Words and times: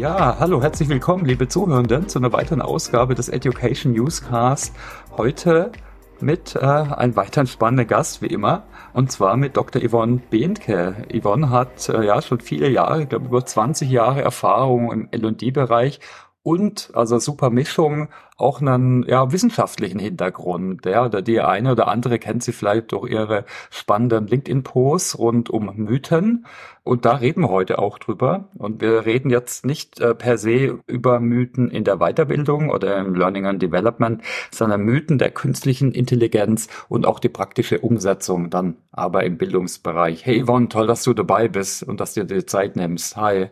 Ja, 0.00 0.38
hallo, 0.38 0.62
herzlich 0.62 0.88
willkommen, 0.88 1.26
liebe 1.26 1.46
Zuhörenden, 1.46 2.08
zu 2.08 2.18
einer 2.18 2.32
weiteren 2.32 2.62
Ausgabe 2.62 3.14
des 3.14 3.28
Education 3.28 3.92
Newscast. 3.92 4.74
Heute 5.18 5.72
mit 6.20 6.56
äh, 6.56 6.60
einem 6.60 7.16
weiteren 7.16 7.46
spannenden 7.46 7.86
Gast, 7.86 8.22
wie 8.22 8.28
immer, 8.28 8.62
und 8.94 9.12
zwar 9.12 9.36
mit 9.36 9.58
Dr. 9.58 9.82
Yvonne 9.86 10.22
Behnke. 10.30 11.04
Yvonne 11.14 11.50
hat 11.50 11.90
äh, 11.90 12.02
ja 12.02 12.22
schon 12.22 12.40
viele 12.40 12.70
Jahre, 12.70 13.02
ich 13.02 13.10
glaube 13.10 13.26
über 13.26 13.44
20 13.44 13.90
Jahre 13.90 14.22
Erfahrung 14.22 14.90
im 14.90 15.08
L&D-Bereich 15.10 16.00
und 16.42 16.90
also 16.94 17.18
super 17.18 17.50
Mischung 17.50 18.08
auch 18.38 18.62
einen 18.62 19.02
ja, 19.06 19.30
wissenschaftlichen 19.32 19.98
Hintergrund. 19.98 20.86
Ja, 20.86 21.04
oder 21.04 21.20
die 21.20 21.40
eine 21.40 21.72
oder 21.72 21.88
andere 21.88 22.18
kennt 22.18 22.42
sie 22.42 22.52
vielleicht 22.52 22.92
durch 22.92 23.10
ihre 23.10 23.44
spannenden 23.68 24.26
LinkedIn-Posts 24.26 25.18
rund 25.18 25.50
um 25.50 25.70
Mythen. 25.76 26.46
Und 26.82 27.04
da 27.04 27.16
reden 27.16 27.42
wir 27.42 27.50
heute 27.50 27.78
auch 27.78 27.98
drüber. 27.98 28.48
Und 28.56 28.80
wir 28.80 29.04
reden 29.04 29.28
jetzt 29.28 29.66
nicht 29.66 30.00
äh, 30.00 30.14
per 30.14 30.38
se 30.38 30.78
über 30.86 31.20
Mythen 31.20 31.70
in 31.70 31.84
der 31.84 31.98
Weiterbildung 31.98 32.70
oder 32.70 32.96
im 32.96 33.14
Learning 33.14 33.44
and 33.44 33.60
Development, 33.60 34.22
sondern 34.50 34.80
Mythen 34.80 35.18
der 35.18 35.30
künstlichen 35.30 35.92
Intelligenz 35.92 36.68
und 36.88 37.06
auch 37.06 37.18
die 37.18 37.28
praktische 37.28 37.80
Umsetzung 37.80 38.48
dann 38.48 38.76
aber 38.92 39.24
im 39.24 39.36
Bildungsbereich. 39.36 40.24
Hey 40.24 40.42
Yvonne, 40.44 40.70
toll, 40.70 40.86
dass 40.86 41.04
du 41.04 41.12
dabei 41.12 41.48
bist 41.48 41.82
und 41.82 42.00
dass 42.00 42.14
du 42.14 42.24
dir 42.24 42.38
die 42.38 42.46
Zeit 42.46 42.76
nimmst. 42.76 43.18
Hi. 43.18 43.50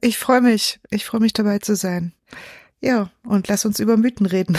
Ich 0.00 0.18
freue 0.18 0.40
mich. 0.40 0.80
Ich 0.90 1.04
freue 1.04 1.20
mich 1.20 1.32
dabei 1.32 1.58
zu 1.58 1.76
sein. 1.76 2.12
Ja, 2.80 3.10
und 3.24 3.48
lass 3.48 3.64
uns 3.64 3.78
über 3.78 3.96
Mythen 3.96 4.26
reden. 4.26 4.56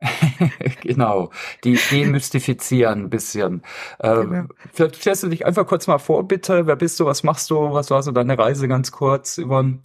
genau, 0.82 1.30
die 1.64 1.78
demystifizieren 1.90 3.00
ein 3.04 3.10
bisschen. 3.10 3.62
Äh, 3.98 4.14
genau. 4.24 4.44
Vielleicht 4.72 4.96
stellst 4.96 5.22
du 5.24 5.28
dich 5.28 5.46
einfach 5.46 5.66
kurz 5.66 5.86
mal 5.86 5.98
vor, 5.98 6.26
bitte. 6.26 6.66
Wer 6.66 6.76
bist 6.76 6.98
du? 7.00 7.06
Was 7.06 7.22
machst 7.22 7.50
du? 7.50 7.72
Was 7.72 7.90
war 7.90 8.02
so 8.02 8.12
deine 8.12 8.38
Reise 8.38 8.68
ganz 8.68 8.92
kurz, 8.92 9.38
Yvonne? 9.38 9.80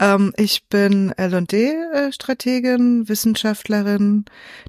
Ähm, 0.00 0.32
ich 0.36 0.68
bin 0.68 1.12
L&D-Strategin, 1.16 3.08
Wissenschaftlerin, 3.08 4.24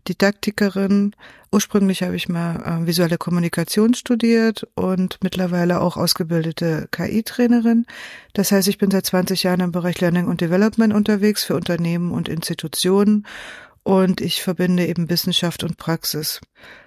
Didaktikerin. 0.08 1.16
Ursprünglich 1.52 2.04
habe 2.04 2.16
ich 2.16 2.30
mal 2.30 2.82
äh, 2.84 2.86
visuelle 2.86 3.18
Kommunikation 3.18 3.94
studiert 3.94 4.68
und 4.76 5.18
mittlerweile 5.22 5.82
auch 5.82 5.98
ausgebildete 5.98 6.88
KI-Trainerin. 6.92 7.86
Das 8.34 8.52
heißt, 8.52 8.68
ich 8.68 8.78
bin 8.78 8.92
seit 8.92 9.06
20 9.06 9.44
Jahren 9.44 9.62
im 9.62 9.72
Bereich 9.72 10.00
Learning 10.02 10.28
und 10.28 10.42
Development 10.42 10.94
unterwegs 10.94 11.44
für 11.44 11.56
Unternehmen 11.56 12.12
und 12.12 12.30
Institutionen 12.30 13.26
und 13.84 14.22
ich 14.22 14.44
verbinde 14.44 14.86
eben 14.86 15.10
Wissenschaft 15.10 15.64
und 15.64 15.78
Praxis. 15.78 16.42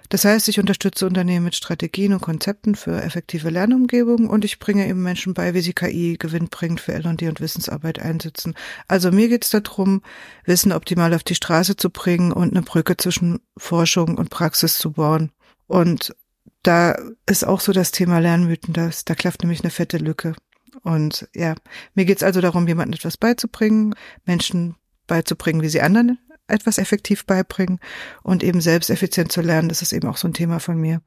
Das 0.09 0.25
heißt, 0.25 0.47
ich 0.49 0.59
unterstütze 0.59 1.07
Unternehmen 1.07 1.45
mit 1.45 1.55
Strategien 1.55 2.13
und 2.13 2.21
Konzepten 2.21 2.75
für 2.75 3.01
effektive 3.01 3.49
Lernumgebungen 3.49 4.29
und 4.29 4.45
ich 4.45 4.59
bringe 4.59 4.87
eben 4.87 5.01
Menschen 5.01 5.33
bei, 5.33 5.53
wie 5.53 5.61
sie 5.61 5.73
KI 5.73 6.17
gewinnbringend 6.19 6.81
für 6.81 6.93
L&D 6.93 7.27
und 7.27 7.41
Wissensarbeit 7.41 7.99
einsetzen. 7.99 8.55
Also 8.87 9.11
mir 9.11 9.29
geht 9.29 9.45
es 9.45 9.51
darum, 9.51 10.01
Wissen 10.45 10.71
optimal 10.71 11.13
auf 11.13 11.23
die 11.23 11.35
Straße 11.35 11.75
zu 11.75 11.89
bringen 11.89 12.31
und 12.31 12.53
eine 12.53 12.61
Brücke 12.61 12.97
zwischen 12.97 13.39
Forschung 13.57 14.17
und 14.17 14.29
Praxis 14.29 14.77
zu 14.77 14.91
bauen. 14.91 15.31
Und 15.67 16.15
da 16.63 16.95
ist 17.25 17.45
auch 17.45 17.59
so 17.59 17.71
das 17.73 17.91
Thema 17.91 18.19
Lernmythen, 18.19 18.73
das, 18.73 19.05
da 19.05 19.15
klafft 19.15 19.41
nämlich 19.41 19.61
eine 19.61 19.71
fette 19.71 19.97
Lücke. 19.97 20.35
Und 20.81 21.27
ja, 21.33 21.55
mir 21.93 22.05
geht 22.05 22.17
es 22.17 22.23
also 22.23 22.41
darum, 22.41 22.67
jemandem 22.67 22.97
etwas 22.97 23.17
beizubringen, 23.17 23.95
Menschen 24.25 24.75
beizubringen, 25.07 25.61
wie 25.61 25.69
sie 25.69 25.81
anderen 25.81 26.17
etwas 26.47 26.77
effektiv 26.77 27.25
beibringen 27.25 27.79
und 28.21 28.43
eben 28.43 28.61
selbst 28.61 28.89
effizient 28.89 29.31
zu 29.31 29.41
lernen. 29.41 29.69
Das 29.69 29.81
ist 29.81 29.93
eben 29.93 30.07
auch 30.07 30.17
so 30.17 30.27
ein 30.27 30.33
Thema 30.33 30.59
von 30.59 30.77
mir. 30.77 31.01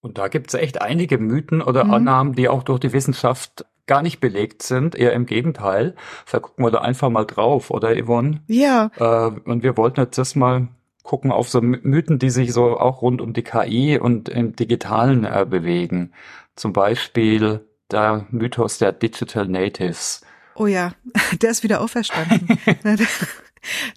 Und 0.00 0.18
da 0.18 0.28
gibt 0.28 0.48
es 0.48 0.54
echt 0.54 0.82
einige 0.82 1.18
Mythen 1.18 1.62
oder 1.62 1.84
mhm. 1.84 1.94
Annahmen, 1.94 2.32
die 2.34 2.48
auch 2.48 2.62
durch 2.62 2.80
die 2.80 2.92
Wissenschaft 2.92 3.64
gar 3.86 4.02
nicht 4.02 4.20
belegt 4.20 4.62
sind, 4.62 4.94
eher 4.94 5.12
im 5.12 5.26
Gegenteil. 5.26 5.94
Da 6.30 6.40
gucken 6.40 6.64
wir 6.64 6.70
da 6.70 6.80
einfach 6.80 7.10
mal 7.10 7.24
drauf, 7.24 7.70
oder 7.70 7.94
Yvonne? 7.94 8.42
Ja. 8.46 8.90
Äh, 8.96 9.40
und 9.48 9.62
wir 9.62 9.76
wollten 9.76 10.00
jetzt 10.00 10.18
das 10.18 10.34
mal 10.34 10.68
gucken 11.02 11.32
auf 11.32 11.48
so 11.48 11.60
Mythen, 11.60 12.18
die 12.18 12.30
sich 12.30 12.52
so 12.52 12.78
auch 12.78 13.02
rund 13.02 13.20
um 13.20 13.34
die 13.34 13.42
KI 13.42 13.98
und 13.98 14.28
im 14.28 14.56
Digitalen 14.56 15.24
äh, 15.24 15.46
bewegen. 15.48 16.12
Zum 16.56 16.72
Beispiel 16.72 17.60
der 17.90 18.26
Mythos 18.30 18.78
der 18.78 18.92
Digital 18.92 19.46
Natives. 19.46 20.22
Oh 20.54 20.66
ja, 20.66 20.92
der 21.42 21.50
ist 21.50 21.62
wieder 21.62 21.80
auferstanden. 21.80 22.58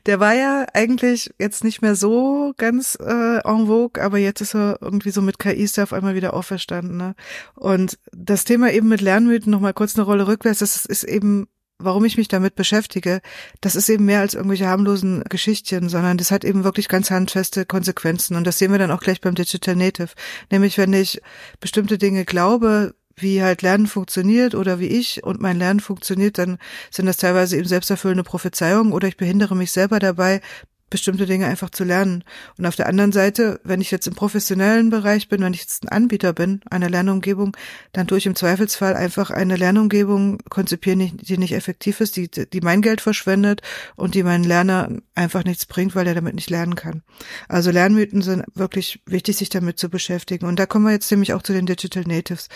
Der 0.05 0.19
war 0.19 0.33
ja 0.33 0.65
eigentlich 0.73 1.33
jetzt 1.39 1.63
nicht 1.63 1.81
mehr 1.81 1.95
so 1.95 2.53
ganz 2.57 2.97
äh, 3.01 3.39
en 3.39 3.67
vogue, 3.67 4.01
aber 4.01 4.17
jetzt 4.17 4.41
ist 4.41 4.55
er 4.55 4.77
irgendwie 4.81 5.11
so 5.11 5.21
mit 5.21 5.39
KI 5.39 5.63
ist 5.63 5.79
auf 5.79 5.93
einmal 5.93 6.15
wieder 6.15 6.33
auferstanden. 6.33 6.97
Ne? 6.97 7.15
Und 7.55 7.97
das 8.11 8.45
Thema 8.45 8.71
eben 8.71 8.87
mit 8.87 9.01
Lernmythen 9.01 9.51
noch 9.51 9.59
mal 9.59 9.73
kurz 9.73 9.95
eine 9.95 10.05
Rolle 10.05 10.27
rückwärts, 10.27 10.59
das 10.59 10.85
ist 10.85 11.03
eben 11.03 11.47
warum 11.79 12.05
ich 12.05 12.17
mich 12.17 12.27
damit 12.27 12.55
beschäftige, 12.55 13.21
das 13.61 13.75
ist 13.75 13.89
eben 13.89 14.05
mehr 14.05 14.21
als 14.21 14.33
irgendwelche 14.33 14.67
harmlosen 14.67 15.23
Geschichtchen, 15.29 15.89
sondern 15.89 16.17
das 16.17 16.31
hat 16.31 16.43
eben 16.43 16.63
wirklich 16.63 16.87
ganz 16.87 17.11
handfeste 17.11 17.65
Konsequenzen. 17.65 18.35
Und 18.35 18.47
das 18.47 18.57
sehen 18.57 18.71
wir 18.71 18.79
dann 18.79 18.91
auch 18.91 18.99
gleich 18.99 19.21
beim 19.21 19.35
Digital 19.35 19.75
Native. 19.75 20.09
Nämlich, 20.51 20.77
wenn 20.77 20.93
ich 20.93 21.21
bestimmte 21.59 21.97
Dinge 21.97 22.25
glaube, 22.25 22.95
wie 23.17 23.41
halt 23.41 23.61
Lernen 23.61 23.87
funktioniert 23.87 24.55
oder 24.55 24.79
wie 24.79 24.87
ich 24.87 25.23
und 25.23 25.41
mein 25.41 25.57
Lernen 25.57 25.79
funktioniert, 25.79 26.37
dann 26.37 26.57
sind 26.91 27.05
das 27.07 27.17
teilweise 27.17 27.57
eben 27.57 27.67
selbsterfüllende 27.67 28.23
Prophezeiungen 28.23 28.93
oder 28.93 29.07
ich 29.07 29.17
behindere 29.17 29.55
mich 29.55 29.71
selber 29.71 29.99
dabei, 29.99 30.41
bestimmte 30.89 31.25
Dinge 31.25 31.47
einfach 31.47 31.69
zu 31.69 31.83
lernen. 31.83 32.23
Und 32.57 32.65
auf 32.65 32.75
der 32.75 32.87
anderen 32.87 33.11
Seite, 33.11 33.59
wenn 33.63 33.81
ich 33.81 33.91
jetzt 33.91 34.07
im 34.07 34.15
professionellen 34.15 34.89
Bereich 34.89 35.27
bin, 35.27 35.41
wenn 35.41 35.53
ich 35.53 35.61
jetzt 35.61 35.83
ein 35.83 35.89
Anbieter 35.89 36.33
bin, 36.33 36.61
einer 36.69 36.89
Lernumgebung, 36.89 37.55
dann 37.91 38.07
tue 38.07 38.17
ich 38.17 38.25
im 38.25 38.35
Zweifelsfall 38.35 38.95
einfach 38.95 39.29
eine 39.29 39.57
Lernumgebung 39.57 40.39
konzipieren, 40.49 41.17
die 41.17 41.37
nicht 41.37 41.53
effektiv 41.53 41.99
ist, 41.99 42.15
die, 42.15 42.29
die 42.29 42.61
mein 42.61 42.81
Geld 42.81 43.01
verschwendet 43.01 43.61
und 43.95 44.15
die 44.15 44.23
meinen 44.23 44.45
Lerner 44.45 44.89
einfach 45.13 45.43
nichts 45.43 45.65
bringt, 45.65 45.95
weil 45.95 46.07
er 46.07 46.15
damit 46.15 46.35
nicht 46.35 46.49
lernen 46.49 46.75
kann. 46.75 47.03
Also 47.49 47.71
Lernmythen 47.71 48.21
sind 48.21 48.43
wirklich 48.53 49.01
wichtig, 49.05 49.37
sich 49.37 49.49
damit 49.49 49.79
zu 49.79 49.89
beschäftigen. 49.89 50.45
Und 50.45 50.57
da 50.57 50.65
kommen 50.65 50.85
wir 50.85 50.93
jetzt 50.93 51.11
nämlich 51.11 51.33
auch 51.33 51.43
zu 51.43 51.53
den 51.53 51.65
Digital 51.65 52.03
Natives. 52.03 52.47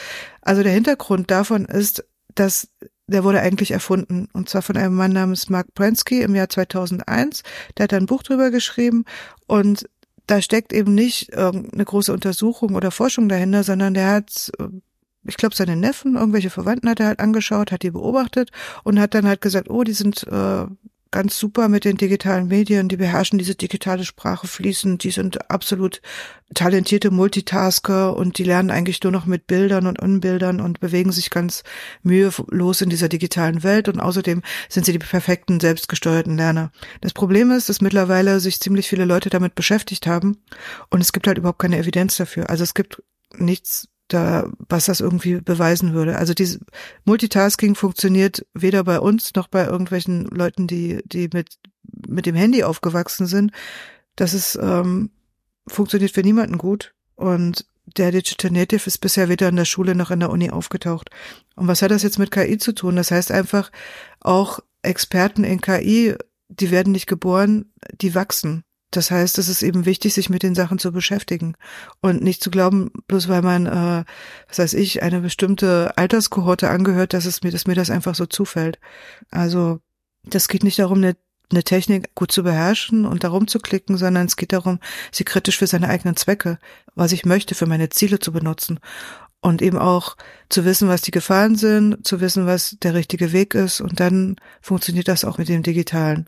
Also 0.42 0.64
der 0.64 0.72
Hintergrund 0.74 1.32
davon 1.32 1.66
ist, 1.66 2.06
dass 2.36 2.70
der 3.12 3.24
wurde 3.24 3.42
eigentlich 3.42 3.72
erfunden. 3.72 4.28
Und 4.34 4.50
zwar 4.50 4.62
von 4.62 4.78
einem 4.78 4.96
Mann 4.96 5.14
namens 5.14 5.50
Mark 5.50 5.74
Prensky 5.74 6.22
im 6.22 6.36
Jahr 6.36 6.50
2001. 6.50 7.44
Der 7.78 7.84
hat 7.84 7.94
ein 7.94 8.06
Buch 8.06 8.24
drüber 8.24 8.52
geschrieben 8.52 9.06
und 9.48 9.88
da 10.28 10.42
steckt 10.42 10.72
eben 10.72 10.96
nicht 10.96 11.30
irgendeine 11.30 11.84
große 11.86 12.14
Untersuchung 12.14 12.76
oder 12.76 12.92
Forschung 12.92 13.28
dahinter, 13.28 13.64
sondern 13.64 13.94
der 13.94 14.08
hat, 14.12 14.52
ich 15.26 15.38
glaube, 15.38 15.56
seine 15.56 15.76
Neffen, 15.76 16.16
irgendwelche 16.16 16.50
Verwandten 16.50 16.90
hat 16.90 17.00
er 17.00 17.08
halt 17.08 17.20
angeschaut, 17.20 17.72
hat 17.72 17.84
die 17.84 17.92
beobachtet 17.92 18.50
und 18.84 19.00
hat 19.00 19.14
dann 19.14 19.28
halt 19.28 19.42
gesagt, 19.42 19.70
oh, 19.70 19.84
die 19.84 19.94
sind 19.94 20.26
äh, 20.28 20.66
ganz 21.12 21.38
super 21.38 21.68
mit 21.68 21.86
den 21.86 21.98
digitalen 21.98 22.48
Medien, 22.48 22.88
die 22.88 22.98
beherrschen 22.98 23.38
diese 23.38 23.56
digitale 23.56 24.06
Sprache 24.06 24.48
fließend, 24.48 25.04
die 25.04 25.12
sind 25.12 25.52
absolut 25.52 26.02
talentierte 26.54 27.12
Multitasker 27.12 28.16
und 28.16 28.38
die 28.38 28.44
lernen 28.44 28.72
eigentlich 28.72 29.04
nur 29.04 29.12
noch 29.12 29.26
mit 29.26 29.46
Bildern 29.46 29.88
und 29.88 30.02
Unbildern 30.02 30.62
und 30.62 30.80
bewegen 30.80 31.12
sich 31.12 31.30
ganz 31.30 31.64
mühelos 32.02 32.82
in 32.82 32.90
dieser 32.90 33.10
digitalen 33.10 33.64
Welt 33.64 33.90
und 33.90 34.00
außerdem 34.00 34.42
sind 34.70 34.86
sie 34.86 34.94
die 34.94 35.00
perfekten 35.00 35.60
selbstgesteuerten 35.60 36.38
Lerner. 36.38 36.72
Das 37.02 37.14
Problem 37.14 37.52
ist, 37.52 37.70
dass 37.70 37.82
mittlerweile 37.82 38.40
sich 38.40 38.60
ziemlich 38.60 38.88
viele 38.88 39.06
Leute 39.06 39.30
damit 39.30 39.56
beschäftigt 39.56 40.08
haben 40.08 40.38
und 40.90 41.02
es 41.02 41.14
gibt 41.14 41.28
halt 41.28 41.38
überhaupt 41.38 41.60
keine 41.60 41.78
Evidenz 41.78 42.18
dafür. 42.18 42.50
Also 42.50 42.64
es 42.64 42.74
gibt 42.74 43.04
nichts 43.38 43.88
da, 44.14 44.50
was 44.70 44.86
das 44.86 45.00
irgendwie 45.00 45.42
beweisen 45.42 45.94
würde. 45.94 46.18
Also 46.18 46.34
dieses 46.34 46.60
Multitasking 47.06 47.76
funktioniert 47.76 48.46
weder 48.54 48.84
bei 48.84 49.00
uns 49.00 49.34
noch 49.36 49.48
bei 49.48 49.66
irgendwelchen 49.66 50.26
Leuten, 50.26 50.68
die, 50.68 51.02
die 51.06 51.30
mit, 51.34 51.58
mit 52.08 52.26
dem 52.26 52.36
Handy 52.36 52.64
aufgewachsen 52.64 53.26
sind. 53.26 53.52
Das 54.16 54.34
ist, 54.34 54.58
ähm, 54.62 55.12
funktioniert 55.68 56.12
für 56.12 56.22
niemanden 56.22 56.58
gut. 56.58 56.94
Und 57.16 57.66
der 57.98 58.12
Digital 58.12 58.52
Native 58.52 58.88
ist 58.88 59.00
bisher 59.00 59.30
weder 59.30 59.50
in 59.50 59.56
der 59.56 59.66
Schule 59.66 59.96
noch 59.96 60.12
in 60.12 60.20
der 60.20 60.30
Uni 60.30 60.50
aufgetaucht. 60.50 61.10
Und 61.56 61.68
was 61.68 61.82
hat 61.82 61.92
das 61.92 62.04
jetzt 62.04 62.20
mit 62.20 62.32
KI 62.32 62.58
zu 62.58 62.74
tun? 62.74 62.96
Das 62.96 63.12
heißt 63.12 63.32
einfach, 63.32 63.72
auch 64.20 64.60
Experten 64.82 65.44
in 65.44 65.62
KI, 65.62 66.16
die 66.50 66.72
werden 66.72 66.92
nicht 66.92 67.08
geboren, 67.08 67.72
die 67.94 68.16
wachsen. 68.16 68.64
Das 68.92 69.10
heißt, 69.10 69.38
es 69.38 69.48
ist 69.48 69.64
eben 69.64 69.86
wichtig, 69.86 70.14
sich 70.14 70.30
mit 70.30 70.44
den 70.44 70.54
Sachen 70.54 70.78
zu 70.78 70.92
beschäftigen 70.92 71.56
und 72.02 72.22
nicht 72.22 72.44
zu 72.44 72.52
glauben, 72.52 72.92
bloß 73.08 73.30
weil 73.30 73.42
man, 73.42 73.66
äh, 73.66 74.04
was 74.50 74.60
weiß 74.60 74.74
ich, 74.74 75.02
eine 75.02 75.22
bestimmte 75.22 75.94
Alterskohorte 75.98 76.70
angehört, 76.70 77.14
dass 77.14 77.26
es 77.26 77.42
mir, 77.42 77.52
dass 77.52 77.68
mir 77.68 77.76
das 77.76 77.90
einfach 77.90 78.16
so 78.16 78.26
zufällt. 78.26 78.80
Also 79.30 79.80
das 80.24 80.50
geht 80.50 80.64
nicht 80.66 80.78
darum, 80.80 80.98
eine, 80.98 81.16
eine 81.52 81.64
Technik 81.64 82.14
gut 82.16 82.34
zu 82.34 82.44
beherrschen 82.44 83.06
und 83.06 83.24
darum 83.24 83.48
zu 83.48 83.60
klicken, 83.60 83.98
sondern 83.98 84.28
es 84.28 84.36
geht 84.36 84.52
darum, 84.52 84.80
sie 85.12 85.24
kritisch 85.24 85.58
für 85.58 85.68
seine 85.68 85.88
eigenen 85.88 86.18
Zwecke, 86.18 86.60
was 86.94 87.14
ich 87.14 87.26
möchte, 87.26 87.56
für 87.56 87.68
meine 87.68 87.90
Ziele 87.90 88.20
zu 88.20 88.34
benutzen 88.34 88.80
und 89.40 89.62
eben 89.62 89.78
auch 89.78 90.18
zu 90.50 90.66
wissen, 90.66 90.90
was 90.90 91.02
die 91.02 91.12
Gefahren 91.12 91.56
sind, 91.56 92.06
zu 92.06 92.20
wissen, 92.20 92.46
was 92.46 92.78
der 92.82 92.94
richtige 92.94 93.32
Weg 93.32 93.56
ist 93.56 93.80
und 93.80 94.02
dann 94.02 94.36
funktioniert 94.62 95.08
das 95.08 95.24
auch 95.24 95.38
mit 95.38 95.50
dem 95.50 95.64
Digitalen. 95.64 96.28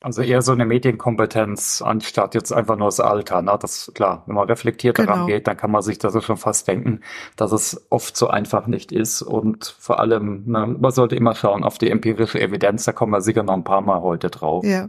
Also 0.00 0.20
eher 0.20 0.42
so 0.42 0.52
eine 0.52 0.66
Medienkompetenz 0.66 1.80
anstatt 1.80 2.34
jetzt 2.34 2.52
einfach 2.52 2.76
nur 2.76 2.88
das 2.88 3.00
Alter. 3.00 3.40
Ne? 3.40 3.56
Das 3.58 3.90
klar, 3.94 4.22
wenn 4.26 4.34
man 4.34 4.46
reflektiert 4.46 4.96
genau. 4.96 5.12
daran 5.12 5.26
geht, 5.26 5.46
dann 5.46 5.56
kann 5.56 5.70
man 5.70 5.80
sich 5.80 5.98
das 5.98 6.22
schon 6.22 6.36
fast 6.36 6.68
denken, 6.68 7.00
dass 7.36 7.52
es 7.52 7.86
oft 7.90 8.14
so 8.14 8.28
einfach 8.28 8.66
nicht 8.66 8.92
ist. 8.92 9.22
Und 9.22 9.64
vor 9.78 10.00
allem, 10.00 10.44
ne, 10.46 10.66
man 10.66 10.90
sollte 10.90 11.16
immer 11.16 11.34
schauen 11.34 11.64
auf 11.64 11.78
die 11.78 11.90
empirische 11.90 12.38
Evidenz, 12.38 12.84
da 12.84 12.92
kommen 12.92 13.12
wir 13.12 13.22
sicher 13.22 13.42
noch 13.42 13.54
ein 13.54 13.64
paar 13.64 13.80
Mal 13.80 14.02
heute 14.02 14.28
drauf. 14.28 14.62
Ja, 14.64 14.88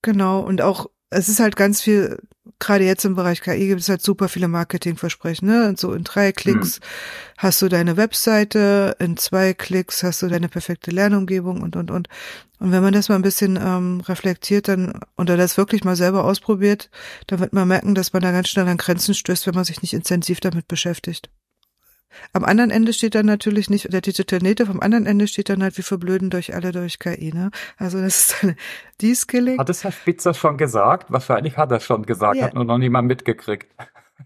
genau. 0.00 0.40
Und 0.40 0.62
auch 0.62 0.86
es 1.10 1.28
ist 1.28 1.40
halt 1.40 1.56
ganz 1.56 1.80
viel, 1.80 2.18
gerade 2.58 2.84
jetzt 2.84 3.04
im 3.04 3.14
Bereich 3.14 3.40
KI 3.40 3.68
gibt 3.68 3.80
es 3.80 3.88
halt 3.88 4.02
super 4.02 4.28
viele 4.28 4.48
Marketingversprechen, 4.48 5.48
ne? 5.48 5.68
Und 5.68 5.78
so 5.78 5.94
in 5.94 6.04
drei 6.04 6.32
Klicks 6.32 6.80
mhm. 6.80 6.84
hast 7.38 7.62
du 7.62 7.68
deine 7.68 7.96
Webseite, 7.96 8.96
in 8.98 9.16
zwei 9.16 9.54
Klicks 9.54 10.02
hast 10.02 10.22
du 10.22 10.28
deine 10.28 10.48
perfekte 10.48 10.90
Lernumgebung 10.90 11.62
und 11.62 11.76
und 11.76 11.90
und. 11.90 12.08
Und 12.60 12.72
wenn 12.72 12.82
man 12.82 12.92
das 12.92 13.08
mal 13.08 13.14
ein 13.14 13.22
bisschen 13.22 13.56
ähm, 13.56 14.00
reflektiert 14.00 14.68
dann 14.68 15.00
oder 15.16 15.36
das 15.36 15.56
wirklich 15.56 15.84
mal 15.84 15.96
selber 15.96 16.24
ausprobiert, 16.24 16.90
dann 17.28 17.38
wird 17.38 17.52
man 17.52 17.68
merken, 17.68 17.94
dass 17.94 18.12
man 18.12 18.22
da 18.22 18.32
ganz 18.32 18.48
schnell 18.48 18.66
an 18.68 18.76
Grenzen 18.76 19.14
stößt, 19.14 19.46
wenn 19.46 19.54
man 19.54 19.64
sich 19.64 19.80
nicht 19.80 19.94
intensiv 19.94 20.40
damit 20.40 20.66
beschäftigt. 20.68 21.30
Am 22.32 22.44
anderen 22.44 22.70
Ende 22.70 22.92
steht 22.92 23.14
dann 23.14 23.26
natürlich 23.26 23.70
nicht 23.70 23.92
der 23.92 24.42
Native, 24.42 24.70
am 24.70 24.80
anderen 24.80 25.06
Ende 25.06 25.28
steht 25.28 25.48
dann 25.48 25.62
halt, 25.62 25.76
wir 25.76 25.84
verblöden 25.84 26.30
durch 26.30 26.54
alle 26.54 26.72
durch 26.72 26.98
KI, 26.98 27.32
ne? 27.32 27.50
Also 27.76 28.00
das 28.00 28.30
ist 28.30 28.42
dann 28.42 28.56
die 29.00 29.14
Skilling. 29.14 29.58
Hat 29.58 29.70
es 29.70 29.84
Herr 29.84 29.92
Spitzer 29.92 30.34
schon 30.34 30.56
gesagt? 30.56 31.10
Wahrscheinlich 31.10 31.56
hat 31.56 31.70
er 31.70 31.80
schon 31.80 32.04
gesagt, 32.04 32.36
ja. 32.36 32.46
hat 32.46 32.54
nur 32.54 32.64
noch 32.64 32.78
niemand 32.78 33.08
mitgekriegt. 33.08 33.72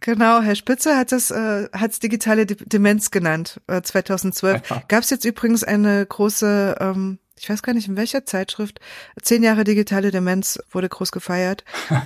Genau, 0.00 0.40
Herr 0.40 0.56
Spitzer 0.56 0.96
hat 0.96 1.12
es 1.12 1.30
äh, 1.30 1.68
hat's 1.72 2.00
digitale 2.00 2.46
Demenz 2.46 3.10
genannt, 3.10 3.60
äh, 3.66 3.82
2012. 3.82 4.70
Ja. 4.70 4.82
Gab 4.88 5.02
es 5.02 5.10
jetzt 5.10 5.24
übrigens 5.24 5.64
eine 5.64 6.04
große, 6.06 6.76
ähm, 6.80 7.18
ich 7.38 7.48
weiß 7.48 7.62
gar 7.62 7.74
nicht 7.74 7.88
in 7.88 7.96
welcher 7.96 8.24
Zeitschrift, 8.24 8.80
zehn 9.20 9.42
Jahre 9.42 9.64
digitale 9.64 10.10
Demenz 10.10 10.58
wurde 10.70 10.88
groß 10.88 11.12
gefeiert. 11.12 11.64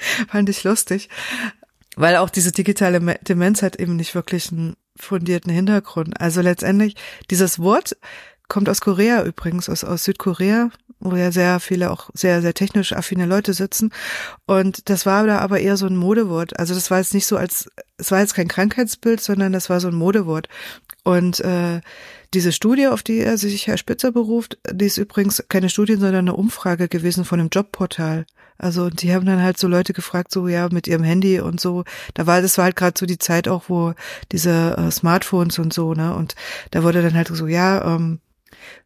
Fand 0.28 0.48
ich 0.48 0.64
lustig. 0.64 1.08
Weil 1.98 2.14
auch 2.14 2.30
diese 2.30 2.52
digitale 2.52 3.00
Demenz 3.22 3.60
hat 3.60 3.74
eben 3.74 3.96
nicht 3.96 4.14
wirklich 4.14 4.52
einen 4.52 4.76
fundierten 4.96 5.52
Hintergrund. 5.52 6.20
Also 6.20 6.40
letztendlich, 6.40 6.94
dieses 7.28 7.58
Wort 7.58 7.96
kommt 8.46 8.68
aus 8.68 8.80
Korea 8.80 9.24
übrigens, 9.24 9.68
aus, 9.68 9.82
aus 9.82 10.04
Südkorea, 10.04 10.70
wo 11.00 11.16
ja 11.16 11.32
sehr 11.32 11.58
viele 11.58 11.90
auch 11.90 12.10
sehr, 12.14 12.40
sehr 12.40 12.54
technisch 12.54 12.92
affine 12.92 13.26
Leute 13.26 13.52
sitzen. 13.52 13.92
Und 14.46 14.88
das 14.88 15.06
war 15.06 15.26
da 15.26 15.40
aber 15.40 15.58
eher 15.58 15.76
so 15.76 15.86
ein 15.86 15.96
Modewort. 15.96 16.56
Also 16.56 16.72
das 16.72 16.88
war 16.92 16.98
jetzt 16.98 17.14
nicht 17.14 17.26
so 17.26 17.36
als, 17.36 17.68
es 17.96 18.12
war 18.12 18.20
jetzt 18.20 18.34
kein 18.34 18.46
Krankheitsbild, 18.46 19.20
sondern 19.20 19.52
das 19.52 19.68
war 19.68 19.80
so 19.80 19.88
ein 19.88 19.96
Modewort. 19.96 20.48
Und 21.02 21.40
äh, 21.40 21.80
diese 22.32 22.52
Studie, 22.52 22.86
auf 22.86 23.02
die 23.02 23.18
er 23.18 23.38
sich 23.38 23.66
Herr 23.66 23.76
Spitzer 23.76 24.12
beruft, 24.12 24.56
die 24.70 24.86
ist 24.86 24.98
übrigens 24.98 25.44
keine 25.48 25.68
Studie, 25.68 25.94
sondern 25.94 26.28
eine 26.28 26.36
Umfrage 26.36 26.86
gewesen 26.86 27.24
von 27.24 27.40
einem 27.40 27.48
Jobportal. 27.48 28.24
Also 28.58 28.90
die 28.90 29.14
haben 29.14 29.24
dann 29.24 29.42
halt 29.42 29.58
so 29.58 29.68
Leute 29.68 29.92
gefragt, 29.92 30.32
so 30.32 30.48
ja, 30.48 30.68
mit 30.70 30.86
ihrem 30.88 31.04
Handy 31.04 31.40
und 31.40 31.60
so. 31.60 31.84
Da 32.14 32.26
war, 32.26 32.42
das 32.42 32.58
war 32.58 32.64
halt 32.64 32.76
gerade 32.76 32.98
so 32.98 33.06
die 33.06 33.18
Zeit 33.18 33.48
auch, 33.48 33.64
wo 33.68 33.94
diese 34.32 34.76
äh, 34.76 34.90
Smartphones 34.90 35.58
und 35.58 35.72
so, 35.72 35.94
ne? 35.94 36.14
Und 36.14 36.34
da 36.72 36.82
wurde 36.82 37.02
dann 37.02 37.14
halt 37.14 37.28
so, 37.28 37.46
ja, 37.46 37.94
ähm, 37.94 38.20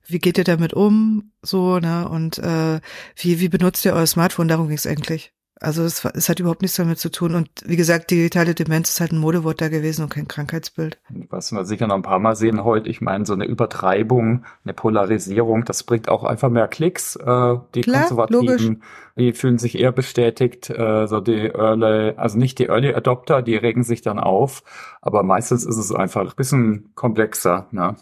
wie 0.07 0.19
geht 0.19 0.39
ihr 0.39 0.45
damit 0.45 0.75
um? 0.75 1.33
So, 1.43 1.79
ne? 1.79 2.09
Und 2.09 2.39
äh, 2.39 2.81
wie, 3.17 3.41
wie 3.41 3.49
benutzt 3.49 3.85
ihr 3.85 3.95
euer 3.95 4.07
Smartphone? 4.07 4.49
Darum 4.49 4.69
ging 4.69 4.77
es 4.77 4.87
eigentlich. 4.87 5.33
Also 5.63 5.85
es, 5.85 6.05
es 6.05 6.29
hat 6.29 6.41
überhaupt 6.41 6.63
nichts 6.63 6.77
damit 6.77 6.99
zu 6.99 7.11
tun. 7.11 7.35
Und 7.35 7.49
wie 7.65 7.77
gesagt, 7.77 8.11
digitale 8.11 8.55
Demenz 8.55 8.91
ist 8.91 9.01
halt 9.01 9.13
ein 9.13 9.19
Modewort 9.19 9.61
da 9.61 9.69
gewesen 9.69 10.03
und 10.03 10.09
kein 10.09 10.27
Krankheitsbild. 10.27 10.99
Was 11.31 11.53
wir 11.53 11.65
sicher 11.65 11.87
noch 11.87 11.95
ein 11.95 12.03
paar 12.03 12.19
Mal 12.19 12.35
sehen 12.35 12.65
heute, 12.65 12.89
ich 12.89 13.01
meine, 13.01 13.25
so 13.25 13.33
eine 13.33 13.45
Übertreibung, 13.45 14.45
eine 14.65 14.75
Polarisierung, 14.75 15.65
das 15.65 15.85
bringt 15.85 16.09
auch 16.09 16.25
einfach 16.25 16.51
mehr 16.51 16.69
Klicks. 16.69 17.17
Äh, 17.17 17.57
die 17.75 17.83
Klar, 17.83 18.03
Konservativen, 18.03 18.47
logisch. 18.47 18.69
die 19.17 19.33
fühlen 19.33 19.59
sich 19.59 19.79
eher 19.79 19.93
bestätigt, 19.93 20.69
äh, 20.71 21.07
so 21.07 21.21
die 21.21 21.47
Early, 21.47 22.15
also 22.17 22.39
nicht 22.39 22.59
die 22.59 22.67
Early 22.67 22.95
Adopter, 22.95 23.43
die 23.43 23.57
regen 23.57 23.85
sich 23.85 24.03
dann 24.03 24.19
auf, 24.19 24.65
aber 25.01 25.23
meistens 25.23 25.65
ist 25.65 25.77
es 25.77 25.93
einfach 25.95 26.23
ein 26.23 26.37
bisschen 26.37 26.91
komplexer. 26.95 27.69
Ne? 27.71 27.97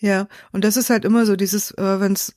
Ja, 0.00 0.28
und 0.52 0.64
das 0.64 0.78
ist 0.78 0.88
halt 0.88 1.04
immer 1.04 1.26
so 1.26 1.36
dieses, 1.36 1.72
äh, 1.72 2.00
wenn 2.00 2.12
es 2.12 2.34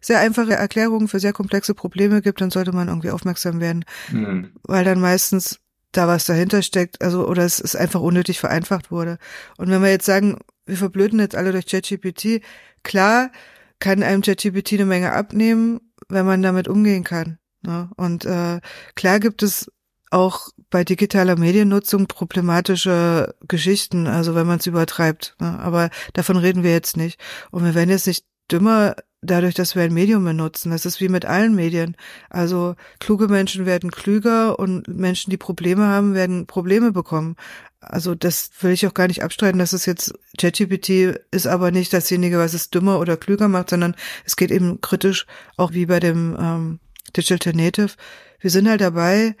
sehr 0.00 0.18
einfache 0.18 0.54
Erklärungen 0.54 1.06
für 1.06 1.20
sehr 1.20 1.32
komplexe 1.32 1.72
Probleme 1.72 2.22
gibt, 2.22 2.40
dann 2.40 2.50
sollte 2.50 2.72
man 2.72 2.88
irgendwie 2.88 3.10
aufmerksam 3.10 3.60
werden, 3.60 3.84
mhm. 4.10 4.52
weil 4.64 4.84
dann 4.84 5.00
meistens 5.00 5.60
da 5.92 6.08
was 6.08 6.24
dahinter 6.24 6.62
steckt, 6.62 7.02
also 7.02 7.28
oder 7.28 7.44
es 7.44 7.60
ist 7.60 7.76
einfach 7.76 8.00
unnötig 8.00 8.40
vereinfacht 8.40 8.90
wurde. 8.90 9.18
Und 9.58 9.70
wenn 9.70 9.80
wir 9.80 9.90
jetzt 9.90 10.06
sagen, 10.06 10.38
wir 10.66 10.76
verblöden 10.76 11.20
jetzt 11.20 11.36
alle 11.36 11.52
durch 11.52 11.66
ChatGPT, 11.66 12.42
klar 12.82 13.30
kann 13.78 14.02
einem 14.02 14.22
ChatGPT 14.22 14.72
eine 14.74 14.86
Menge 14.86 15.12
abnehmen, 15.12 15.80
wenn 16.08 16.26
man 16.26 16.42
damit 16.42 16.66
umgehen 16.66 17.04
kann. 17.04 17.38
Ne? 17.62 17.90
Und 17.96 18.24
äh, 18.24 18.60
klar 18.96 19.20
gibt 19.20 19.42
es 19.42 19.70
auch 20.14 20.50
bei 20.70 20.84
digitaler 20.84 21.36
Mediennutzung 21.36 22.06
problematische 22.06 23.34
Geschichten, 23.48 24.06
also 24.06 24.36
wenn 24.36 24.46
man 24.46 24.60
es 24.60 24.66
übertreibt. 24.66 25.34
Ne? 25.40 25.58
Aber 25.58 25.90
davon 26.12 26.36
reden 26.36 26.62
wir 26.62 26.70
jetzt 26.70 26.96
nicht. 26.96 27.18
Und 27.50 27.64
wir 27.64 27.74
werden 27.74 27.90
jetzt 27.90 28.06
nicht 28.06 28.24
dümmer 28.50 28.94
dadurch, 29.22 29.54
dass 29.54 29.74
wir 29.74 29.82
ein 29.82 29.92
Medium 29.92 30.24
benutzen. 30.24 30.70
Das 30.70 30.86
ist 30.86 31.00
wie 31.00 31.08
mit 31.08 31.24
allen 31.24 31.56
Medien. 31.56 31.96
Also 32.30 32.76
kluge 33.00 33.26
Menschen 33.26 33.66
werden 33.66 33.90
klüger 33.90 34.56
und 34.58 34.86
Menschen, 34.86 35.30
die 35.30 35.36
Probleme 35.36 35.86
haben, 35.86 36.14
werden 36.14 36.46
Probleme 36.46 36.92
bekommen. 36.92 37.34
Also 37.80 38.14
das 38.14 38.50
will 38.60 38.70
ich 38.70 38.86
auch 38.86 38.94
gar 38.94 39.08
nicht 39.08 39.24
abstreiten, 39.24 39.58
dass 39.58 39.72
es 39.72 39.84
jetzt 39.84 40.14
ChatGPT 40.38 41.18
ist 41.32 41.48
aber 41.48 41.72
nicht 41.72 41.92
dasjenige, 41.92 42.38
was 42.38 42.54
es 42.54 42.70
dümmer 42.70 43.00
oder 43.00 43.16
klüger 43.16 43.48
macht, 43.48 43.70
sondern 43.70 43.96
es 44.24 44.36
geht 44.36 44.52
eben 44.52 44.80
kritisch, 44.80 45.26
auch 45.56 45.72
wie 45.72 45.86
bei 45.86 45.98
dem 45.98 46.36
ähm, 46.38 46.80
Digital 47.16 47.52
Native. 47.54 47.94
Wir 48.38 48.50
sind 48.50 48.68
halt 48.68 48.80
dabei, 48.80 49.34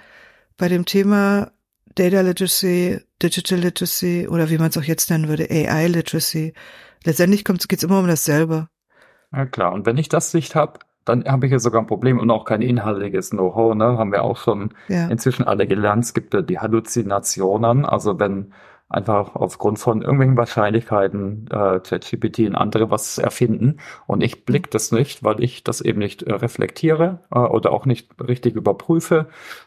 bei 0.56 0.68
dem 0.68 0.84
Thema 0.84 1.52
Data 1.94 2.20
Literacy, 2.20 3.00
Digital 3.22 3.58
Literacy 3.58 4.28
oder 4.28 4.50
wie 4.50 4.58
man 4.58 4.70
es 4.70 4.78
auch 4.78 4.82
jetzt 4.82 5.10
nennen 5.10 5.28
würde, 5.28 5.48
AI 5.50 5.86
Literacy. 5.88 6.54
Letztendlich 7.04 7.44
geht 7.44 7.72
es 7.72 7.82
immer 7.82 8.00
um 8.00 8.06
dasselbe. 8.06 8.68
Ja 9.32 9.46
klar, 9.46 9.72
und 9.72 9.86
wenn 9.86 9.98
ich 9.98 10.08
das 10.08 10.34
nicht 10.34 10.54
habe, 10.54 10.78
dann 11.04 11.24
habe 11.24 11.46
ich 11.46 11.52
ja 11.52 11.58
sogar 11.58 11.82
ein 11.82 11.86
Problem 11.86 12.18
und 12.18 12.30
auch 12.30 12.44
kein 12.44 12.62
inhaltliches 12.62 13.30
Know-how, 13.30 13.74
ne? 13.74 13.98
Haben 13.98 14.12
wir 14.12 14.22
auch 14.22 14.38
schon 14.38 14.72
ja. 14.88 15.08
inzwischen 15.08 15.44
alle 15.44 15.66
gelernt. 15.66 16.04
Es 16.04 16.14
gibt 16.14 16.32
ja 16.32 16.40
die 16.40 16.58
Halluzinationen, 16.58 17.84
also 17.84 18.18
wenn 18.18 18.54
einfach 18.94 19.34
aufgrund 19.34 19.78
von 19.78 20.02
irgendwelchen 20.02 20.36
Wahrscheinlichkeiten 20.36 21.46
äh, 21.50 21.80
ChatGPT 21.80 22.40
und 22.40 22.54
andere 22.54 22.90
was 22.90 23.18
erfinden. 23.18 23.78
Und 24.06 24.22
ich 24.22 24.44
blick 24.44 24.70
das 24.70 24.92
nicht, 24.92 25.24
weil 25.24 25.42
ich 25.42 25.64
das 25.64 25.80
eben 25.80 25.98
nicht 25.98 26.22
äh, 26.22 26.32
reflektiere 26.32 27.20
äh, 27.30 27.38
oder 27.38 27.72
auch 27.72 27.86
nicht 27.86 28.08
richtig 28.20 28.54
überprüfe 28.54 29.26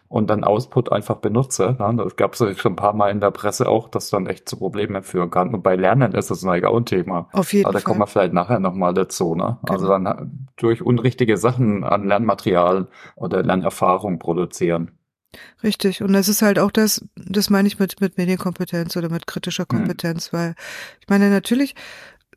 und 0.09 0.29
dann 0.29 0.43
Output 0.43 0.91
einfach 0.91 1.17
benutze. 1.17 1.75
Ja, 1.77 1.91
das 1.93 2.15
gab 2.15 2.33
es 2.33 2.59
schon 2.59 2.73
ein 2.73 2.77
paar 2.77 2.93
Mal 2.93 3.11
in 3.11 3.19
der 3.19 3.31
Presse 3.31 3.67
auch, 3.67 3.89
dass 3.89 4.09
dann 4.09 4.27
echt 4.27 4.47
zu 4.47 4.57
Problemen 4.57 5.03
führen 5.03 5.29
kann. 5.29 5.53
Und 5.53 5.63
bei 5.63 5.75
Lernen 5.75 6.13
ist 6.13 6.31
das 6.31 6.45
eigentlich 6.45 6.65
auch 6.65 6.77
ein 6.77 6.85
Thema. 6.85 7.27
Auf 7.33 7.53
jeden 7.53 7.65
Aber 7.65 7.73
da 7.73 7.79
Fall. 7.79 7.85
kommen 7.85 7.99
wir 7.99 8.07
vielleicht 8.07 8.33
nachher 8.33 8.59
nochmal 8.59 8.93
dazu. 8.93 9.35
Ne? 9.35 9.57
Genau. 9.61 9.73
Also 9.73 9.87
dann 9.87 10.47
durch 10.55 10.81
unrichtige 10.81 11.37
Sachen 11.37 11.83
an 11.83 12.07
Lernmaterial 12.07 12.87
oder 13.15 13.43
Lernerfahrung 13.43 14.19
produzieren. 14.19 14.91
Richtig. 15.63 16.01
Und 16.01 16.13
das 16.13 16.29
ist 16.29 16.41
halt 16.41 16.59
auch 16.59 16.71
das, 16.71 17.03
das 17.15 17.49
meine 17.49 17.67
ich 17.67 17.79
mit, 17.79 17.99
mit 18.01 18.17
Medienkompetenz 18.17 18.95
oder 18.95 19.09
mit 19.09 19.27
kritischer 19.27 19.65
mhm. 19.69 19.77
Kompetenz, 19.77 20.31
mhm. 20.31 20.37
weil 20.37 20.55
ich 21.01 21.07
meine, 21.07 21.29
natürlich, 21.29 21.75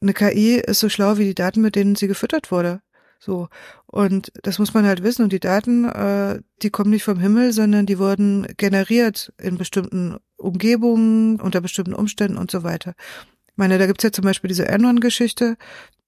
eine 0.01 0.15
KI 0.15 0.57
ist 0.57 0.81
so 0.81 0.89
schlau 0.89 1.19
wie 1.19 1.25
die 1.25 1.35
Daten, 1.35 1.61
mit 1.61 1.77
denen 1.77 1.95
sie 1.95 2.09
gefüttert 2.09 2.51
wurde. 2.51 2.81
So. 3.19 3.49
Und 3.87 4.33
das 4.43 4.59
muss 4.59 4.73
man 4.73 4.87
halt 4.87 5.03
wissen. 5.03 5.23
Und 5.23 5.33
die 5.33 5.41
Daten, 5.41 5.85
äh, 5.85 6.41
die 6.63 6.71
kommen 6.71 6.91
nicht 6.91 7.05
vom 7.05 7.19
Himmel, 7.21 7.53
sondern 7.53 7.85
die 7.87 7.99
wurden 7.99 8.47
generiert 8.57 9.33
in 9.39 9.59
bestimmten 9.59 10.17
Umgebungen, 10.37 11.39
unter 11.39 11.61
bestimmten 11.61 11.95
Umständen 11.95 12.39
und 12.39 12.51
so 12.51 12.63
weiter. 12.63 12.95
Ich 13.49 13.57
meine, 13.57 13.79
da 13.79 13.87
gibt's 13.87 14.05
ja 14.05 14.11
zum 14.11 14.25
Beispiel 14.25 14.49
diese 14.49 14.67
Enron-Geschichte, 14.67 15.59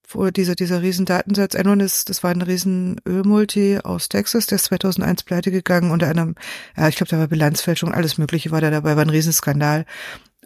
wo 0.07 0.29
dieser, 0.29 0.55
dieser 0.55 0.81
riesen 0.81 1.05
Datensatz, 1.05 1.55
Enron 1.55 1.79
ist, 1.79 2.09
das 2.09 2.23
war 2.23 2.31
ein 2.31 2.41
riesen 2.41 2.99
Ölmulti 3.07 3.79
aus 3.83 4.09
Texas, 4.09 4.47
der 4.47 4.57
ist 4.57 4.65
2001 4.65 5.23
pleite 5.23 5.51
gegangen, 5.51 5.91
unter 5.91 6.09
anderem, 6.09 6.35
ja, 6.77 6.87
ich 6.87 6.95
glaube, 6.95 7.09
da 7.09 7.19
war 7.19 7.27
Bilanzfälschung, 7.27 7.93
alles 7.93 8.17
mögliche 8.17 8.51
war 8.51 8.61
da 8.61 8.69
dabei, 8.69 8.95
war 8.95 9.03
ein 9.03 9.09
Riesenskandal. 9.09 9.85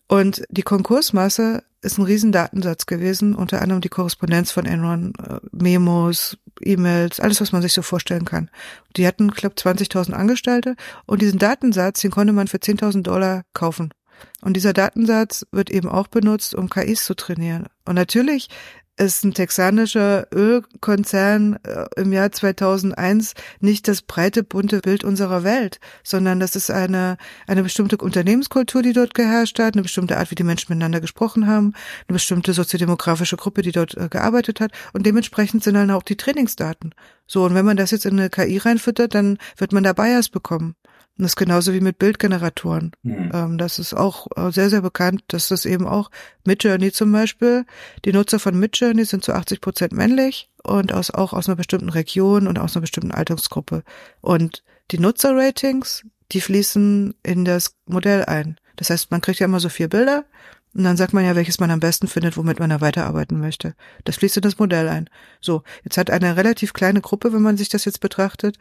Und 0.07 0.43
die 0.49 0.61
Konkursmasse 0.61 1.63
ist 1.81 1.97
ein 1.97 2.05
riesen 2.05 2.31
Datensatz 2.31 2.85
gewesen, 2.85 3.35
unter 3.35 3.61
anderem 3.61 3.81
die 3.81 3.89
Korrespondenz 3.89 4.51
von 4.51 4.65
Enron, 4.65 5.13
äh, 5.15 5.39
Memos, 5.51 6.37
E-Mails, 6.61 7.19
alles, 7.19 7.41
was 7.41 7.51
man 7.51 7.61
sich 7.61 7.73
so 7.73 7.81
vorstellen 7.81 8.25
kann. 8.25 8.49
Die 8.95 9.05
hatten, 9.05 9.29
glaube 9.31 9.55
20.000 9.55 10.13
Angestellte 10.13 10.75
und 11.05 11.21
diesen 11.21 11.39
Datensatz, 11.39 12.01
den 12.01 12.11
konnte 12.11 12.33
man 12.33 12.47
für 12.47 12.57
10.000 12.57 13.03
Dollar 13.03 13.43
kaufen. 13.53 13.93
Und 14.41 14.53
dieser 14.53 14.73
Datensatz 14.73 15.45
wird 15.51 15.69
eben 15.69 15.89
auch 15.89 16.07
benutzt, 16.07 16.55
um 16.55 16.69
KIs 16.69 17.05
zu 17.05 17.15
trainieren. 17.15 17.67
Und 17.85 17.95
natürlich 17.95 18.49
ist 18.97 19.23
ein 19.23 19.33
texanischer 19.33 20.27
Ölkonzern 20.33 21.59
äh, 21.63 21.85
im 21.95 22.11
Jahr 22.11 22.31
2001 22.31 23.33
nicht 23.59 23.87
das 23.87 24.01
breite, 24.01 24.43
bunte 24.43 24.79
Bild 24.79 25.03
unserer 25.03 25.43
Welt, 25.43 25.79
sondern 26.03 26.39
das 26.39 26.55
ist 26.55 26.71
eine, 26.71 27.17
eine 27.45 27.63
bestimmte 27.63 27.97
Unternehmenskultur, 27.97 28.81
die 28.81 28.93
dort 28.93 29.13
geherrscht 29.13 29.59
hat, 29.59 29.75
eine 29.75 29.83
bestimmte 29.83 30.17
Art, 30.17 30.31
wie 30.31 30.35
die 30.35 30.43
Menschen 30.43 30.73
miteinander 30.73 30.99
gesprochen 30.99 31.47
haben, 31.47 31.73
eine 32.07 32.15
bestimmte 32.15 32.53
soziodemografische 32.53 33.37
Gruppe, 33.37 33.61
die 33.61 33.71
dort 33.71 33.95
äh, 33.95 34.09
gearbeitet 34.09 34.59
hat 34.59 34.71
und 34.93 35.05
dementsprechend 35.05 35.63
sind 35.63 35.75
dann 35.75 35.91
auch 35.91 36.03
die 36.03 36.17
Trainingsdaten. 36.17 36.93
So, 37.27 37.45
und 37.45 37.53
wenn 37.53 37.65
man 37.65 37.77
das 37.77 37.91
jetzt 37.91 38.05
in 38.05 38.19
eine 38.19 38.29
KI 38.29 38.57
reinfüttert, 38.57 39.13
dann 39.13 39.37
wird 39.57 39.73
man 39.73 39.83
da 39.83 39.93
Bias 39.93 40.29
bekommen. 40.29 40.75
Und 41.17 41.23
das 41.23 41.31
ist 41.31 41.35
genauso 41.37 41.73
wie 41.73 41.81
mit 41.81 41.97
Bildgeneratoren. 41.97 42.91
Mhm. 43.01 43.31
Ähm, 43.33 43.57
das 43.57 43.79
ist 43.79 43.93
auch 43.93 44.27
äh, 44.35 44.51
sehr, 44.51 44.69
sehr 44.69 44.81
bekannt, 44.81 45.23
dass 45.29 45.47
das 45.47 45.65
eben 45.65 45.87
auch 45.87 46.11
Midjourney 46.45 46.91
zum 46.91 47.11
Beispiel, 47.11 47.65
die 48.05 48.13
Nutzer 48.13 48.39
von 48.39 48.57
Midjourney 48.57 49.05
sind 49.05 49.23
zu 49.23 49.33
80 49.33 49.61
Prozent 49.61 49.93
männlich 49.93 50.49
und 50.63 50.93
aus, 50.93 51.09
auch 51.09 51.33
aus 51.33 51.47
einer 51.47 51.55
bestimmten 51.55 51.89
Region 51.89 52.47
und 52.47 52.59
aus 52.59 52.75
einer 52.75 52.81
bestimmten 52.81 53.11
Altersgruppe. 53.11 53.83
Und 54.21 54.63
die 54.91 54.99
Nutzerratings, 54.99 56.03
die 56.31 56.41
fließen 56.41 57.15
in 57.23 57.45
das 57.45 57.75
Modell 57.87 58.25
ein. 58.25 58.59
Das 58.75 58.91
heißt, 58.91 59.09
man 59.09 59.21
kriegt 59.21 59.39
ja 59.39 59.45
immer 59.45 59.59
so 59.59 59.69
vier 59.69 59.89
Bilder 59.89 60.25
und 60.73 60.83
dann 60.83 60.97
sagt 60.97 61.13
man 61.13 61.25
ja, 61.25 61.35
welches 61.35 61.59
man 61.59 61.71
am 61.71 61.79
besten 61.79 62.07
findet, 62.07 62.37
womit 62.37 62.59
man 62.59 62.69
da 62.69 62.81
weiterarbeiten 62.81 63.39
möchte. 63.39 63.73
Das 64.03 64.17
fließt 64.17 64.37
in 64.37 64.43
das 64.43 64.59
Modell 64.59 64.87
ein. 64.87 65.09
So, 65.41 65.63
jetzt 65.83 65.97
hat 65.97 66.11
eine 66.11 66.37
relativ 66.37 66.73
kleine 66.73 67.01
Gruppe, 67.01 67.33
wenn 67.33 67.41
man 67.41 67.57
sich 67.57 67.69
das 67.69 67.85
jetzt 67.85 67.99
betrachtet, 67.99 68.59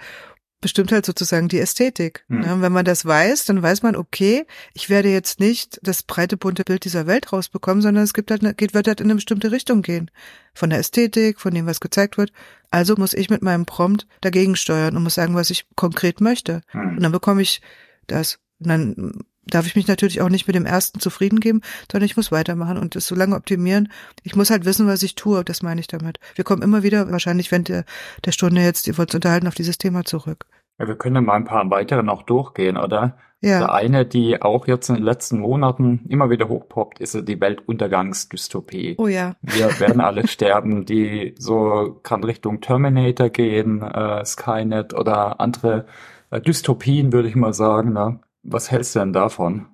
bestimmt 0.66 0.90
halt 0.90 1.06
sozusagen 1.06 1.46
die 1.46 1.60
Ästhetik. 1.60 2.24
Mhm. 2.26 2.42
Ja, 2.42 2.60
wenn 2.60 2.72
man 2.72 2.84
das 2.84 3.06
weiß, 3.06 3.44
dann 3.44 3.62
weiß 3.62 3.84
man, 3.84 3.94
okay, 3.94 4.46
ich 4.74 4.90
werde 4.90 5.08
jetzt 5.08 5.38
nicht 5.38 5.78
das 5.80 6.02
breite 6.02 6.36
bunte 6.36 6.64
Bild 6.64 6.84
dieser 6.84 7.06
Welt 7.06 7.32
rausbekommen, 7.32 7.82
sondern 7.82 8.02
es 8.02 8.14
gibt 8.14 8.32
halt, 8.32 8.42
eine, 8.42 8.52
geht, 8.52 8.74
wird 8.74 8.88
halt 8.88 9.00
in 9.00 9.06
eine 9.06 9.14
bestimmte 9.14 9.52
Richtung 9.52 9.82
gehen. 9.82 10.10
Von 10.54 10.70
der 10.70 10.80
Ästhetik, 10.80 11.38
von 11.38 11.54
dem, 11.54 11.66
was 11.66 11.78
gezeigt 11.78 12.18
wird. 12.18 12.32
Also 12.72 12.96
muss 12.96 13.14
ich 13.14 13.30
mit 13.30 13.42
meinem 13.42 13.64
Prompt 13.64 14.08
dagegen 14.22 14.56
steuern 14.56 14.96
und 14.96 15.04
muss 15.04 15.14
sagen, 15.14 15.36
was 15.36 15.50
ich 15.50 15.66
konkret 15.76 16.20
möchte. 16.20 16.62
Mhm. 16.72 16.96
Und 16.96 17.02
dann 17.04 17.12
bekomme 17.12 17.42
ich 17.42 17.62
das. 18.08 18.40
Und 18.58 18.68
dann 18.68 19.20
darf 19.46 19.68
ich 19.68 19.76
mich 19.76 19.86
natürlich 19.86 20.20
auch 20.20 20.28
nicht 20.28 20.48
mit 20.48 20.56
dem 20.56 20.66
ersten 20.66 20.98
zufrieden 20.98 21.38
geben, 21.38 21.60
sondern 21.92 22.06
ich 22.06 22.16
muss 22.16 22.32
weitermachen 22.32 22.76
und 22.76 22.96
es 22.96 23.06
so 23.06 23.14
lange 23.14 23.36
optimieren. 23.36 23.92
Ich 24.24 24.34
muss 24.34 24.50
halt 24.50 24.64
wissen, 24.64 24.88
was 24.88 25.04
ich 25.04 25.14
tue, 25.14 25.44
das 25.44 25.62
meine 25.62 25.80
ich 25.80 25.86
damit. 25.86 26.18
Wir 26.34 26.42
kommen 26.42 26.62
immer 26.62 26.82
wieder, 26.82 27.12
wahrscheinlich 27.12 27.52
während 27.52 27.68
der, 27.68 27.84
der 28.24 28.32
Stunde 28.32 28.62
jetzt, 28.62 28.88
ihr 28.88 28.98
wollt 28.98 29.14
unterhalten, 29.14 29.46
auf 29.46 29.54
dieses 29.54 29.78
Thema 29.78 30.04
zurück. 30.04 30.46
Ja, 30.78 30.88
wir 30.88 30.96
können 30.96 31.24
mal 31.24 31.34
ein 31.34 31.44
paar 31.44 31.70
weitere 31.70 32.02
noch 32.02 32.22
durchgehen, 32.22 32.76
oder? 32.76 33.16
Ja. 33.40 33.58
Der 33.58 33.72
eine, 33.72 34.06
die 34.06 34.40
auch 34.40 34.66
jetzt 34.66 34.88
in 34.88 34.96
den 34.96 35.04
letzten 35.04 35.40
Monaten 35.40 36.04
immer 36.08 36.30
wieder 36.30 36.48
hochpoppt, 36.48 37.00
ist 37.00 37.28
die 37.28 37.40
Weltuntergangsdystopie. 37.40 38.96
Oh 38.98 39.08
ja. 39.08 39.36
Wir 39.42 39.78
werden 39.78 40.00
alle 40.00 40.26
sterben, 40.28 40.86
die 40.86 41.34
so 41.38 42.00
kann 42.02 42.24
Richtung 42.24 42.60
Terminator 42.60 43.28
gehen, 43.28 43.82
äh, 43.82 44.24
Skynet 44.24 44.94
oder 44.94 45.40
andere 45.40 45.86
äh, 46.30 46.40
Dystopien, 46.40 47.12
würde 47.12 47.28
ich 47.28 47.36
mal 47.36 47.52
sagen. 47.52 47.92
Ne? 47.92 48.20
Was 48.42 48.70
hältst 48.70 48.94
du 48.94 49.00
denn 49.00 49.12
davon? 49.12 49.66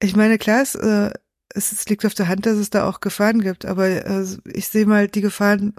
Ich 0.00 0.16
meine, 0.16 0.38
klar, 0.38 0.62
es, 0.62 0.74
äh, 0.74 1.10
es, 1.50 1.72
es 1.72 1.88
liegt 1.88 2.04
auf 2.04 2.14
der 2.14 2.28
Hand, 2.28 2.46
dass 2.46 2.56
es 2.56 2.70
da 2.70 2.88
auch 2.88 3.00
Gefahren 3.00 3.40
gibt, 3.40 3.64
aber 3.64 3.86
äh, 3.86 4.24
ich 4.52 4.68
sehe 4.68 4.86
mal 4.86 5.06
die 5.06 5.20
Gefahren, 5.20 5.74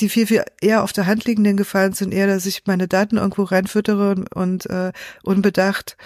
die 0.00 0.08
viel, 0.08 0.26
viel 0.26 0.44
eher 0.60 0.82
auf 0.82 0.92
der 0.92 1.06
Hand 1.06 1.24
liegenden 1.24 1.56
Gefahren 1.56 1.92
sind 1.92 2.12
eher, 2.12 2.26
dass 2.26 2.46
ich 2.46 2.62
meine 2.66 2.88
Daten 2.88 3.16
irgendwo 3.16 3.44
reinfüttere 3.44 4.10
und, 4.10 4.34
und 4.34 4.66
äh, 4.66 4.92
unbedacht 5.22 5.96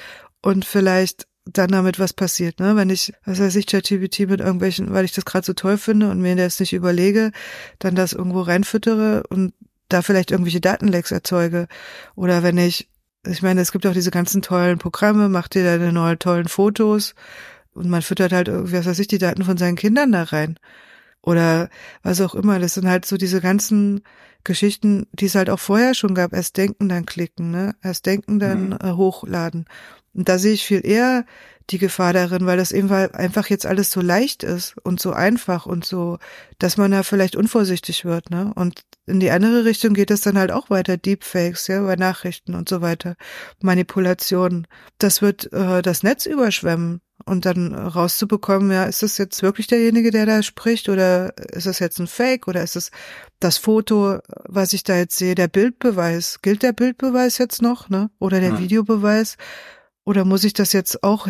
und 0.42 0.64
vielleicht 0.64 1.26
dann 1.44 1.70
damit 1.70 1.98
was 1.98 2.12
passiert, 2.12 2.60
ne? 2.60 2.76
Wenn 2.76 2.90
ich, 2.90 3.12
was 3.24 3.40
weiß 3.40 3.56
ich, 3.56 3.66
ChatGPT 3.66 4.20
mit 4.20 4.40
irgendwelchen, 4.40 4.92
weil 4.92 5.04
ich 5.04 5.12
das 5.12 5.24
gerade 5.24 5.44
so 5.44 5.52
toll 5.52 5.78
finde 5.78 6.10
und 6.10 6.20
mir 6.20 6.36
das 6.36 6.60
nicht 6.60 6.72
überlege, 6.72 7.32
dann 7.78 7.94
das 7.94 8.12
irgendwo 8.12 8.42
reinfüttere 8.42 9.24
und 9.28 9.52
da 9.88 10.02
vielleicht 10.02 10.30
irgendwelche 10.30 10.60
Datenlecks 10.60 11.10
erzeuge. 11.10 11.66
Oder 12.14 12.42
wenn 12.42 12.58
ich 12.58 12.88
ich 13.26 13.42
meine, 13.42 13.60
es 13.60 13.72
gibt 13.72 13.86
auch 13.86 13.92
diese 13.92 14.10
ganzen 14.10 14.42
tollen 14.42 14.78
Programme, 14.78 15.28
macht 15.28 15.54
dir 15.54 15.64
deine 15.64 15.92
neuen 15.92 16.18
tollen 16.18 16.48
Fotos 16.48 17.14
und 17.72 17.88
man 17.88 18.02
füttert 18.02 18.32
halt 18.32 18.48
was 18.50 18.86
weiß 18.86 18.98
ich, 18.98 19.08
die 19.08 19.18
Daten 19.18 19.44
von 19.44 19.58
seinen 19.58 19.76
Kindern 19.76 20.12
da 20.12 20.22
rein. 20.24 20.58
Oder 21.22 21.68
was 22.02 22.20
auch 22.20 22.34
immer. 22.34 22.58
Das 22.58 22.74
sind 22.74 22.88
halt 22.88 23.04
so 23.04 23.16
diese 23.16 23.40
ganzen 23.40 24.02
Geschichten, 24.44 25.06
die 25.12 25.26
es 25.26 25.34
halt 25.34 25.50
auch 25.50 25.60
vorher 25.60 25.94
schon 25.94 26.14
gab. 26.14 26.32
Erst 26.32 26.56
denken, 26.56 26.88
dann 26.88 27.06
klicken, 27.06 27.50
ne? 27.50 27.74
Erst 27.82 28.06
denken, 28.06 28.38
dann 28.38 28.70
mhm. 28.70 28.78
äh, 28.82 28.92
hochladen. 28.92 29.66
Und 30.14 30.28
da 30.28 30.38
sehe 30.38 30.54
ich 30.54 30.64
viel 30.64 30.84
eher 30.84 31.24
die 31.70 31.78
Gefahr 31.78 32.12
darin, 32.12 32.46
weil 32.46 32.56
das 32.56 32.72
eben 32.72 32.90
einfach 32.90 33.46
jetzt 33.48 33.64
alles 33.64 33.92
so 33.92 34.00
leicht 34.00 34.42
ist 34.42 34.74
und 34.82 35.00
so 35.00 35.12
einfach 35.12 35.66
und 35.66 35.84
so, 35.84 36.18
dass 36.58 36.76
man 36.76 36.90
da 36.90 37.04
vielleicht 37.04 37.36
unvorsichtig 37.36 38.04
wird, 38.04 38.30
ne? 38.30 38.52
Und 38.56 38.82
in 39.06 39.20
die 39.20 39.30
andere 39.30 39.64
Richtung 39.64 39.94
geht 39.94 40.10
es 40.10 40.20
dann 40.20 40.38
halt 40.38 40.50
auch 40.50 40.70
weiter, 40.70 40.96
Deepfakes, 40.96 41.68
ja, 41.68 41.82
bei 41.82 41.96
Nachrichten 41.96 42.54
und 42.54 42.68
so 42.68 42.80
weiter, 42.80 43.16
Manipulationen. 43.62 44.66
Das 44.98 45.22
wird 45.22 45.52
äh, 45.52 45.82
das 45.82 46.02
Netz 46.02 46.26
überschwemmen 46.26 47.02
und 47.24 47.44
dann 47.44 47.74
rauszubekommen, 47.74 48.70
ja, 48.70 48.84
ist 48.84 49.02
das 49.02 49.18
jetzt 49.18 49.42
wirklich 49.42 49.66
derjenige, 49.66 50.10
der 50.10 50.26
da 50.26 50.42
spricht 50.42 50.88
oder 50.88 51.36
ist 51.52 51.66
das 51.66 51.78
jetzt 51.78 51.98
ein 51.98 52.06
Fake 52.06 52.48
oder 52.48 52.62
ist 52.62 52.76
es 52.76 52.90
das 53.38 53.58
Foto, 53.58 54.18
was 54.44 54.72
ich 54.72 54.84
da 54.84 54.96
jetzt 54.96 55.16
sehe, 55.16 55.34
der 55.34 55.48
Bildbeweis? 55.48 56.40
Gilt 56.42 56.62
der 56.62 56.72
Bildbeweis 56.72 57.38
jetzt 57.38 57.62
noch, 57.62 57.88
ne? 57.88 58.10
Oder 58.18 58.40
der 58.40 58.50
ja. 58.50 58.58
Videobeweis? 58.58 59.36
Oder 60.04 60.24
muss 60.24 60.44
ich 60.44 60.52
das 60.52 60.72
jetzt 60.72 61.02
auch 61.02 61.28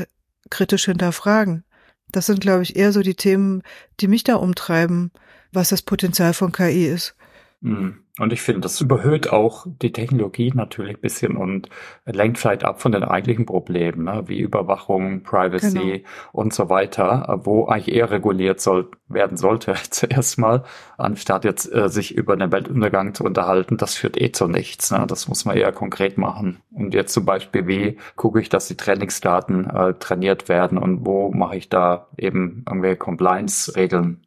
kritisch 0.51 0.87
hinterfragen? 0.87 1.65
Das 2.13 2.27
sind, 2.27 2.41
glaube 2.41 2.63
ich, 2.63 2.77
eher 2.77 2.93
so 2.93 3.03
die 3.03 3.15
Themen, 3.15 3.63
die 4.01 4.09
mich 4.09 4.25
da 4.25 4.37
umtreiben, 4.37 5.13
was 5.53 5.69
das 5.69 5.83
Potenzial 5.83 6.35
von 6.35 6.53
KI 6.53 6.87
ist. 6.87 7.15
Mhm. 7.61 8.00
Und 8.19 8.33
ich 8.33 8.43
finde, 8.43 8.63
das 8.63 8.81
überhöht 8.81 9.33
auch 9.33 9.67
die 9.67 9.93
Technologie 9.93 10.53
natürlich 10.55 10.97
ein 10.97 11.01
bisschen 11.01 11.37
und 11.37 11.69
lenkt 12.05 12.39
vielleicht 12.39 12.65
ab 12.65 12.83
von 12.83 12.93
den 12.93 13.05
eigentlichen 13.05 13.47
Problemen, 13.47 14.05
ne, 14.05 14.25
wie 14.27 14.41
Überwachung, 14.41 15.23
Privacy 15.23 15.79
genau. 15.79 16.09
und 16.33 16.53
so 16.53 16.69
weiter, 16.69 17.41
wo 17.45 17.67
eigentlich 17.67 17.95
eher 17.95 18.11
reguliert 18.11 18.61
soll, 18.61 18.91
werden 19.09 19.37
sollte 19.37 19.75
zuerst 19.91 20.39
mal, 20.39 20.65
anstatt 20.99 21.45
jetzt 21.45 21.73
äh, 21.73 21.89
sich 21.89 22.15
über 22.15 22.37
den 22.37 22.53
Weltuntergang 22.53 23.15
zu 23.15 23.25
unterhalten. 23.25 23.77
Das 23.77 23.95
führt 23.95 24.21
eh 24.21 24.33
zu 24.33 24.49
nichts. 24.49 24.91
Ne? 24.91 25.07
Das 25.07 25.29
muss 25.29 25.45
man 25.45 25.57
eher 25.57 25.73
konkret 25.73 26.19
machen. 26.19 26.61
Und 26.73 26.95
jetzt 26.95 27.15
zum 27.15 27.25
Beispiel, 27.25 27.67
wie 27.67 27.99
gucke 28.17 28.41
ich, 28.41 28.49
dass 28.49 28.69
die 28.69 28.77
Trainingsdaten 28.77 29.71
äh, 29.71 29.95
trainiert 29.95 30.49
werden 30.49 30.79
und 30.79 31.07
wo 31.07 31.31
mache 31.31 31.57
ich 31.57 31.69
da 31.69 32.09
eben 32.17 32.65
irgendwelche 32.67 32.97
Compliance-Regeln 32.97 34.27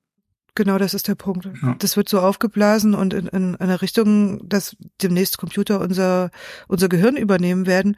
Genau, 0.56 0.78
das 0.78 0.94
ist 0.94 1.08
der 1.08 1.16
Punkt. 1.16 1.46
Ja. 1.46 1.76
Das 1.80 1.98
wird 1.98 2.08
so 2.08 2.20
aufgeblasen 2.20 2.94
und 2.94 3.14
in, 3.14 3.28
in 3.28 3.56
eine 3.56 3.82
Richtung, 3.82 4.48
dass 4.48 4.76
demnächst 5.02 5.38
Computer 5.38 5.82
unser, 5.82 6.30
unser 6.68 6.90
Gehirn 6.90 7.18
übernehmen 7.18 7.66
werden 7.66 7.98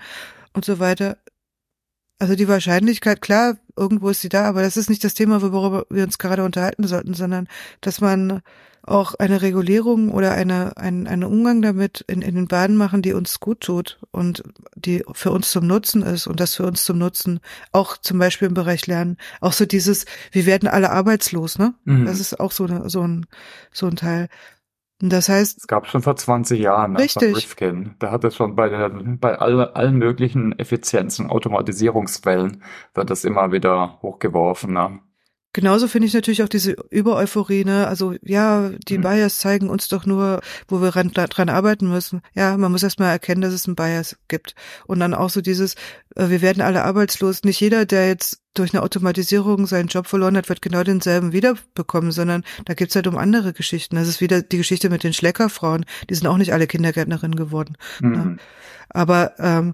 und 0.54 0.64
so 0.64 0.80
weiter. 0.80 1.18
Also 2.18 2.36
die 2.36 2.48
Wahrscheinlichkeit, 2.48 3.22
klar, 3.22 3.58
irgendwo 3.76 4.10
ist 4.10 4.22
sie 4.22 4.30
da, 4.30 4.46
aber 4.46 4.62
das 4.62 4.78
ist 4.78 4.90
nicht 4.90 5.04
das 5.04 5.16
Thema, 5.16 5.42
worüber 5.42 5.86
wir 5.90 6.06
uns 6.06 6.18
gerade 6.18 6.46
unterhalten 6.46 6.88
sollten, 6.88 7.14
sondern 7.14 7.48
dass 7.82 8.00
man 8.00 8.42
auch 8.88 9.16
eine 9.16 9.42
Regulierung 9.42 10.12
oder 10.12 10.34
eine, 10.34 10.78
ein, 10.78 11.08
einen 11.08 11.24
Umgang 11.24 11.62
damit 11.62 12.02
in, 12.08 12.22
in 12.22 12.36
den 12.36 12.48
Bahnen 12.48 12.78
machen, 12.78 13.02
die 13.02 13.14
uns 13.14 13.40
gut 13.40 13.62
tut 13.62 14.00
und 14.12 14.44
die 14.76 15.04
für 15.14 15.32
uns 15.32 15.52
zum 15.52 15.66
Nutzen 15.66 16.04
ist 16.04 16.28
und 16.28 16.40
das 16.40 16.56
für 16.56 16.66
uns 16.66 16.86
zum 16.86 17.00
Nutzen 17.00 17.40
auch 17.72 17.98
zum 17.98 18.20
Beispiel 18.20 18.48
im 18.48 18.54
Bereich 18.54 18.86
Lernen. 18.88 19.18
Auch 19.42 19.54
so 19.54 19.66
dieses, 19.66 20.06
wir 20.32 20.46
werden 20.46 20.70
alle 20.70 20.92
arbeitslos, 20.92 21.58
ne? 21.58 21.74
Mhm. 21.86 22.06
Das 22.06 22.20
ist 22.20 22.40
auch 22.40 22.52
so, 22.52 22.66
eine, 22.66 22.90
so 22.90 23.02
ein, 23.02 23.26
so 23.72 23.88
ein 23.88 23.96
Teil. 23.96 24.30
Das 25.00 25.28
heißt. 25.28 25.58
Es 25.60 25.68
gab 25.68 25.88
schon 25.88 26.02
vor 26.02 26.16
20 26.16 26.60
Jahren 26.60 26.96
richtig. 26.96 27.36
Rifkin. 27.36 27.96
Da 28.00 28.12
hat 28.12 28.24
es 28.24 28.36
schon 28.36 28.56
bei, 28.56 28.70
der, 28.70 28.90
bei 28.90 29.38
all, 29.38 29.72
allen 29.72 29.98
möglichen 29.98 30.58
Effizienzen, 30.58 31.30
Automatisierungsquellen 31.30 32.64
wird 32.94 33.10
das 33.10 33.26
immer 33.26 33.52
wieder 33.52 34.00
hochgeworfen. 34.02 34.74
Ne? 34.74 35.00
Genauso 35.56 35.88
finde 35.88 36.10
ich 36.10 36.14
natürlich 36.14 36.44
auch 36.44 36.50
diese 36.50 36.76
Übereuphorie, 36.90 37.64
ne? 37.64 37.88
Also 37.88 38.14
ja, 38.22 38.72
die 38.90 38.98
mhm. 38.98 39.04
Bias 39.04 39.40
zeigen 39.40 39.70
uns 39.70 39.88
doch 39.88 40.06
nur, 40.06 40.42
wo 40.68 40.82
wir 40.82 40.98
ran, 40.98 41.12
dran 41.14 41.48
arbeiten 41.48 41.88
müssen. 41.88 42.22
Ja, 42.34 42.58
man 42.58 42.74
muss 42.74 42.84
erstmal 42.84 43.12
erkennen, 43.12 43.40
dass 43.40 43.54
es 43.54 43.66
einen 43.66 43.78
Bias 43.78 44.18
gibt. 44.28 44.54
Und 44.86 45.00
dann 45.00 45.14
auch 45.14 45.30
so 45.30 45.40
dieses, 45.40 45.76
äh, 46.18 46.28
wir 46.28 46.42
werden 46.42 46.62
alle 46.62 46.84
arbeitslos. 46.84 47.46
Nicht 47.46 47.62
jeder, 47.62 47.86
der 47.86 48.10
jetzt 48.10 48.42
durch 48.54 48.74
eine 48.74 48.84
Automatisierung 48.84 49.66
seinen 49.66 49.88
Job 49.88 50.08
verloren 50.08 50.36
hat, 50.36 50.50
wird 50.50 50.62
genau 50.62 50.84
denselben 50.84 51.32
wiederbekommen, 51.32 52.12
sondern 52.12 52.44
da 52.66 52.74
geht's 52.74 52.96
halt 52.98 53.08
um 53.08 53.18
andere 53.18 53.54
Geschichten. 53.54 53.96
Das 53.96 54.10
ist 54.10 54.20
wieder 54.20 54.42
die 54.42 54.58
Geschichte 54.58 54.90
mit 54.90 55.06
den 55.06 55.14
Schleckerfrauen. 55.14 55.86
Die 56.10 56.16
sind 56.16 56.28
auch 56.28 56.36
nicht 56.38 56.52
alle 56.52 56.68
Kindergärtnerinnen 56.68 57.38
geworden. 57.38 57.78
Ne? 58.02 58.10
Mhm. 58.10 58.16
Ne? 58.16 58.38
Aber 58.90 59.40
ähm, 59.40 59.74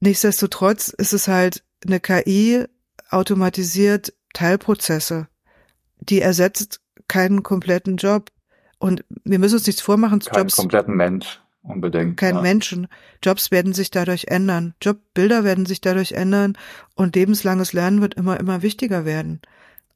nichtsdestotrotz 0.00 0.90
ist 0.90 1.14
es 1.14 1.26
halt 1.26 1.64
eine 1.86 2.00
KI 2.00 2.66
automatisiert 3.08 4.12
Teilprozesse. 4.32 5.28
Die 6.00 6.20
ersetzt 6.20 6.80
keinen 7.08 7.42
kompletten 7.42 7.96
Job. 7.96 8.30
Und 8.78 9.04
wir 9.24 9.38
müssen 9.38 9.56
uns 9.56 9.66
nichts 9.66 9.82
vormachen. 9.82 10.20
Keinen 10.20 10.42
Jobs, 10.42 10.56
kompletten 10.56 10.96
Mensch 10.96 11.40
unbedingt. 11.62 12.16
Kein 12.16 12.36
ja. 12.36 12.40
Menschen. 12.40 12.88
Jobs 13.22 13.50
werden 13.50 13.72
sich 13.72 13.90
dadurch 13.90 14.26
ändern. 14.28 14.74
Jobbilder 14.80 15.44
werden 15.44 15.66
sich 15.66 15.80
dadurch 15.80 16.12
ändern 16.12 16.56
und 16.94 17.16
lebenslanges 17.16 17.72
Lernen 17.72 18.00
wird 18.00 18.14
immer, 18.14 18.40
immer 18.40 18.62
wichtiger 18.62 19.04
werden. 19.04 19.40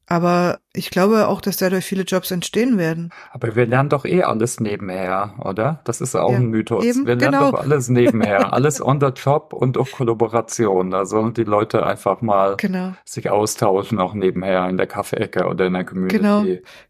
Aber 0.07 0.59
ich 0.73 0.91
glaube 0.91 1.27
auch, 1.27 1.41
dass 1.41 1.57
dadurch 1.57 1.83
viele 1.85 2.03
Jobs 2.03 2.29
entstehen 2.29 2.77
werden. 2.77 3.11
Aber 3.31 3.55
wir 3.55 3.65
lernen 3.65 3.89
doch 3.89 4.05
eh 4.05 4.21
alles 4.23 4.59
nebenher, 4.59 5.33
oder? 5.43 5.81
Das 5.85 5.99
ist 6.01 6.15
auch 6.15 6.29
Ja, 6.31 6.37
ein 6.37 6.47
Mythos. 6.47 6.85
eben, 6.85 7.07
wir 7.07 7.15
lernen 7.15 7.39
genau. 7.39 7.51
doch 7.51 7.59
alles 7.61 7.89
nebenher. 7.89 8.53
alles 8.53 8.81
on 8.81 8.99
the 8.99 9.07
job 9.07 9.51
und 9.53 9.77
auch 9.77 9.89
Kollaboration. 9.91 10.91
Da 10.91 11.05
sollen 11.05 11.33
die 11.33 11.43
Leute 11.43 11.85
einfach 11.85 12.21
mal 12.21 12.55
Genau. 12.57 12.93
sich 13.03 13.29
austauschen, 13.31 13.99
auch 13.99 14.13
nebenher 14.13 14.69
in 14.69 14.77
der 14.77 14.87
Kaffeeecke 14.87 15.45
oder 15.47 15.65
in 15.65 15.73
der 15.73 15.85
Community. 15.85 16.17
Genau. 16.17 16.43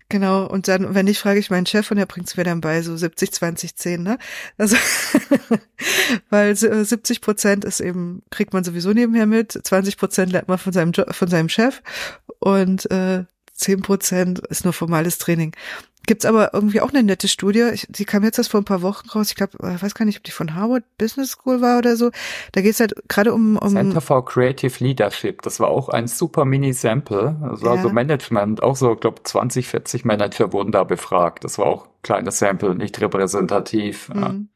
Genau, 0.08 0.46
und 0.46 0.68
dann, 0.68 0.94
wenn 0.94 1.06
nicht, 1.06 1.20
frage 1.20 1.40
ich 1.40 1.50
meinen 1.50 1.66
Chef 1.66 1.90
und 1.90 1.98
er 1.98 2.06
bringt's 2.06 2.38
mir 2.38 2.44
dann 2.44 2.62
bei, 2.62 2.82
so 2.84 2.96
70, 2.96 3.32
20, 3.32 3.76
10, 3.76 4.04
ne? 4.04 4.20
Also, 4.58 4.76
weil 6.30 6.52
äh, 6.52 6.86
70 6.86 7.22
Prozent 7.22 7.66
ist 7.66 7.80
eben, 7.80 8.22
kriegt 8.30 8.54
man 8.54 8.64
sowieso 8.64 8.94
nebenher 8.94 9.26
mit, 9.26 9.52
20 9.52 9.98
Prozent 9.98 10.32
lernt 10.32 10.48
man 10.48 10.60
von 10.60 10.74
seinem, 10.74 10.92
jo 10.92 11.06
von 11.10 11.28
seinem 11.28 11.50
Chef 11.50 11.82
und 12.40 12.90
äh, 12.92 13.24
10 13.54 13.82
Prozent 13.82 14.40
ist 14.48 14.64
nur 14.64 14.74
formales 14.74 15.18
Training. 15.18 15.56
Gibt's 16.08 16.26
aber 16.26 16.54
irgendwie 16.54 16.82
auch 16.82 16.90
eine 16.90 17.04
nette 17.04 17.28
Studie, 17.28 17.70
ich, 17.74 17.88
die 17.90 18.06
kam 18.06 18.24
jetzt 18.24 18.38
erst 18.38 18.52
vor 18.52 18.62
ein 18.62 18.66
paar 18.66 18.82
Wochen 18.82 19.10
raus, 19.10 19.30
ich 19.30 19.36
glaube, 19.36 19.58
äh, 19.60 19.82
weiß 19.82 19.96
gar 19.96 20.06
nicht, 20.06 20.18
ob 20.18 20.24
die 20.24 20.32
von 20.32 20.54
Harvard 20.56 20.84
Business 20.98 21.32
School 21.32 21.62
war 21.62 21.78
oder 21.78 21.96
so. 21.96 22.12
Da 22.52 22.62
geht's 22.62 22.80
halt 22.80 22.94
gerade 23.08 23.34
um, 23.34 23.58
um 23.58 23.70
Center 23.74 24.02
for 24.02 24.24
Creative 24.26 24.84
Leadership, 24.84 25.42
das 25.42 25.60
war 25.60 25.70
auch 25.70 25.90
ein 25.90 26.08
super 26.08 26.46
Mini-Sample. 26.46 27.38
Das 27.52 27.62
war 27.64 27.76
Ja. 27.78 27.82
so 27.82 27.90
Management, 27.90 28.62
auch 28.62 28.76
so, 28.76 28.96
glaube 28.96 29.24
20, 29.24 29.68
40 29.68 30.06
Manager 30.06 30.54
wurden 30.54 30.72
da 30.72 30.84
befragt. 30.84 31.44
Das 31.44 31.58
war 31.58 31.66
auch 31.66 31.86
ein 31.86 31.92
kleines 32.04 32.40
Sample, 32.40 32.76
nicht 32.76 33.00
repräsentativ. 33.02 34.10
Ja. 34.14 34.30
Mhm. 34.30 34.50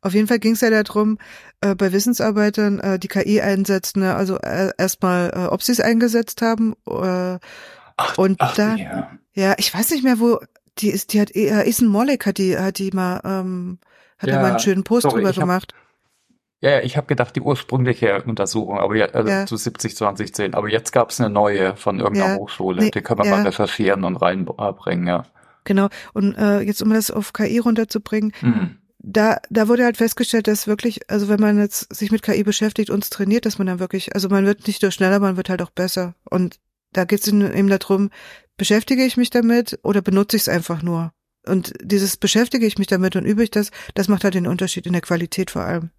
Auf 0.00 0.14
jeden 0.14 0.28
Fall 0.28 0.38
ging 0.38 0.52
es 0.52 0.60
ja 0.60 0.70
darum, 0.70 1.18
äh, 1.60 1.74
bei 1.74 1.90
Wissensarbeitern 1.92 2.78
äh, 2.78 2.98
die 2.98 3.08
KI 3.08 3.40
einsetzen, 3.40 4.00
ne? 4.00 4.14
also 4.14 4.38
äh, 4.38 4.70
erstmal, 4.78 5.30
äh, 5.34 5.46
ob 5.46 5.62
sie 5.62 5.72
es 5.72 5.80
eingesetzt 5.80 6.40
haben. 6.42 6.74
Äh, 6.86 7.38
Ach, 7.96 8.18
und 8.18 8.36
ach, 8.40 8.54
da, 8.54 8.74
ja. 8.76 9.10
ja, 9.34 9.54
ich 9.58 9.72
weiß 9.72 9.90
nicht 9.90 10.04
mehr, 10.04 10.18
wo 10.20 10.38
die 10.78 10.90
ist, 10.90 11.12
die 11.12 11.20
hat 11.20 11.34
äh, 11.34 11.66
Isen 11.68 11.88
Molek 11.88 12.26
hat 12.26 12.38
die, 12.38 12.58
hat 12.58 12.78
die 12.78 12.90
mal, 12.90 13.20
ähm, 13.24 13.78
hat 14.18 14.28
da 14.28 14.34
Ja, 14.34 14.42
mal 14.42 14.50
einen 14.50 14.58
schönen 14.60 14.84
Post 14.84 15.02
sorry, 15.02 15.16
drüber 15.16 15.30
ich 15.30 15.36
hab- 15.36 15.42
gemacht. 15.42 15.74
Ja, 16.60 16.80
ich 16.80 16.96
habe 16.96 17.06
gedacht, 17.06 17.36
die 17.36 17.42
ursprüngliche 17.42 18.22
Untersuchung, 18.24 18.78
aber 18.78 18.96
ja, 18.96 19.06
also 19.06 19.28
Ja. 19.30 19.46
zu 19.46 19.56
70, 19.56 19.94
2010. 19.96 20.54
Aber 20.54 20.68
jetzt 20.68 20.90
gab 20.90 21.10
es 21.10 21.20
eine 21.20 21.28
neue 21.30 21.76
von 21.76 22.00
irgendeiner 22.00 22.34
Ja. 22.34 22.38
Hochschule. 22.38 22.82
Nee, 22.82 22.90
die 22.90 23.02
können 23.02 23.22
wir 23.22 23.30
mal 23.30 23.42
recherchieren 23.42 24.04
und 24.04 24.16
reinbringen, 24.16 25.06
ja. 25.06 25.24
Genau. 25.64 25.88
Und 26.14 26.34
äh, 26.38 26.60
jetzt, 26.60 26.80
um 26.82 26.90
das 26.90 27.10
auf 27.10 27.32
KI 27.34 27.58
runterzubringen, 27.58 28.32
Mhm. 28.40 28.78
da, 28.98 29.38
da 29.50 29.68
wurde 29.68 29.84
halt 29.84 29.98
festgestellt, 29.98 30.46
dass 30.48 30.66
wirklich, 30.66 31.10
also 31.10 31.28
wenn 31.28 31.40
man 31.40 31.58
jetzt 31.58 31.94
sich 31.94 32.10
mit 32.10 32.22
KI 32.22 32.42
beschäftigt 32.42 32.88
und 32.90 33.04
es 33.04 33.10
trainiert, 33.10 33.44
dass 33.44 33.58
man 33.58 33.66
dann 33.66 33.78
wirklich, 33.78 34.14
also 34.14 34.28
man 34.30 34.46
wird 34.46 34.66
nicht 34.66 34.80
nur 34.82 34.90
schneller, 34.92 35.18
man 35.20 35.36
wird 35.36 35.50
halt 35.50 35.60
auch 35.62 35.70
besser. 35.70 36.14
Und 36.24 36.56
da 36.96 37.04
geht 37.04 37.20
es 37.20 37.28
eben 37.28 37.68
darum, 37.68 38.10
beschäftige 38.56 39.04
ich 39.04 39.16
mich 39.16 39.30
damit 39.30 39.78
oder 39.82 40.02
benutze 40.02 40.36
ich 40.36 40.42
es 40.42 40.48
einfach 40.48 40.82
nur? 40.82 41.12
Und 41.46 41.74
dieses 41.80 42.16
beschäftige 42.16 42.66
ich 42.66 42.78
mich 42.78 42.88
damit 42.88 43.14
und 43.14 43.24
übe 43.24 43.44
ich 43.44 43.50
das, 43.50 43.70
das 43.94 44.08
macht 44.08 44.24
halt 44.24 44.34
den 44.34 44.48
Unterschied 44.48 44.86
in 44.86 44.92
der 44.92 45.02
Qualität 45.02 45.50
vor 45.50 45.62
allem. 45.62 45.90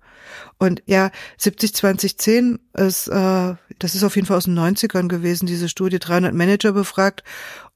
Und 0.57 0.83
ja, 0.85 1.11
70, 1.37 1.73
20, 1.73 2.17
10 2.17 2.59
ist, 2.73 3.07
äh, 3.07 3.55
das 3.79 3.95
ist 3.95 4.03
auf 4.03 4.15
jeden 4.15 4.27
Fall 4.27 4.37
aus 4.37 4.45
den 4.45 4.59
90ern 4.59 5.07
gewesen, 5.07 5.45
diese 5.45 5.69
Studie, 5.69 5.99
300 5.99 6.33
Manager 6.33 6.73
befragt 6.73 7.23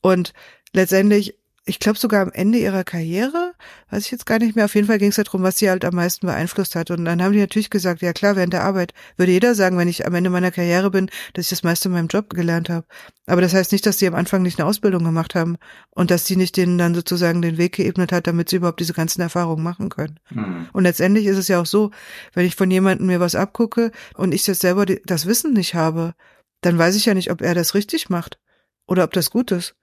und 0.01 0.33
letztendlich, 0.73 1.37
ich 1.63 1.77
glaube 1.77 1.99
sogar 1.99 2.23
am 2.23 2.31
Ende 2.31 2.57
ihrer 2.57 2.83
Karriere, 2.83 3.53
weiß 3.91 4.05
ich 4.05 4.11
jetzt 4.11 4.25
gar 4.25 4.39
nicht 4.39 4.55
mehr, 4.55 4.65
auf 4.65 4.73
jeden 4.73 4.87
Fall 4.87 4.97
ging 4.97 5.09
es 5.09 5.17
darum, 5.17 5.43
was 5.43 5.57
sie 5.59 5.69
halt 5.69 5.85
am 5.85 5.93
meisten 5.93 6.25
beeinflusst 6.25 6.75
hat. 6.75 6.89
Und 6.89 7.05
dann 7.05 7.21
haben 7.21 7.33
die 7.33 7.39
natürlich 7.39 7.69
gesagt, 7.69 8.01
ja 8.01 8.13
klar, 8.13 8.35
während 8.35 8.53
der 8.53 8.63
Arbeit 8.63 8.93
würde 9.15 9.31
jeder 9.31 9.53
sagen, 9.53 9.77
wenn 9.77 9.87
ich 9.87 10.07
am 10.07 10.15
Ende 10.15 10.31
meiner 10.31 10.49
Karriere 10.49 10.89
bin, 10.89 11.09
dass 11.33 11.45
ich 11.45 11.49
das 11.51 11.63
meiste 11.63 11.87
in 11.87 11.93
meinem 11.93 12.07
Job 12.07 12.31
gelernt 12.31 12.69
habe. 12.69 12.87
Aber 13.27 13.41
das 13.41 13.53
heißt 13.53 13.71
nicht, 13.73 13.85
dass 13.85 13.97
die 13.97 14.07
am 14.07 14.15
Anfang 14.15 14.41
nicht 14.41 14.59
eine 14.59 14.67
Ausbildung 14.67 15.03
gemacht 15.03 15.35
haben 15.35 15.57
und 15.91 16.09
dass 16.09 16.23
die 16.23 16.35
nicht 16.35 16.57
denen 16.57 16.79
dann 16.79 16.95
sozusagen 16.95 17.43
den 17.43 17.59
Weg 17.59 17.75
geebnet 17.75 18.11
hat, 18.11 18.25
damit 18.25 18.49
sie 18.49 18.55
überhaupt 18.55 18.79
diese 18.79 18.93
ganzen 18.93 19.21
Erfahrungen 19.21 19.63
machen 19.63 19.89
können. 19.89 20.19
Mhm. 20.31 20.67
Und 20.73 20.83
letztendlich 20.83 21.27
ist 21.27 21.37
es 21.37 21.47
ja 21.47 21.61
auch 21.61 21.67
so, 21.67 21.91
wenn 22.33 22.47
ich 22.47 22.55
von 22.55 22.71
jemandem 22.71 23.05
mir 23.05 23.19
was 23.19 23.35
abgucke 23.35 23.91
und 24.15 24.33
ich 24.33 24.47
jetzt 24.47 24.61
selber 24.61 24.87
das 24.87 25.27
Wissen 25.27 25.53
nicht 25.53 25.75
habe, 25.75 26.15
dann 26.61 26.79
weiß 26.79 26.95
ich 26.95 27.05
ja 27.05 27.13
nicht, 27.13 27.29
ob 27.29 27.41
er 27.41 27.53
das 27.53 27.75
richtig 27.75 28.09
macht 28.09 28.39
oder 28.87 29.03
ob 29.03 29.13
das 29.13 29.29
gut 29.29 29.51
ist. 29.51 29.75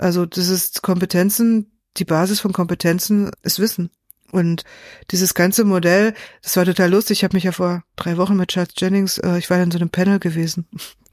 Also 0.00 0.24
das 0.24 0.48
ist 0.48 0.82
Kompetenzen, 0.82 1.70
die 1.98 2.04
Basis 2.04 2.40
von 2.40 2.52
Kompetenzen 2.52 3.30
ist 3.42 3.58
Wissen. 3.58 3.90
Und 4.32 4.64
dieses 5.10 5.34
ganze 5.34 5.64
Modell, 5.64 6.14
das 6.42 6.56
war 6.56 6.64
total 6.64 6.90
lustig. 6.90 7.18
Ich 7.18 7.24
habe 7.24 7.36
mich 7.36 7.44
ja 7.44 7.52
vor 7.52 7.82
drei 7.96 8.16
Wochen 8.16 8.36
mit 8.36 8.50
Charles 8.50 8.72
Jennings, 8.76 9.18
äh, 9.18 9.38
ich 9.38 9.50
war 9.50 9.60
in 9.60 9.70
so 9.70 9.78
einem 9.78 9.90
Panel 9.90 10.18
gewesen. 10.18 10.66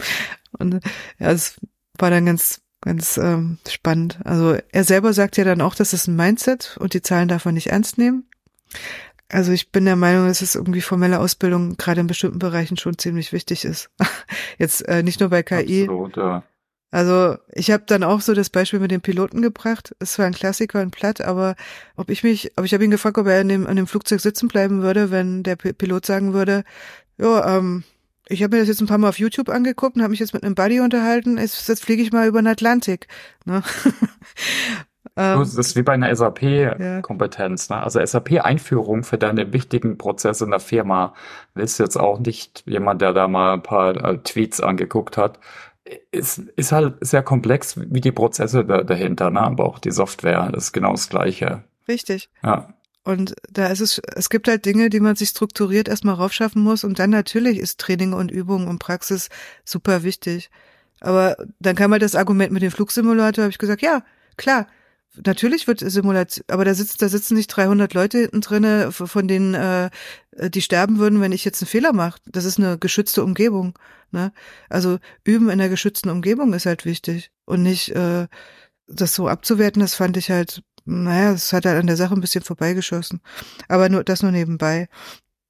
Und 0.58 0.80
ja, 1.20 1.32
es 1.32 1.56
war 1.98 2.12
dann 2.12 2.26
ganz, 2.26 2.62
ganz 2.82 3.18
ähm, 3.18 3.58
spannend. 3.68 4.20
Also 4.24 4.58
er 4.72 4.84
selber 4.84 5.12
sagt 5.14 5.36
ja 5.36 5.44
dann 5.44 5.62
auch, 5.62 5.76
das 5.76 5.94
ist 5.94 6.08
ein 6.08 6.16
Mindset 6.16 6.78
und 6.80 6.94
die 6.94 7.02
Zahlen 7.02 7.28
man 7.44 7.54
nicht 7.54 7.68
ernst 7.68 7.98
nehmen. 7.98 8.30
Also 9.30 9.52
ich 9.52 9.72
bin 9.72 9.86
der 9.86 9.96
Meinung, 9.98 10.28
dass 10.28 10.42
es 10.42 10.56
irgendwie 10.56 10.82
formelle 10.82 11.20
Ausbildung 11.20 11.76
gerade 11.76 12.02
in 12.02 12.08
bestimmten 12.08 12.40
Bereichen 12.40 12.78
schon 12.78 12.98
ziemlich 12.98 13.34
wichtig 13.34 13.66
ist. 13.66 13.90
Jetzt 14.58 14.88
äh, 14.88 15.04
nicht 15.04 15.20
nur 15.20 15.30
bei 15.30 15.44
KI. 15.44 15.84
Absolut, 15.84 16.16
ja. 16.16 16.44
Also 16.90 17.38
ich 17.52 17.70
habe 17.72 17.84
dann 17.86 18.04
auch 18.04 18.22
so 18.22 18.34
das 18.34 18.50
Beispiel 18.50 18.80
mit 18.80 18.92
dem 18.92 19.02
Piloten 19.02 19.42
gebracht. 19.42 19.94
Es 20.00 20.18
war 20.20 20.26
ein 20.26 20.34
Klassiker 20.34 20.82
und 20.82 20.92
platt, 20.92 21.20
aber 21.22 21.56
ob 21.98 22.10
ich 22.10 22.24
mich, 22.24 22.52
aber 22.56 22.66
ich 22.66 22.74
habe 22.74 22.84
ihn 22.86 22.92
gefragt, 22.92 23.18
ob 23.18 23.28
er 23.28 23.42
in 23.42 23.50
dem, 23.50 23.68
an 23.68 23.76
dem 23.76 23.88
Flugzeug 23.88 24.22
sitzen 24.22 24.48
bleiben 24.48 24.82
würde, 24.82 25.12
wenn 25.12 25.44
der 25.44 25.58
Pi- 25.58 25.74
Pilot 25.74 26.06
sagen 26.06 26.34
würde, 26.34 26.64
ja, 27.18 27.58
ähm, 27.58 27.84
ich 28.30 28.44
habe 28.44 28.56
mir 28.56 28.62
das 28.62 28.70
jetzt 28.70 28.82
ein 28.82 28.88
paar 28.88 28.98
Mal 28.98 29.10
auf 29.10 29.20
YouTube 29.20 29.50
angeguckt 29.50 29.96
und 29.96 30.02
habe 30.02 30.12
mich 30.12 30.20
jetzt 30.20 30.34
mit 30.34 30.44
einem 30.44 30.56
Buddy 30.56 30.80
unterhalten. 30.82 31.38
Jetzt, 31.38 31.68
jetzt 31.70 31.84
fliege 31.84 32.02
ich 32.04 32.12
mal 32.12 32.28
über 32.28 32.42
den 32.42 32.48
Atlantik. 32.48 33.08
Ne? 33.46 33.64
ähm, 35.16 35.40
Das 35.40 35.56
ist 35.56 35.76
wie 35.76 35.82
bei 35.82 35.94
einer 35.94 36.14
SAP-Kompetenz. 36.16 37.70
Ne? 37.70 37.78
Also 37.82 38.06
SAP-Einführung 38.06 39.04
für 39.04 39.18
deine 39.18 39.54
wichtigen 39.54 39.98
Prozesse 39.98 40.46
in 40.46 40.52
der 40.52 40.60
Firma 40.60 41.14
ist 41.56 41.78
jetzt 41.80 41.98
auch 41.98 42.20
nicht 42.20 42.64
jemand, 42.66 43.02
der 43.02 43.14
da 43.14 43.28
mal 43.28 43.54
ein 43.54 43.64
paar 43.64 43.96
äh, 43.96 44.18
Tweets 44.20 44.62
angeguckt 44.62 45.18
hat. 45.18 45.40
Ist, 46.12 46.40
ist 46.56 46.72
halt 46.72 46.96
sehr 47.02 47.24
komplex, 47.24 47.78
wie 47.78 48.02
die 48.02 48.12
Prozesse 48.12 48.66
da, 48.66 48.84
dahinter, 48.84 49.30
ne? 49.30 49.42
aber 49.42 49.66
auch 49.66 49.80
die 49.80 49.92
Software, 49.92 50.50
das 50.52 50.66
ist 50.66 50.74
genau 50.74 50.92
das 50.92 51.10
Gleiche. 51.10 51.64
richtig. 51.88 52.30
Ja. 52.44 52.74
Und 53.04 53.36
da 53.50 53.68
ist 53.68 53.80
es, 53.80 54.02
es 54.16 54.30
gibt 54.30 54.50
halt 54.50 54.66
Dinge, 54.66 54.90
die 54.90 55.00
man 55.00 55.16
sich 55.16 55.30
strukturiert 55.30 55.88
erstmal 55.88 56.16
raufschaffen 56.16 56.62
muss 56.62 56.84
und 56.84 57.00
dann 57.00 57.10
natürlich 57.10 57.58
ist 57.58 57.80
Training 57.80 58.12
und 58.12 58.32
Übung 58.32 58.68
und 58.68 58.80
Praxis 58.80 59.30
super 59.64 60.04
wichtig. 60.04 60.50
Aber 61.00 61.38
dann 61.60 61.78
kam 61.78 61.92
halt 61.92 62.02
das 62.02 62.16
Argument 62.16 62.52
mit 62.52 62.64
dem 62.64 62.72
Flugsimulator, 62.72 63.44
habe 63.44 63.52
ich 63.52 63.60
gesagt, 63.60 63.82
ja, 63.82 64.04
klar, 64.36 64.68
natürlich 65.26 65.68
wird 65.68 65.80
Simulation, 65.80 66.46
aber 66.50 66.66
da 66.66 66.74
sitzt, 66.74 67.02
da 67.02 67.10
sitzen 67.10 67.36
nicht 67.36 67.48
300 67.48 67.94
Leute 67.94 68.20
hinten 68.20 68.42
drinne, 68.42 68.92
von 68.92 69.28
denen 69.28 69.54
äh, 69.54 69.90
die 70.50 70.62
sterben 70.62 71.00
würden, 71.00 71.22
wenn 71.22 71.32
ich 71.32 71.46
jetzt 71.46 71.62
einen 71.62 71.70
Fehler 71.70 71.94
mache. 71.94 72.20
Das 72.26 72.46
ist 72.46 72.60
eine 72.60 72.78
geschützte 72.78 73.24
Umgebung. 73.24 73.78
Ne? 74.12 74.32
Also 74.70 75.00
üben 75.24 75.46
in 75.46 75.60
einer 75.60 75.70
geschützten 75.70 76.10
Umgebung 76.10 76.54
ist 76.54 76.66
halt 76.66 76.86
wichtig 76.86 77.32
und 77.46 77.64
nicht 77.64 77.90
äh, 77.90 78.28
das 78.88 79.16
so 79.16 79.28
abzuwerten. 79.28 79.82
Das 79.82 79.96
fand 79.96 80.18
ich 80.18 80.30
halt 80.30 80.64
naja, 80.90 81.34
es 81.34 81.52
hat 81.52 81.66
halt 81.66 81.78
an 81.78 81.88
der 81.88 81.98
Sache 81.98 82.14
ein 82.14 82.22
bisschen 82.22 82.44
vorbeigeschossen. 82.46 83.20
Aber 83.68 83.90
nur 83.90 84.06
das 84.06 84.24
nur 84.24 84.32
nebenbei. 84.32 84.88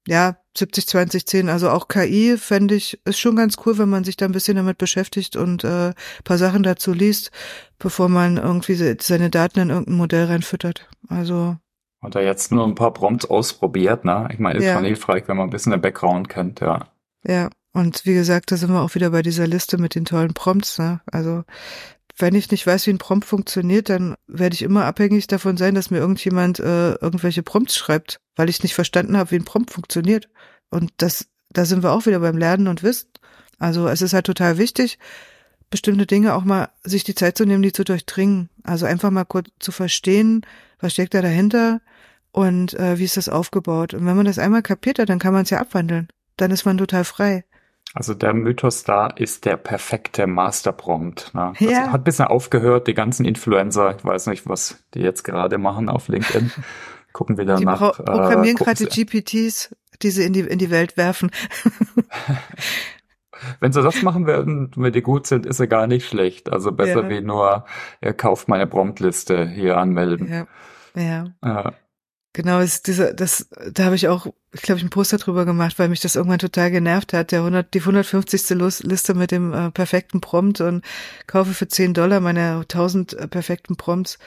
Ja, 0.08 0.38
70, 0.58 0.88
20, 0.88 1.26
10, 1.28 1.50
also 1.50 1.70
auch 1.70 1.88
KI 1.88 2.38
fände 2.38 2.76
ich, 2.76 3.00
ist 3.06 3.20
schon 3.20 3.36
ganz 3.36 3.58
cool, 3.66 3.78
wenn 3.78 3.90
man 3.90 4.04
sich 4.06 4.16
da 4.18 4.26
ein 4.26 4.32
bisschen 4.32 4.56
damit 4.56 4.78
beschäftigt 4.78 5.36
und 5.36 5.64
äh, 5.64 5.94
paar 6.24 6.38
Sachen 6.38 6.64
dazu 6.64 6.94
liest, 6.94 7.30
bevor 7.78 8.08
man 8.10 8.38
irgendwie 8.38 8.76
se- 8.76 8.98
seine 9.02 9.30
Daten 9.30 9.60
in 9.60 9.70
irgendein 9.70 9.96
Modell 9.98 10.26
reinfüttert. 10.26 10.88
Also, 11.10 11.58
Und 12.02 12.16
da 12.16 12.22
jetzt 12.22 12.52
nur 12.52 12.66
ein 12.66 12.76
paar 12.76 12.94
Prompts 12.94 13.26
ausprobiert, 13.26 14.06
ne? 14.06 14.30
Ich 14.32 14.40
meine, 14.40 14.58
ist 14.60 14.66
Ja. 14.66 14.76
schon 14.76 14.86
hilfreich, 14.86 15.24
wenn 15.28 15.38
man 15.38 15.48
ein 15.48 15.52
bisschen 15.52 15.72
den 15.74 15.82
Background 15.82 16.30
kennt, 16.30 16.62
ja. 16.62 16.88
ja. 17.26 17.50
Und 17.74 18.06
wie 18.06 18.16
gesagt, 18.16 18.52
da 18.52 18.58
sind 18.58 18.72
wir 18.72 18.82
auch 18.82 18.96
wieder 18.96 19.12
bei 19.12 19.22
dieser 19.22 19.46
Liste 19.46 19.78
mit 19.78 19.94
den 19.94 20.06
tollen 20.06 20.34
Prompts, 20.34 20.80
ne? 20.80 21.02
Also, 21.12 21.44
wenn 22.18 22.36
ich 22.36 22.50
nicht 22.50 22.66
weiß, 22.66 22.88
wie 22.88 22.92
ein 22.92 22.98
Prompt 22.98 23.26
funktioniert, 23.26 23.90
dann 23.90 24.16
werde 24.28 24.56
ich 24.56 24.64
immer 24.64 24.86
abhängig 24.86 25.28
davon 25.28 25.56
sein, 25.56 25.76
dass 25.76 25.92
mir 25.92 26.00
irgendjemand 26.00 26.60
äh, 26.60 26.94
irgendwelche 26.96 27.44
Prompts 27.44 27.78
schreibt, 27.78 28.20
weil 28.36 28.50
ich 28.50 28.64
nicht 28.64 28.74
verstanden 28.74 29.18
habe, 29.18 29.32
wie 29.32 29.36
ein 29.36 29.46
Prompt 29.46 29.72
funktioniert. 29.72 30.28
Und 30.70 30.92
das, 30.98 31.28
da 31.52 31.66
sind 31.66 31.84
wir 31.84 31.92
auch 31.92 32.06
wieder 32.08 32.20
beim 32.20 32.38
Lernen 32.38 32.68
und 32.68 32.82
Wissen. 32.82 33.10
Also 33.60 33.88
es 33.88 34.02
ist 34.02 34.14
halt 34.14 34.26
total 34.26 34.58
wichtig, 34.58 34.98
bestimmte 35.70 36.06
Dinge 36.06 36.34
auch 36.34 36.44
mal 36.44 36.70
sich 36.84 37.04
die 37.04 37.16
Zeit 37.16 37.38
zu 37.38 37.46
nehmen, 37.46 37.64
die 37.64 37.72
zu 37.72 37.84
durchdringen. 37.84 38.50
Also 38.64 38.86
einfach 38.86 39.12
mal 39.12 39.26
kurz 39.26 39.50
zu 39.60 39.72
verstehen, 39.72 40.42
was 40.80 40.94
steckt 40.94 41.14
da 41.14 41.22
dahinter 41.22 41.82
und 42.32 42.74
äh, 42.74 42.98
wie 42.98 43.04
ist 43.06 43.18
das 43.18 43.30
aufgebaut. 43.30 43.94
Und 43.94 44.06
wenn 44.06 44.16
man 44.16 44.26
das 44.26 44.40
einmal 44.40 44.64
kapiert 44.64 45.00
hat, 45.00 45.10
dann 45.10 45.20
kann 45.20 45.34
man 45.34 45.44
es 45.44 45.50
ja 45.50 45.60
abwandeln. 45.60 46.08
Dann 46.38 46.52
ist 46.52 46.66
man 46.66 46.78
total 46.78 47.04
frei. 47.04 47.46
Also 47.98 48.14
der 48.14 48.36
Mythos 48.36 48.84
da 48.84 49.08
ist 49.08 49.46
der 49.46 49.58
perfekte 49.58 50.28
Masterprompt. 50.28 51.34
Ne? 51.34 51.54
Das 51.60 51.68
Ja. 51.72 51.88
hat 51.92 52.02
ein 52.02 52.04
bisschen 52.04 52.26
aufgehört, 52.26 52.88
die 52.88 52.94
ganzen 52.94 53.26
Influencer, 53.26 53.96
ich 53.98 54.06
weiß 54.06 54.28
nicht, 54.28 54.48
was 54.48 54.84
die 54.94 55.00
jetzt 55.00 55.24
gerade 55.24 55.58
machen 55.58 55.90
auf 55.90 56.08
LinkedIn. 56.08 56.52
Gucken 57.12 57.40
wieder 57.40 57.56
Die 57.56 57.66
nach. 57.66 57.80
pro 57.80 58.04
programmieren 58.04 58.56
gucken 58.56 58.76
gerade 58.76 58.92
sie- 58.92 59.06
GPTs, 59.06 59.76
die 60.04 60.12
sie 60.12 60.26
in 60.26 60.34
die, 60.34 60.42
in 60.42 60.60
die 60.60 60.70
Welt 60.70 60.96
werfen. 60.96 61.32
Wenn 63.60 63.72
sie 63.72 63.82
das 63.82 64.02
machen 64.04 64.28
würden, 64.28 64.72
wenn 64.76 64.94
die 64.94 65.02
gut 65.02 65.28
sind, 65.28 65.46
ist 65.46 65.60
er 65.60 65.68
gar 65.68 65.88
nicht 65.88 66.08
schlecht. 66.08 66.52
Also 66.52 66.72
besser 66.72 67.04
ja. 67.04 67.10
wie 67.10 67.22
nur, 67.22 67.66
er 68.02 68.14
kauft 68.14 68.48
meine 68.48 68.68
Promptliste 68.68 69.48
hier 69.48 69.78
anmelden. 69.78 70.28
Ja. 70.28 70.48
Ja. 70.96 71.26
ja. 71.44 71.74
Genau, 72.34 72.60
ist 72.60 72.88
dieser, 72.88 73.14
das, 73.14 73.50
da 73.72 73.86
habe 73.86 73.96
ich 73.96 74.08
auch, 74.08 74.28
ich 74.52 74.62
glaube, 74.62 74.78
ich 74.78 74.86
ein 74.86 74.92
Poster 74.92 75.18
drüber 75.18 75.46
gemacht, 75.46 75.80
weil 75.80 75.90
mich 75.90 76.02
das 76.02 76.16
irgendwann 76.16 76.40
total 76.40 76.70
genervt 76.70 77.14
hat. 77.14 77.32
Der 77.32 77.40
100, 77.40 77.74
die 77.74 77.80
150. 77.80 78.50
Liste 78.84 79.14
mit 79.16 79.32
dem 79.32 79.54
äh, 79.54 79.72
perfekten 79.72 80.22
Prompt 80.22 80.62
und 80.62 80.86
kaufe 81.26 81.54
für 81.54 81.68
10 81.68 81.94
Dollar 81.94 82.20
meine 82.20 82.60
1000 82.62 83.14
äh, 83.14 83.28
perfekten 83.28 83.76
Prompts. 83.76 84.20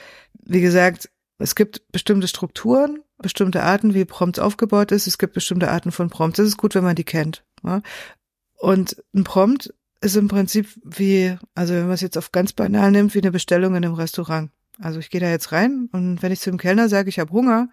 Wie 0.43 0.61
gesagt, 0.61 1.09
es 1.39 1.55
gibt 1.55 1.91
bestimmte 1.93 2.27
Strukturen, 2.29 3.01
bestimmte 3.19 3.63
Arten, 3.63 3.95
wie 3.95 4.05
Prompts 4.05 4.39
aufgebaut 4.39 4.93
ist. 4.93 5.07
Es 5.07 5.19
gibt 5.19 5.35
bestimmte 5.35 5.71
Arten 5.71 5.93
von 5.93 6.11
Prompts. 6.11 6.41
Es 6.41 6.49
ist 6.49 6.59
gut, 6.59 6.75
wenn 6.75 6.85
man 6.85 6.97
die 6.97 7.05
kennt. 7.05 7.45
Ja? 7.63 7.81
Und 8.59 9.03
ein 9.15 9.25
Prompt 9.25 9.73
ist 10.01 10.17
im 10.17 10.29
Prinzip 10.29 10.69
wie, 10.85 11.37
also 11.55 11.75
wenn 11.75 11.85
man 11.85 11.93
es 11.93 12.01
jetzt 12.01 12.19
auf 12.19 12.33
ganz 12.33 12.53
banal 12.53 12.91
nimmt, 12.91 13.15
wie 13.15 13.21
eine 13.21 13.31
Bestellung 13.31 13.75
in 13.75 13.85
einem 13.85 13.95
Restaurant. 13.95 14.51
Also 14.81 14.99
ich 14.99 15.11
gehe 15.11 15.21
da 15.21 15.29
jetzt 15.29 15.53
rein 15.53 15.89
und 15.93 16.23
wenn 16.23 16.33
ich 16.33 16.41
zu 16.41 16.51
dem 16.51 16.59
Kellner 16.59 16.89
sage, 16.89 17.09
ich 17.09 17.19
habe 17.19 17.33
Hunger, 17.33 17.69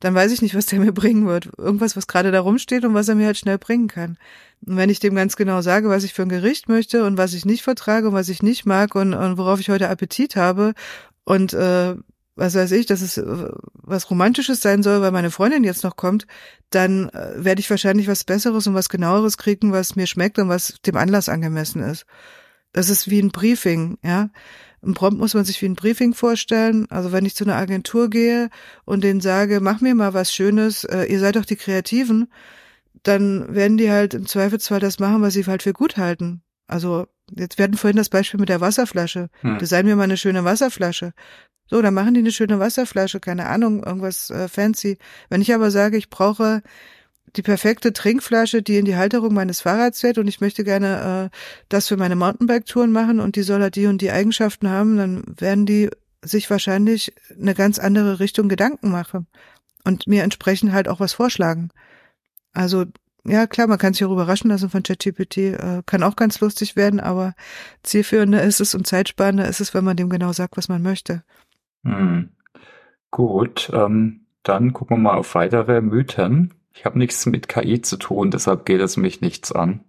dann 0.00 0.14
weiß 0.14 0.32
ich 0.32 0.42
nicht, 0.42 0.54
was 0.54 0.66
der 0.66 0.80
mir 0.80 0.92
bringen 0.92 1.26
wird. 1.26 1.50
Irgendwas, 1.58 1.96
was 1.96 2.06
gerade 2.06 2.30
da 2.30 2.40
rumsteht 2.40 2.84
und 2.84 2.94
was 2.94 3.08
er 3.08 3.14
mir 3.14 3.26
halt 3.26 3.38
schnell 3.38 3.58
bringen 3.58 3.88
kann. 3.88 4.18
Und 4.66 4.76
wenn 4.76 4.90
ich 4.90 5.00
dem 5.00 5.14
ganz 5.14 5.36
genau 5.36 5.62
sage, 5.62 5.88
was 5.88 6.04
ich 6.04 6.14
für 6.14 6.22
ein 6.22 6.28
Gericht 6.28 6.68
möchte 6.68 7.04
und 7.04 7.16
was 7.18 7.34
ich 7.34 7.44
nicht 7.44 7.62
vertrage 7.62 8.08
und 8.08 8.14
was 8.14 8.28
ich 8.28 8.42
nicht 8.42 8.66
mag 8.66 8.94
und, 8.94 9.14
und 9.14 9.38
worauf 9.38 9.60
ich 9.60 9.70
heute 9.70 9.88
Appetit 9.88 10.36
habe 10.36 10.74
und 11.24 11.52
äh, 11.52 11.94
was 12.38 12.54
weiß 12.54 12.70
ich, 12.72 12.86
dass 12.86 13.02
es 13.02 13.18
äh, 13.18 13.48
was 13.72 14.10
Romantisches 14.10 14.60
sein 14.60 14.82
soll, 14.82 15.00
weil 15.00 15.10
meine 15.10 15.30
Freundin 15.30 15.64
jetzt 15.64 15.84
noch 15.84 15.96
kommt, 15.96 16.26
dann 16.70 17.08
äh, 17.10 17.32
werde 17.36 17.60
ich 17.60 17.68
wahrscheinlich 17.68 18.08
was 18.08 18.24
Besseres 18.24 18.66
und 18.66 18.74
was 18.74 18.88
genaueres 18.88 19.38
kriegen, 19.38 19.72
was 19.72 19.96
mir 19.96 20.06
schmeckt 20.06 20.38
und 20.38 20.48
was 20.48 20.74
dem 20.86 20.96
Anlass 20.96 21.28
angemessen 21.28 21.82
ist. 21.82 22.06
Das 22.72 22.90
ist 22.90 23.10
wie 23.10 23.20
ein 23.20 23.30
Briefing, 23.30 23.98
ja. 24.02 24.30
Ein 24.82 24.94
Prompt 24.94 25.18
muss 25.18 25.34
man 25.34 25.44
sich 25.44 25.60
wie 25.60 25.66
ein 25.66 25.74
Briefing 25.74 26.14
vorstellen. 26.14 26.86
Also 26.90 27.10
wenn 27.10 27.24
ich 27.24 27.34
zu 27.34 27.44
einer 27.44 27.56
Agentur 27.56 28.10
gehe 28.10 28.48
und 28.84 29.02
denen 29.02 29.20
sage, 29.20 29.60
mach 29.60 29.80
mir 29.80 29.94
mal 29.94 30.14
was 30.14 30.32
Schönes, 30.32 30.84
äh, 30.84 31.04
ihr 31.04 31.18
seid 31.18 31.36
doch 31.36 31.44
die 31.44 31.56
Kreativen, 31.56 32.32
dann 33.02 33.54
werden 33.54 33.76
die 33.76 33.90
halt 33.90 34.14
im 34.14 34.26
Zweifelsfall 34.26 34.80
das 34.80 35.00
machen, 35.00 35.22
was 35.22 35.34
sie 35.34 35.44
halt 35.46 35.62
für 35.62 35.72
gut 35.72 35.96
halten. 35.96 36.42
Also 36.68 37.06
jetzt 37.34 37.58
werden 37.58 37.76
vorhin 37.76 37.96
das 37.96 38.08
Beispiel 38.08 38.38
mit 38.38 38.48
der 38.48 38.60
Wasserflasche. 38.60 39.30
Hm. 39.40 39.58
Design 39.58 39.86
mir 39.86 39.96
mal 39.96 40.04
eine 40.04 40.16
schöne 40.16 40.44
Wasserflasche. 40.44 41.12
So, 41.66 41.82
dann 41.82 41.94
machen 41.94 42.14
die 42.14 42.20
eine 42.20 42.32
schöne 42.32 42.58
Wasserflasche, 42.58 43.20
keine 43.20 43.46
Ahnung, 43.46 43.82
irgendwas 43.82 44.30
äh, 44.30 44.48
fancy. 44.48 44.98
Wenn 45.28 45.42
ich 45.42 45.52
aber 45.52 45.70
sage, 45.70 45.96
ich 45.96 46.08
brauche 46.08 46.62
die 47.36 47.42
perfekte 47.42 47.92
Trinkflasche, 47.92 48.62
die 48.62 48.78
in 48.78 48.84
die 48.84 48.96
Halterung 48.96 49.34
meines 49.34 49.60
Fahrrads 49.60 50.00
fällt 50.00 50.18
und 50.18 50.28
ich 50.28 50.40
möchte 50.40 50.64
gerne 50.64 51.30
äh, 51.32 51.36
das 51.68 51.88
für 51.88 51.96
meine 51.96 52.16
Mountainbike-Touren 52.16 52.92
machen 52.92 53.20
und 53.20 53.36
die 53.36 53.42
soll 53.42 53.60
halt 53.60 53.76
die 53.76 53.86
und 53.86 54.00
die 54.00 54.10
Eigenschaften 54.10 54.68
haben, 54.68 54.96
dann 54.96 55.24
werden 55.26 55.66
die 55.66 55.90
sich 56.22 56.50
wahrscheinlich 56.50 57.14
eine 57.40 57.54
ganz 57.54 57.78
andere 57.78 58.20
Richtung 58.20 58.48
Gedanken 58.48 58.90
machen 58.90 59.26
und 59.84 60.06
mir 60.06 60.22
entsprechend 60.22 60.72
halt 60.72 60.88
auch 60.88 61.00
was 61.00 61.12
vorschlagen. 61.12 61.70
Also 62.52 62.86
ja, 63.24 63.46
klar, 63.46 63.66
man 63.66 63.78
kann 63.78 63.92
sich 63.92 64.04
auch 64.04 64.12
überraschen 64.12 64.50
lassen 64.50 64.70
von 64.70 64.82
ChatGPT, 64.82 65.36
äh, 65.38 65.82
kann 65.84 66.02
auch 66.02 66.16
ganz 66.16 66.40
lustig 66.40 66.76
werden, 66.76 66.98
aber 67.00 67.34
zielführender 67.82 68.42
ist 68.42 68.60
es 68.60 68.74
und 68.74 68.86
zeitsparender 68.86 69.46
ist 69.46 69.60
es, 69.60 69.74
wenn 69.74 69.84
man 69.84 69.96
dem 69.96 70.08
genau 70.08 70.32
sagt, 70.32 70.56
was 70.56 70.68
man 70.68 70.82
möchte. 70.82 71.22
Hm. 71.84 72.30
Gut, 73.10 73.70
ähm, 73.72 74.26
dann 74.42 74.72
gucken 74.72 74.96
wir 74.96 75.02
mal 75.02 75.18
auf 75.18 75.34
weitere 75.34 75.80
Mythen. 75.80 76.54
Ich 76.78 76.84
habe 76.84 76.96
nichts 76.96 77.26
mit 77.26 77.48
KI 77.48 77.82
zu 77.82 77.96
tun, 77.96 78.30
deshalb 78.30 78.64
geht 78.64 78.80
es 78.80 78.96
mich 78.96 79.20
nichts 79.20 79.50
an. 79.50 79.80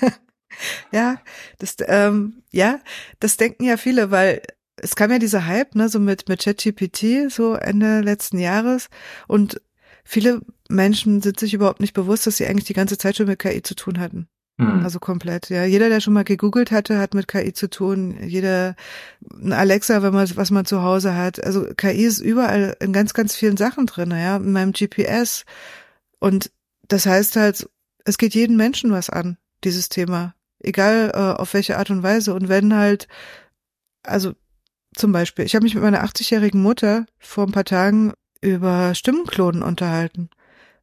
ja, 0.90 1.20
das, 1.58 1.76
ähm, 1.86 2.42
ja, 2.50 2.80
das 3.20 3.36
denken 3.36 3.64
ja 3.64 3.76
viele, 3.76 4.10
weil 4.10 4.40
es 4.76 4.96
kam 4.96 5.10
ja 5.10 5.18
dieser 5.18 5.44
Hype, 5.44 5.74
ne, 5.74 5.90
so 5.90 6.00
mit, 6.00 6.26
mit 6.30 6.42
ChatGPT, 6.42 7.30
so 7.30 7.52
Ende 7.52 8.00
letzten 8.00 8.38
Jahres. 8.38 8.88
Und 9.28 9.60
viele 10.02 10.40
Menschen 10.70 11.20
sind 11.20 11.38
sich 11.38 11.52
überhaupt 11.52 11.80
nicht 11.80 11.92
bewusst, 11.92 12.26
dass 12.26 12.38
sie 12.38 12.46
eigentlich 12.46 12.64
die 12.64 12.72
ganze 12.72 12.96
Zeit 12.96 13.16
schon 13.16 13.26
mit 13.26 13.38
KI 13.38 13.60
zu 13.60 13.74
tun 13.74 14.00
hatten. 14.00 14.26
Mhm. 14.56 14.82
Also 14.82 15.00
komplett, 15.00 15.50
ja. 15.50 15.66
Jeder, 15.66 15.90
der 15.90 16.00
schon 16.00 16.14
mal 16.14 16.24
gegoogelt 16.24 16.70
hatte, 16.70 16.98
hat 16.98 17.12
mit 17.12 17.28
KI 17.28 17.52
zu 17.52 17.68
tun. 17.68 18.16
Jeder, 18.22 18.76
ein 19.30 19.52
Alexa, 19.52 20.02
wenn 20.02 20.14
man, 20.14 20.26
was 20.36 20.50
man 20.50 20.64
zu 20.64 20.82
Hause 20.82 21.14
hat. 21.16 21.44
Also 21.44 21.66
KI 21.76 22.06
ist 22.06 22.20
überall 22.20 22.78
in 22.80 22.94
ganz, 22.94 23.12
ganz 23.12 23.36
vielen 23.36 23.58
Sachen 23.58 23.84
drin, 23.84 24.10
ja. 24.10 24.38
In 24.38 24.52
meinem 24.52 24.72
GPS, 24.72 25.44
und 26.24 26.50
das 26.88 27.04
heißt 27.04 27.36
halt, 27.36 27.68
es 28.06 28.16
geht 28.16 28.34
jeden 28.34 28.56
Menschen 28.56 28.90
was 28.90 29.10
an, 29.10 29.36
dieses 29.62 29.90
Thema. 29.90 30.34
Egal 30.58 31.10
äh, 31.12 31.18
auf 31.38 31.52
welche 31.52 31.76
Art 31.76 31.90
und 31.90 32.02
Weise. 32.02 32.32
Und 32.32 32.48
wenn 32.48 32.74
halt, 32.74 33.08
also 34.02 34.32
zum 34.96 35.12
Beispiel, 35.12 35.44
ich 35.44 35.54
habe 35.54 35.64
mich 35.64 35.74
mit 35.74 35.84
meiner 35.84 36.02
80-jährigen 36.02 36.62
Mutter 36.62 37.04
vor 37.18 37.44
ein 37.44 37.52
paar 37.52 37.66
Tagen 37.66 38.14
über 38.40 38.94
Stimmenklonen 38.94 39.62
unterhalten, 39.62 40.30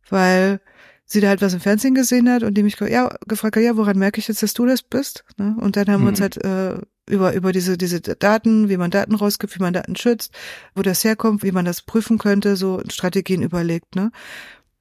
weil 0.08 0.62
sie 1.06 1.22
da 1.22 1.30
halt 1.30 1.42
was 1.42 1.56
im 1.56 1.60
Fernsehen 1.60 1.96
gesehen 1.96 2.30
hat 2.30 2.44
und 2.44 2.54
die 2.54 2.62
mich 2.62 2.80
ja, 2.80 3.10
gefragt 3.26 3.56
hat, 3.56 3.64
ja, 3.64 3.78
woran 3.78 3.98
merke 3.98 4.20
ich 4.20 4.28
jetzt, 4.28 4.44
dass 4.44 4.54
du 4.54 4.68
das 4.68 4.84
bist? 4.84 5.26
Ne? 5.38 5.56
Und 5.60 5.76
dann 5.76 5.88
haben 5.88 6.02
mhm. 6.02 6.06
wir 6.06 6.10
uns 6.10 6.20
mhm. 6.20 6.24
halt 6.24 6.38
äh, 6.38 6.82
über, 7.10 7.34
über 7.34 7.52
diese, 7.52 7.80
diese 7.80 8.00
Daten, 8.00 8.70
wie 8.70 8.78
man 8.78 8.92
Daten 8.92 9.16
rausgibt, 9.16 9.56
wie 9.56 9.64
man 9.64 9.74
Daten 9.74 9.96
schützt, 9.96 10.36
wo 10.76 10.84
das 10.84 11.04
herkommt, 11.04 11.42
wie 11.42 11.52
man 11.52 11.66
das 11.66 11.82
prüfen 11.82 12.20
könnte, 12.20 12.56
so 12.56 12.84
Strategien 12.90 13.42
überlegt. 13.42 13.96
Ne? 13.96 14.12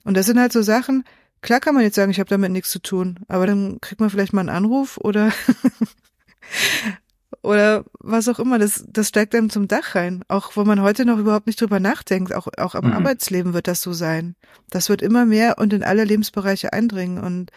Und 0.04 0.16
das 0.16 0.26
sind 0.26 0.38
halt 0.38 0.52
so 0.52 0.62
Sachen, 0.62 1.04
klar 1.42 1.60
kann 1.60 1.74
man 1.74 1.82
jetzt 1.82 1.96
sagen, 1.96 2.10
ich 2.10 2.20
habe 2.20 2.30
damit 2.30 2.52
nichts 2.52 2.70
zu 2.70 2.80
tun, 2.80 3.20
aber 3.28 3.46
dann 3.46 3.80
kriegt 3.80 4.00
man 4.00 4.10
vielleicht 4.10 4.32
mal 4.32 4.40
einen 4.40 4.48
Anruf 4.48 4.98
oder 4.98 5.32
oder 7.42 7.84
was 7.98 8.28
auch 8.28 8.38
immer, 8.38 8.58
das, 8.58 8.84
das 8.88 9.08
steigt 9.08 9.34
einem 9.34 9.50
zum 9.50 9.68
Dach 9.68 9.94
rein. 9.94 10.24
Auch 10.28 10.56
wo 10.56 10.64
man 10.64 10.82
heute 10.82 11.04
noch 11.04 11.18
überhaupt 11.18 11.46
nicht 11.46 11.60
drüber 11.60 11.80
nachdenkt, 11.80 12.34
auch, 12.34 12.48
auch 12.58 12.74
am 12.74 12.86
mhm. 12.86 12.92
Arbeitsleben 12.92 13.54
wird 13.54 13.68
das 13.68 13.80
so 13.80 13.92
sein. 13.92 14.36
Das 14.70 14.88
wird 14.88 15.02
immer 15.02 15.24
mehr 15.24 15.58
und 15.58 15.72
in 15.72 15.82
alle 15.82 16.04
Lebensbereiche 16.04 16.72
eindringen 16.72 17.22
und 17.22 17.50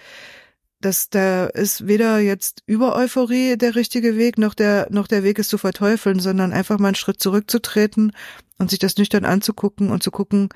das, 0.84 1.10
da 1.10 1.46
ist 1.46 1.88
weder 1.88 2.20
jetzt 2.20 2.62
über 2.66 2.96
Euphorie 2.96 3.58
der 3.58 3.76
richtige 3.76 4.18
Weg, 4.18 4.38
noch 4.38 4.54
der, 4.54 4.88
noch 4.90 5.08
der 5.08 5.24
Weg 5.24 5.40
ist 5.40 5.50
zu 5.50 5.58
verteufeln, 5.58 6.20
sondern 6.20 6.52
einfach 6.52 6.78
mal 6.78 6.90
einen 6.90 6.96
Schritt 6.96 7.22
zurückzutreten 7.22 8.12
und 8.58 8.70
sich 8.70 8.80
das 8.80 8.98
nüchtern 8.98 9.24
anzugucken 9.24 9.92
und 9.92 10.04
zu 10.04 10.12
gucken, 10.12 10.50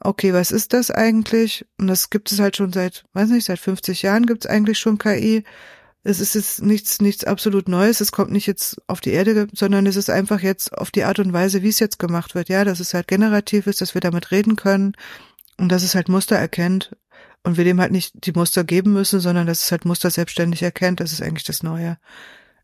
okay, 0.00 0.32
was 0.32 0.50
ist 0.50 0.72
das 0.72 0.90
eigentlich? 0.90 1.66
Und 1.78 1.86
das 1.86 2.10
gibt 2.10 2.30
es 2.32 2.38
halt 2.38 2.56
schon 2.56 2.72
seit, 2.72 3.04
weiß 3.12 3.30
nicht, 3.30 3.46
seit 3.46 3.58
50 3.58 4.02
Jahren 4.02 4.26
gibt 4.26 4.44
es 4.44 4.50
eigentlich 4.50 4.78
schon 4.78 4.98
KI. 4.98 5.44
Es 6.04 6.20
ist 6.20 6.34
jetzt 6.34 6.62
nichts, 6.62 7.00
nichts 7.00 7.24
absolut 7.24 7.68
Neues. 7.68 8.00
Es 8.00 8.12
kommt 8.12 8.30
nicht 8.30 8.46
jetzt 8.46 8.80
auf 8.86 9.00
die 9.00 9.10
Erde, 9.10 9.48
sondern 9.52 9.86
es 9.86 9.96
ist 9.96 10.08
einfach 10.08 10.40
jetzt 10.40 10.72
auf 10.76 10.90
die 10.90 11.04
Art 11.04 11.18
und 11.18 11.32
Weise, 11.32 11.62
wie 11.62 11.68
es 11.68 11.80
jetzt 11.80 11.98
gemacht 11.98 12.34
wird. 12.34 12.48
Ja, 12.48 12.64
dass 12.64 12.80
es 12.80 12.94
halt 12.94 13.08
generativ 13.08 13.66
ist, 13.66 13.80
dass 13.80 13.94
wir 13.94 14.00
damit 14.00 14.30
reden 14.30 14.56
können 14.56 14.92
und 15.58 15.70
dass 15.70 15.82
es 15.82 15.94
halt 15.94 16.08
Muster 16.08 16.36
erkennt 16.36 16.96
und 17.42 17.56
wir 17.56 17.64
dem 17.64 17.80
halt 17.80 17.92
nicht 17.92 18.26
die 18.26 18.32
Muster 18.32 18.62
geben 18.64 18.92
müssen, 18.92 19.20
sondern 19.20 19.46
dass 19.46 19.64
es 19.64 19.72
halt 19.72 19.84
Muster 19.84 20.10
selbstständig 20.10 20.62
erkennt. 20.62 21.00
Das 21.00 21.12
ist 21.12 21.22
eigentlich 21.22 21.44
das 21.44 21.62
Neue. 21.62 21.98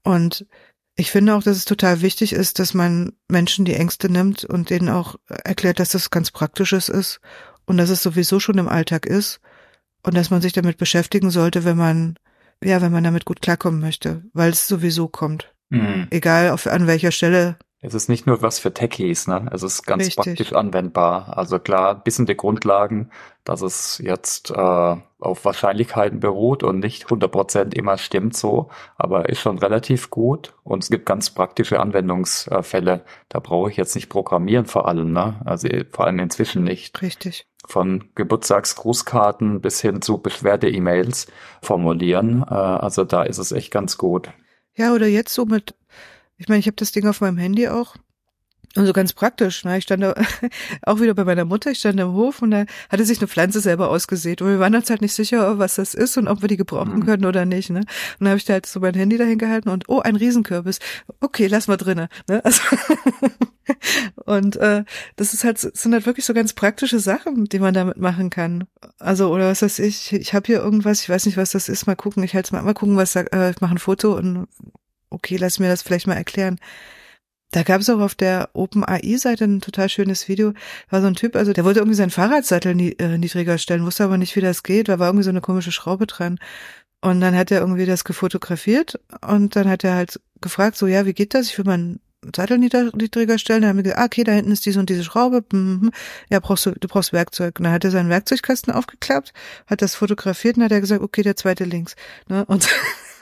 Und 0.05 0.47
ich 0.95 1.11
finde 1.11 1.35
auch, 1.35 1.43
dass 1.43 1.57
es 1.57 1.65
total 1.65 2.03
wichtig 2.03 2.33
ist, 2.33 2.59
dass 2.59 2.75
man 2.75 3.13
Menschen 3.29 3.65
die 3.65 3.75
Ängste 3.75 4.11
nimmt 4.11 4.45
und 4.45 4.71
denen 4.71 4.89
auch 4.89 5.17
erklärt, 5.29 5.81
dass 5.81 5.91
das 5.91 6.11
ganz 6.11 6.31
Praktisches 6.31 6.89
ist 6.89 7.21
und 7.65 7.79
dass 7.79 7.91
es 7.91 8.03
sowieso 8.03 8.41
schon 8.41 8.59
im 8.59 8.69
Alltag 8.69 9.07
ist 9.07 9.41
und 10.03 10.17
dass 10.17 10.31
man 10.31 10.43
sich 10.43 10.53
damit 10.53 10.77
beschäftigen 10.77 11.31
sollte, 11.31 11.65
wenn 11.65 11.77
man, 11.77 12.17
ja, 12.63 12.83
wenn 12.83 12.93
man 12.93 13.05
damit 13.05 13.25
gut 13.25 13.41
klarkommen 13.41 13.81
möchte, 13.81 14.23
weil 14.35 14.51
es 14.51 14.69
sowieso 14.69 15.09
kommt. 15.09 15.55
Mhm. 15.71 16.09
Egal 16.11 16.51
auf, 16.51 16.67
an 16.67 16.87
welcher 16.87 17.13
Stelle 17.13 17.57
es 17.85 17.95
ist 17.95 18.09
nicht 18.09 18.29
nur 18.29 18.43
was 18.43 18.61
für 18.61 18.73
Techies, 18.73 19.27
ne? 19.27 19.51
Es 19.53 19.65
ist 19.65 19.85
ganz 19.85 20.07
Richtig. 20.07 20.17
praktisch 20.17 20.53
anwendbar. 20.53 21.37
Also 21.37 21.59
klar, 21.59 21.97
bisschen 21.97 22.27
die 22.27 22.37
Grundlagen, 22.37 23.11
dass 23.43 23.61
es 23.61 23.99
jetzt 23.99 24.53
äh, 24.53 24.97
auf 25.19 25.45
Wahrscheinlichkeiten 25.45 26.21
beruht 26.21 26.63
und 26.63 26.79
nicht 26.79 27.07
100% 27.07 27.75
immer 27.75 27.99
stimmt 27.99 28.37
so, 28.37 28.71
aber 28.97 29.29
ist 29.29 29.41
schon 29.41 29.59
relativ 29.59 30.11
gut 30.11 30.55
und 30.63 30.85
es 30.85 30.91
gibt 30.91 31.07
ganz 31.07 31.31
praktische 31.31 31.81
Anwendungsfälle. 31.81 33.05
Da 33.29 33.41
brauche 33.41 33.69
ich 33.71 33.77
jetzt 33.77 33.97
nicht 33.97 34.09
programmieren 34.09 34.67
vor 34.67 34.87
allem, 34.87 35.13
ne? 35.13 35.41
Also 35.45 35.69
vor 35.91 36.07
allem 36.07 36.21
inzwischen 36.21 36.63
nicht. 36.63 37.03
Richtig. 37.03 37.47
Von 37.67 38.11
Geburtstagsgrußkarten 38.15 39.61
bis 39.61 39.81
hin 39.81 40.03
zu 40.03 40.19
Beschwerde-E-Mails 40.19 41.27
formulieren. 41.63 42.45
Äh, 42.49 42.55
also 42.55 43.03
da 43.03 43.25
ist 43.25 43.39
es 43.39 43.51
echt 43.51 43.73
ganz 43.73 43.99
gut. 43.99 44.31
Ja, 44.75 44.95
oder 44.95 45.09
jetzt 45.09 45.35
so 45.35 45.47
mit 45.47 45.75
ich 46.43 46.49
meine, 46.49 46.59
ich 46.59 46.67
habe 46.67 46.77
das 46.77 46.91
Ding 46.91 47.07
auf 47.07 47.21
meinem 47.21 47.39
Handy 47.39 47.69
auch. 47.69 47.95
Und 48.75 48.87
so 48.87 48.95
ganz 48.95 49.13
praktisch, 49.13 49.65
ne? 49.65 49.77
Ich 49.77 49.85
stand 49.85 50.03
da 50.03 50.15
auch 50.87 50.99
wieder 51.01 51.13
bei 51.13 51.25
meiner 51.25 51.45
Mutter, 51.45 51.71
ich 51.71 51.79
stand 51.79 52.01
im 52.01 52.15
Hof 52.15 52.41
und 52.41 52.53
da 52.53 52.65
hatte 52.89 53.05
sich 53.05 53.19
eine 53.19 53.29
Pflanze 53.29 53.61
selber 53.61 53.91
ausgesät. 53.91 54.41
Und 54.41 54.49
wir 54.49 54.59
waren 54.61 54.75
uns 54.75 54.89
halt 54.89 55.03
nicht 55.03 55.13
sicher, 55.13 55.59
was 55.59 55.75
das 55.75 55.93
ist 55.93 56.17
und 56.17 56.27
ob 56.27 56.41
wir 56.41 56.49
die 56.49 56.57
gebrauchen 56.57 56.97
mhm. 56.97 57.05
können 57.05 57.27
oder 57.27 57.45
nicht. 57.45 57.69
Ne? 57.69 57.81
Und 57.81 57.87
dann 58.21 58.29
habe 58.29 58.39
ich 58.39 58.47
da 58.47 58.55
halt 58.55 58.67
so 58.67 58.81
mein 58.81 58.95
Handy 58.95 59.19
dahin 59.19 59.39
gehalten 59.39 59.69
und 59.69 59.89
oh, 59.89 60.01
ein 60.01 60.17
Riesenkürbis. 60.17 60.79
Okay, 61.21 61.49
lass 61.49 61.69
mal 61.69 61.77
drinnen. 61.77 62.09
Ne? 62.29 62.43
Also 62.53 62.63
und 64.25 64.57
äh, 64.57 64.85
das 65.17 65.35
ist 65.35 65.45
halt, 65.45 65.59
sind 65.59 65.93
halt 65.93 66.05
wirklich 66.05 66.27
so 66.27 66.35
ganz 66.35 66.53
praktische 66.53 66.99
Sachen, 66.99 67.45
die 67.45 67.61
man 67.61 67.75
damit 67.75 67.97
machen 67.97 68.29
kann. 68.29 68.65
Also, 68.99 69.33
oder 69.33 69.49
was 69.51 69.63
weiß 69.63 69.79
ich, 69.79 70.13
ich 70.13 70.35
habe 70.35 70.47
hier 70.47 70.59
irgendwas, 70.59 71.03
ich 71.03 71.09
weiß 71.09 71.27
nicht, 71.27 71.37
was 71.37 71.53
das 71.53 71.69
ist, 71.69 71.87
mal 71.87 71.95
gucken, 71.95 72.23
ich 72.25 72.35
halte 72.35 72.55
mal, 72.55 72.63
mal 72.63 72.75
gucken, 72.75 72.97
was 72.97 73.13
da, 73.13 73.21
äh, 73.21 73.51
ich 73.51 73.61
mache 73.61 73.75
ein 73.75 73.79
Foto 73.79 74.17
und 74.17 74.49
okay, 75.13 75.37
lass 75.37 75.59
mir 75.59 75.69
das 75.69 75.83
vielleicht 75.83 76.07
mal 76.07 76.17
erklären. 76.17 76.59
Da 77.53 77.63
gab 77.65 77.83
es 77.83 77.91
auch 77.91 78.01
auf 78.01 78.15
der 78.15 78.49
OpenAI-Seite 78.55 79.45
ein 79.45 79.61
total 79.61 79.91
schönes 79.91 80.27
Video. 80.27 80.55
War 80.89 81.03
so 81.03 81.07
ein 81.07 81.15
Typ, 81.15 81.37
also 81.37 81.53
der 81.53 81.65
wollte 81.65 81.81
irgendwie 81.81 81.97
seinen 81.97 82.11
Fahrradsattel 82.11 82.95
äh, 82.99 83.19
niedriger 83.19 83.59
stellen, 83.59 83.85
wusste 83.85 84.05
aber 84.05 84.17
nicht, 84.17 84.35
wie 84.37 84.41
das 84.41 84.63
geht. 84.63 84.89
Da 84.89 84.99
war 84.99 85.09
irgendwie 85.09 85.25
so 85.25 85.31
eine 85.31 85.43
komische 85.43 85.71
Schraube 85.71 86.07
dran. 86.07 86.39
Und 87.03 87.21
dann 87.21 87.37
hat 87.37 87.51
er 87.51 87.61
irgendwie 87.61 87.85
das 87.85 88.05
gefotografiert 88.05 88.99
und 89.27 89.57
dann 89.57 89.69
hat 89.69 89.85
er 89.85 89.97
halt 89.97 90.21
gefragt, 90.41 90.77
so, 90.77 90.87
ja, 90.87 91.05
wie 91.05 91.13
geht 91.13 91.35
das? 91.35 91.49
Ich 91.49 91.59
will 91.59 91.65
meinen 91.67 92.01
Sattel 92.35 92.59
niedriger 92.59 93.39
stellen. 93.39 93.63
Dann 93.63 93.71
haben 93.71 93.77
wir 93.79 93.83
gesagt, 93.83 94.01
ah, 94.01 94.05
okay, 94.05 94.25
da 94.25 94.33
hinten 94.33 94.53
ist 94.53 94.65
diese 94.65 94.79
und 94.79 94.89
diese 94.89 95.05
Schraube. 95.05 95.45
Mhm. 95.53 95.91
Ja, 96.31 96.41
brauchst 96.41 96.65
du, 96.67 96.71
du 96.71 96.89
brauchst 96.89 97.13
Werkzeug. 97.13 97.59
Und 97.59 97.65
dann 97.65 97.73
hat 97.73 97.85
er 97.85 97.91
seinen 97.91 98.09
Werkzeugkasten 98.09 98.73
aufgeklappt, 98.73 99.33
hat 99.67 99.83
das 99.83 99.95
fotografiert 99.95 100.57
und 100.57 100.63
hat 100.63 100.73
er 100.73 100.81
gesagt, 100.81 101.03
okay, 101.03 101.23
der 101.23 101.37
zweite 101.37 101.65
links. 101.65 101.97
Ne? 102.29 102.45
Und 102.47 102.69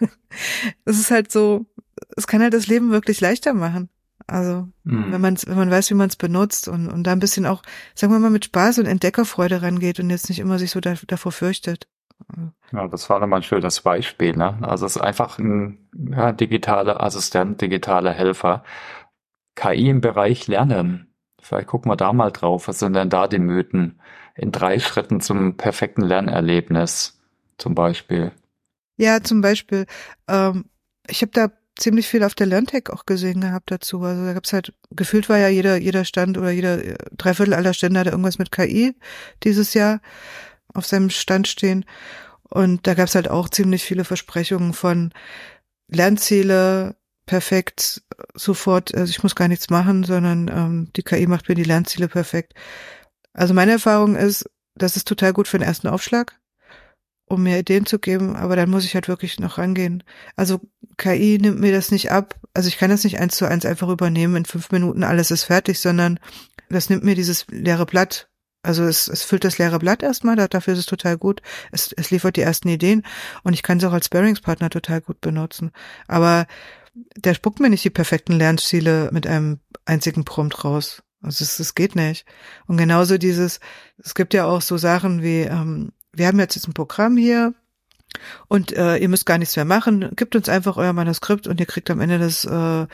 es 0.85 0.99
ist 0.99 1.11
halt 1.11 1.31
so, 1.31 1.67
es 2.17 2.27
kann 2.27 2.43
halt 2.43 2.55
das 2.55 2.67
Leben 2.67 2.91
wirklich 2.91 3.21
leichter 3.21 3.55
machen. 3.55 3.89
Also 4.27 4.69
mhm. 4.85 5.13
wenn 5.13 5.21
man 5.21 5.37
wenn 5.45 5.57
man 5.57 5.71
weiß, 5.71 5.91
wie 5.91 5.95
man 5.95 6.09
es 6.09 6.17
benutzt 6.17 6.69
und, 6.69 6.89
und 6.89 7.05
da 7.05 7.13
ein 7.13 7.21
bisschen 7.21 7.47
auch, 7.47 7.63
sagen 7.95 8.13
wir 8.13 8.21
mal, 8.21 8.31
mit 8.31 8.45
Spaß 8.45 8.79
und 8.79 8.87
Entdeckerfreude 8.87 9.63
rangeht 9.63 9.99
und 9.99 10.11
jetzt 10.11 10.29
nicht 10.29 10.39
immer 10.39 10.59
sich 10.59 10.71
so 10.71 10.81
da, 10.81 10.95
davor 11.07 11.33
fürchtet. 11.33 11.89
Ja, 12.73 12.87
das 12.87 13.11
war 13.11 13.19
nochmal 13.19 13.41
ein 13.41 13.45
schönes 13.45 13.81
Beispiel. 13.81 14.37
Ne? 14.37 14.59
Also 14.63 14.87
es 14.87 14.97
ist 14.97 15.03
einfach 15.03 15.39
ein 15.39 15.89
ja, 15.93 16.33
digitaler 16.33 17.03
Assistent, 17.03 17.61
digitaler 17.61 18.13
Helfer. 18.13 18.63
KI 19.57 19.89
im 19.89 20.01
Bereich 20.01 20.47
Lernen. 20.47 21.13
Vielleicht 21.41 21.69
gucken 21.69 21.91
wir 21.91 21.97
da 21.97 22.13
mal 22.13 22.31
drauf. 22.31 22.69
Was 22.69 22.79
sind 22.79 22.95
denn 22.95 23.11
da 23.11 23.27
die 23.27 23.39
Mythen? 23.39 24.01
In 24.37 24.53
drei 24.53 24.79
Schritten 24.79 25.21
zum 25.21 25.57
perfekten 25.57 26.03
Lernerlebnis 26.03 27.21
zum 27.59 27.75
Beispiel. 27.75 28.33
Ja, 29.01 29.23
zum 29.23 29.41
Beispiel. 29.41 29.87
Ähm, 30.29 30.67
ich 31.09 31.23
habe 31.23 31.33
da 31.33 31.51
ziemlich 31.79 32.07
viel 32.07 32.23
auf 32.23 32.35
der 32.35 32.47
LearnTech 32.47 32.91
auch 32.91 33.07
gesehen 33.07 33.41
gehabt 33.41 33.71
dazu. 33.71 34.03
Also 34.03 34.27
da 34.27 34.35
gab's 34.35 34.53
halt, 34.53 34.75
gefühlt 34.91 35.31
war 35.31 35.39
ja 35.39 35.49
jeder, 35.49 35.77
jeder 35.79 36.05
Stand 36.05 36.37
oder 36.37 36.51
jeder 36.51 36.77
Dreiviertel 37.17 37.55
aller 37.55 37.73
Stände 37.73 37.99
hatte 37.99 38.11
irgendwas 38.11 38.39
mit 38.39 38.53
KI 38.53 38.95
dieses 39.43 39.73
Jahr 39.73 40.03
auf 40.75 40.87
seinem 40.87 41.09
Stand 41.09 41.49
stehen. 41.49 41.87
Und 42.43 42.87
da 42.87 42.93
gab's 42.93 43.15
halt 43.15 43.29
auch 43.31 43.49
ziemlich 43.49 43.85
viele 43.85 44.05
Versprechungen 44.05 44.75
von 44.75 45.15
Lernziele, 45.89 46.97
perfekt, 47.25 48.03
sofort, 48.35 48.95
also 48.95 49.09
ich 49.11 49.23
muss 49.23 49.35
gar 49.35 49.49
nichts 49.49 49.71
machen, 49.71 50.05
sondern 50.05 50.49
ähm, 50.49 50.91
die 50.95 51.03
KI 51.03 51.27
macht 51.27 51.49
mir 51.49 51.55
die 51.55 51.65
Lernziele 51.65 52.09
perfekt. 52.09 52.53
Also 53.33 53.55
meine 53.55 53.73
Erfahrung 53.73 54.17
ist, 54.17 54.51
das 54.75 54.97
ist 54.97 55.09
total 55.09 55.33
gut 55.33 55.49
für 55.49 55.59
den 55.59 55.67
ersten 55.67 55.89
Aufschlag 55.89 56.40
um 57.31 57.45
mir 57.45 57.59
Ideen 57.59 57.87
zu 57.87 58.01
geben, 58.01 58.35
aber 58.35 58.57
dann 58.57 58.69
muss 58.69 58.85
ich 58.85 58.95
halt 58.95 59.07
wirklich 59.07 59.39
noch 59.39 59.57
rangehen. 59.57 60.03
Also 60.35 60.61
KI 60.97 61.39
nimmt 61.41 61.61
mir 61.61 61.73
das 61.73 61.93
nicht 61.93 62.11
ab. 62.11 62.35
Also 62.55 62.69
ich 62.69 62.77
kann 62.77 62.91
das 62.91 63.05
nicht 63.05 63.21
eins 63.21 63.37
zu 63.37 63.47
eins 63.47 63.65
einfach 63.65 63.89
übernehmen, 63.89 64.35
in 64.35 64.45
fünf 64.45 64.73
Minuten 64.73 65.05
alles 65.05 65.31
ist 65.31 65.45
fertig, 65.45 65.79
sondern 65.79 66.19
das 66.69 66.91
nimmt 66.91 67.05
mir 67.05 67.15
dieses 67.15 67.47
leere 67.49 67.87
Blatt. 67.87 68.29
Also 68.63 68.83
es, 68.83 69.07
es 69.07 69.23
füllt 69.23 69.45
das 69.45 69.59
leere 69.59 69.79
Blatt 69.79 70.03
erstmal, 70.03 70.37
dafür 70.37 70.75
ist 70.75 70.81
es 70.81 70.87
total 70.87 71.17
gut. 71.17 71.41
Es, 71.71 71.93
es 71.93 72.11
liefert 72.11 72.37
die 72.37 72.43
ersten 72.43 72.69
Ideen 72.69 73.05
und 73.45 73.53
ich 73.53 73.63
kann 73.63 73.79
es 73.79 73.85
auch 73.85 73.93
als 73.93 74.09
Bearingspartner 74.09 74.69
total 74.69 75.01
gut 75.01 75.21
benutzen. 75.21 75.71
Aber 76.09 76.47
der 77.17 77.35
spuckt 77.35 77.61
mir 77.61 77.71
nicht 77.71 77.85
die 77.85 77.91
perfekten 77.91 78.33
Lernziele 78.33 79.09
mit 79.13 79.27
einem 79.29 79.61
einzigen 79.85 80.25
Prompt 80.25 80.65
raus. 80.65 81.05
Also 81.23 81.45
es, 81.45 81.61
es 81.61 81.77
geht 81.77 81.95
nicht. 81.95 82.27
Und 82.67 82.77
genauso 82.77 83.19
dieses, 83.19 83.61
es 83.99 84.17
gibt 84.17 84.35
ja 84.35 84.47
auch 84.47 84.63
so 84.63 84.77
Sachen 84.79 85.23
wie, 85.23 85.43
ähm, 85.43 85.93
wir 86.13 86.27
haben 86.27 86.39
jetzt 86.39 86.67
ein 86.67 86.75
Programm 86.75 87.17
hier 87.17 87.55
und 88.49 88.73
äh, 88.73 88.97
ihr 88.97 89.09
müsst 89.09 89.27
gar 89.27 89.39
nichts 89.39 89.57
mehr 89.57 89.65
machen. 89.65 90.11
Gebt 90.17 90.35
uns 90.35 90.49
einfach 90.49 90.77
euer 90.77 90.93
Manuskript 90.93 91.47
und 91.47 91.61
ihr 91.61 91.67
kriegt 91.67 91.91
am 91.91 92.01
Ende 92.01 92.19
das, 92.19 92.45
äh, 92.45 92.87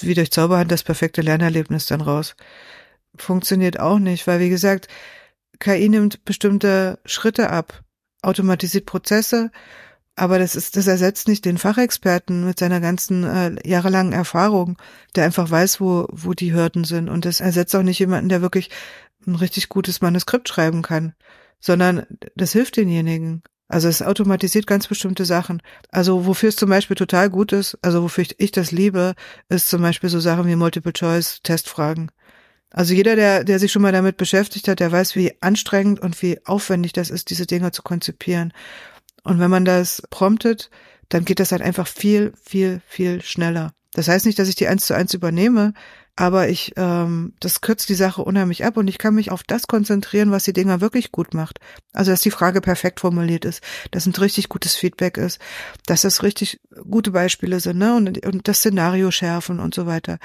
wie 0.00 0.14
durch 0.14 0.30
Zauberhand, 0.30 0.70
das 0.70 0.82
perfekte 0.82 1.22
Lernerlebnis 1.22 1.86
dann 1.86 2.00
raus. 2.00 2.36
Funktioniert 3.16 3.80
auch 3.80 3.98
nicht, 3.98 4.26
weil 4.26 4.40
wie 4.40 4.50
gesagt, 4.50 4.88
KI 5.58 5.88
nimmt 5.88 6.24
bestimmte 6.24 6.98
Schritte 7.06 7.50
ab, 7.50 7.82
automatisiert 8.22 8.84
Prozesse, 8.84 9.50
aber 10.16 10.38
das 10.38 10.56
ist, 10.56 10.76
das 10.76 10.86
ersetzt 10.86 11.28
nicht 11.28 11.44
den 11.44 11.58
Fachexperten 11.58 12.44
mit 12.44 12.58
seiner 12.58 12.80
ganzen 12.80 13.24
äh, 13.24 13.68
jahrelangen 13.68 14.12
Erfahrung, 14.12 14.76
der 15.14 15.24
einfach 15.24 15.50
weiß, 15.50 15.80
wo, 15.80 16.06
wo 16.10 16.32
die 16.32 16.54
Hürden 16.54 16.84
sind. 16.84 17.08
Und 17.08 17.24
das 17.26 17.40
ersetzt 17.40 17.76
auch 17.76 17.82
nicht 17.82 17.98
jemanden, 17.98 18.30
der 18.30 18.42
wirklich 18.42 18.70
ein 19.26 19.34
richtig 19.34 19.68
gutes 19.68 20.00
Manuskript 20.00 20.48
schreiben 20.48 20.82
kann 20.82 21.14
sondern 21.60 22.06
das 22.34 22.52
hilft 22.52 22.76
denjenigen. 22.76 23.42
Also 23.68 23.88
es 23.88 24.02
automatisiert 24.02 24.66
ganz 24.66 24.86
bestimmte 24.86 25.24
Sachen. 25.24 25.60
Also 25.90 26.26
wofür 26.26 26.50
es 26.50 26.56
zum 26.56 26.70
Beispiel 26.70 26.96
total 26.96 27.30
gut 27.30 27.52
ist, 27.52 27.76
also 27.82 28.02
wofür 28.02 28.24
ich, 28.38 28.52
das 28.52 28.70
liebe, 28.70 29.14
ist 29.48 29.68
zum 29.68 29.82
Beispiel 29.82 30.08
so 30.08 30.20
Sachen 30.20 30.46
wie 30.46 30.54
Multiple-Choice-Testfragen. 30.54 32.12
Also 32.70 32.94
jeder, 32.94 33.16
der, 33.16 33.44
der 33.44 33.58
sich 33.58 33.72
schon 33.72 33.82
mal 33.82 33.92
damit 33.92 34.16
beschäftigt 34.16 34.68
hat, 34.68 34.80
der 34.80 34.92
weiß, 34.92 35.16
wie 35.16 35.32
anstrengend 35.40 36.00
und 36.00 36.20
wie 36.22 36.38
aufwendig 36.44 36.92
das 36.92 37.10
ist, 37.10 37.30
diese 37.30 37.46
Dinge 37.46 37.72
zu 37.72 37.82
konzipieren. 37.82 38.52
Und 39.24 39.40
wenn 39.40 39.50
man 39.50 39.64
das 39.64 40.02
promptet, 40.10 40.70
dann 41.08 41.24
geht 41.24 41.40
das 41.40 41.52
halt 41.52 41.62
einfach 41.62 41.86
viel, 41.86 42.32
viel, 42.42 42.80
viel 42.86 43.22
schneller. 43.22 43.72
Das 43.96 44.08
heißt 44.08 44.26
nicht, 44.26 44.38
dass 44.38 44.48
ich 44.48 44.56
die 44.56 44.68
eins 44.68 44.84
zu 44.84 44.94
eins 44.94 45.14
übernehme, 45.14 45.72
aber 46.16 46.50
ich, 46.50 46.74
ähm, 46.76 47.32
das 47.40 47.62
kürzt 47.62 47.88
die 47.88 47.94
Sache 47.94 48.22
unheimlich 48.22 48.62
ab 48.62 48.76
und 48.76 48.88
ich 48.88 48.98
kann 48.98 49.14
mich 49.14 49.30
auf 49.30 49.42
das 49.42 49.68
konzentrieren, 49.68 50.30
was 50.30 50.44
die 50.44 50.52
Dinger 50.52 50.82
wirklich 50.82 51.12
gut 51.12 51.32
macht. 51.32 51.60
Also, 51.94 52.10
dass 52.10 52.20
die 52.20 52.30
Frage 52.30 52.60
perfekt 52.60 53.00
formuliert 53.00 53.46
ist, 53.46 53.62
dass 53.92 54.04
ein 54.04 54.12
richtig 54.12 54.50
gutes 54.50 54.76
Feedback 54.76 55.16
ist, 55.16 55.40
dass 55.86 56.02
das 56.02 56.22
richtig 56.22 56.60
gute 56.90 57.10
Beispiele 57.10 57.58
sind, 57.58 57.78
ne? 57.78 57.96
Und, 57.96 58.26
und 58.26 58.46
das 58.46 58.58
Szenario 58.58 59.10
schärfen 59.10 59.60
und 59.60 59.74
so 59.74 59.86
weiter. 59.86 60.18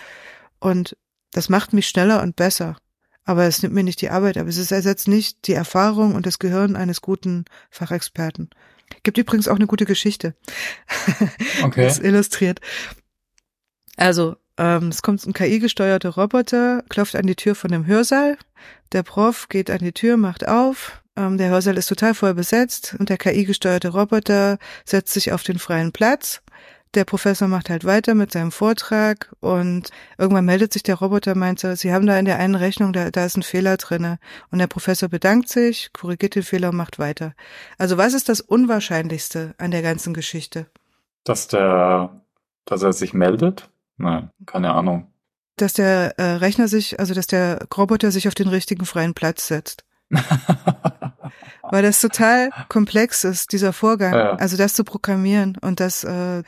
Und 0.60 0.98
das 1.32 1.48
macht 1.48 1.72
mich 1.72 1.88
schneller 1.88 2.22
und 2.22 2.36
besser. 2.36 2.76
Aber 3.24 3.46
es 3.46 3.64
nimmt 3.64 3.74
mir 3.74 3.86
nicht 3.86 4.02
die 4.02 4.10
Arbeit, 4.10 4.36
aber 4.36 4.50
es 4.50 4.70
ersetzt 4.70 5.08
nicht 5.08 5.48
die 5.48 5.54
Erfahrung 5.54 6.14
und 6.14 6.26
das 6.26 6.40
Gehirn 6.40 6.76
eines 6.76 7.00
guten 7.00 7.46
Fachexperten. 7.70 8.50
Gibt 9.04 9.18
übrigens 9.18 9.48
auch 9.48 9.56
eine 9.56 9.68
gute 9.68 9.86
Geschichte. 9.86 10.36
Okay. 11.64 11.84
das 11.84 12.00
illustriert. 12.00 12.60
Also, 13.98 14.36
ähm, 14.58 14.90
es 14.90 15.02
kommt 15.02 15.26
ein 15.26 15.34
KI-gesteuerter 15.34 16.10
Roboter, 16.10 16.84
klopft 16.90 17.16
an 17.16 17.28
die 17.28 17.36
Tür 17.36 17.56
von 17.56 17.72
dem 17.72 17.86
Hörsaal. 17.86 18.38
Der 18.92 19.04
Prof 19.04 19.50
geht 19.50 19.72
an 19.72 19.80
die 19.80 19.94
Tür, 19.94 20.18
macht 20.18 20.48
auf. 20.48 21.02
Ähm, 21.16 21.38
der 21.38 21.50
Hörsaal 21.50 21.78
ist 21.78 21.88
total 21.88 22.14
voll 22.14 22.34
besetzt 22.34 22.96
und 23.00 23.10
der 23.10 23.18
KI-gesteuerte 23.18 23.90
Roboter 23.90 24.58
setzt 24.86 25.14
sich 25.14 25.32
auf 25.32 25.44
den 25.44 25.60
freien 25.60 25.92
Platz. 25.92 26.42
Der 26.94 27.06
Professor 27.06 27.48
macht 27.48 27.70
halt 27.70 27.86
weiter 27.86 28.16
mit 28.16 28.34
seinem 28.34 28.52
Vortrag 28.52 29.34
und 29.40 29.90
irgendwann 30.18 30.44
meldet 30.44 30.74
sich 30.74 30.84
der 30.84 30.96
Roboter, 30.96 31.36
meint 31.36 31.64
er, 31.64 31.78
Sie 31.78 31.94
haben 31.94 32.06
da 32.06 32.20
in 32.20 32.26
der 32.26 32.38
einen 32.38 32.56
Rechnung, 32.56 32.92
da, 32.92 33.12
da 33.12 33.26
ist 33.26 33.38
ein 33.38 33.44
Fehler 33.44 33.78
drinne. 33.78 34.20
Und 34.52 34.60
der 34.60 34.68
Professor 34.68 35.08
bedankt 35.08 35.48
sich, 35.48 35.94
korrigiert 35.94 36.36
den 36.36 36.44
Fehler 36.44 36.70
und 36.70 36.76
macht 36.76 37.00
weiter. 37.00 37.34
Also 37.78 37.98
was 37.98 38.14
ist 38.14 38.28
das 38.28 38.42
Unwahrscheinlichste 38.42 39.56
an 39.58 39.72
der 39.72 39.82
ganzen 39.82 40.14
Geschichte? 40.14 40.66
Dass 41.24 41.48
der, 41.48 42.22
dass 42.66 42.82
er 42.82 42.92
sich 42.92 43.14
meldet? 43.14 43.70
Nein, 44.02 44.30
keine 44.46 44.74
Ahnung. 44.74 45.08
Dass 45.58 45.74
der 45.74 46.18
äh, 46.18 46.24
Rechner 46.36 46.68
sich, 46.68 47.00
also 47.00 47.14
dass 47.14 47.28
der 47.28 47.68
Roboter 47.76 48.12
sich 48.12 48.28
auf 48.28 48.34
den 48.34 48.48
richtigen 48.48 48.86
freien 48.86 49.14
Platz 49.14 49.48
setzt. 49.48 49.84
Weil 51.64 51.84
das 51.84 52.02
total 52.02 52.50
komplex 52.68 53.24
ist, 53.24 53.52
dieser 53.52 53.72
Vorgang. 53.72 54.14
Ja. 54.14 54.36
Also 54.36 54.58
das 54.58 54.74
zu 54.74 54.84
programmieren 54.84 55.58
und 55.62 55.80
das, 55.80 56.04
äh, 56.04 56.44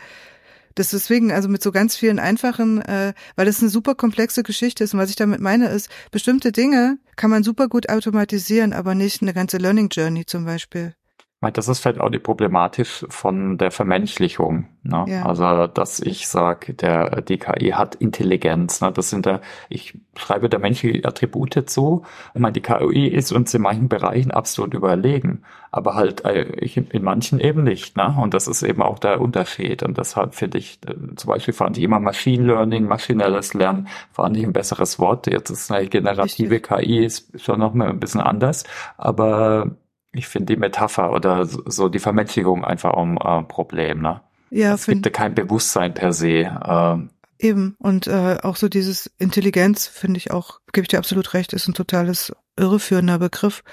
das 0.75 0.89
deswegen, 0.89 1.31
also 1.31 1.47
mit 1.47 1.61
so 1.61 1.71
ganz 1.71 1.95
vielen 1.95 2.19
einfachen, 2.19 2.81
äh, 2.81 3.13
weil 3.35 3.45
das 3.45 3.61
eine 3.61 3.69
super 3.69 3.95
komplexe 3.95 4.43
Geschichte 4.43 4.83
ist. 4.83 4.93
Und 4.93 4.99
was 4.99 5.11
ich 5.11 5.15
damit 5.15 5.39
meine, 5.39 5.67
ist, 5.69 5.89
bestimmte 6.11 6.51
Dinge 6.51 6.97
kann 7.15 7.29
man 7.29 7.43
super 7.43 7.67
gut 7.67 7.89
automatisieren, 7.89 8.73
aber 8.73 8.95
nicht 8.95 9.21
eine 9.21 9.33
ganze 9.33 9.57
Learning 9.57 9.89
Journey 9.89 10.25
zum 10.25 10.45
Beispiel. 10.45 10.95
Meine, 11.43 11.53
das 11.53 11.67
ist 11.67 11.79
vielleicht 11.79 11.99
auch 11.99 12.09
die 12.09 12.19
Problematik 12.19 12.87
von 12.87 13.57
der 13.59 13.69
Vermenschlichung. 13.69 14.65
Ne? 14.81 15.05
Ja. 15.07 15.25
Also, 15.25 15.67
dass 15.67 15.99
ich 15.99 16.27
sage, 16.27 16.73
der 16.73 17.21
DKI 17.21 17.71
hat 17.71 17.95
Intelligenz. 17.95 18.81
Ne? 18.81 18.91
Das 18.91 19.09
sind 19.09 19.25
da, 19.25 19.41
ich 19.69 19.97
schreibe 20.15 20.49
der 20.49 20.59
menschliche 20.59 21.07
Attribute 21.07 21.69
zu. 21.69 22.03
Ich 22.33 22.39
meine, 22.39 22.53
die 22.53 22.61
KI 22.61 23.07
ist 23.07 23.31
uns 23.31 23.53
in 23.53 23.61
manchen 23.61 23.89
Bereichen 23.89 24.31
absolut 24.31 24.73
überlegen, 24.73 25.43
aber 25.71 25.95
halt 25.95 26.25
äh, 26.25 26.43
ich, 26.59 26.77
in 26.77 27.03
manchen 27.03 27.39
eben 27.39 27.63
nicht. 27.63 27.97
Ne? 27.97 28.15
Und 28.19 28.33
das 28.33 28.47
ist 28.47 28.63
eben 28.63 28.81
auch 28.81 28.97
der 28.97 29.21
Unterschied. 29.21 29.83
Und 29.83 29.97
deshalb 29.97 30.35
finde 30.35 30.57
ich, 30.57 30.79
äh, 30.87 30.95
zum 31.15 31.27
Beispiel 31.27 31.53
fand 31.53 31.77
ich 31.77 31.83
immer 31.83 31.99
Machine 31.99 32.45
Learning, 32.45 32.85
maschinelles 32.85 33.53
Lernen, 33.53 33.87
fand 34.11 34.37
ich 34.37 34.43
ein 34.43 34.53
besseres 34.53 34.97
Wort. 34.97 35.27
Jetzt 35.27 35.49
ist 35.49 35.71
eine 35.71 35.87
generative 35.87 36.55
Richtig. 36.55 36.77
KI 36.77 37.05
ist 37.05 37.39
schon 37.41 37.59
noch 37.59 37.73
mal 37.73 37.89
ein 37.89 37.99
bisschen 37.99 38.21
anders, 38.21 38.63
aber 38.97 39.71
ich 40.13 40.27
finde 40.27 40.53
die 40.53 40.59
Metapher 40.59 41.11
oder 41.11 41.45
so 41.45 41.89
die 41.89 41.99
Vermenschlichung 41.99 42.63
einfach 42.63 42.93
ein 42.93 43.17
äh, 43.17 43.43
Problem. 43.43 44.01
Ne? 44.01 44.21
Ja, 44.51 44.75
es 44.75 44.85
gibt 44.85 45.11
kein 45.11 45.33
Bewusstsein 45.33 45.93
per 45.93 46.13
se. 46.13 46.51
Ähm, 46.65 47.09
Eben. 47.39 47.75
Und 47.79 48.07
äh, 48.07 48.37
auch 48.41 48.55
so 48.55 48.69
dieses 48.69 49.11
Intelligenz, 49.17 49.87
finde 49.87 50.17
ich 50.17 50.31
auch, 50.31 50.59
gebe 50.71 50.83
ich 50.83 50.89
dir 50.89 50.99
absolut 50.99 51.33
recht, 51.33 51.51
ist 51.51 51.67
ein 51.67 51.73
totales 51.73 52.31
irreführender 52.55 53.19
Begriff. 53.19 53.63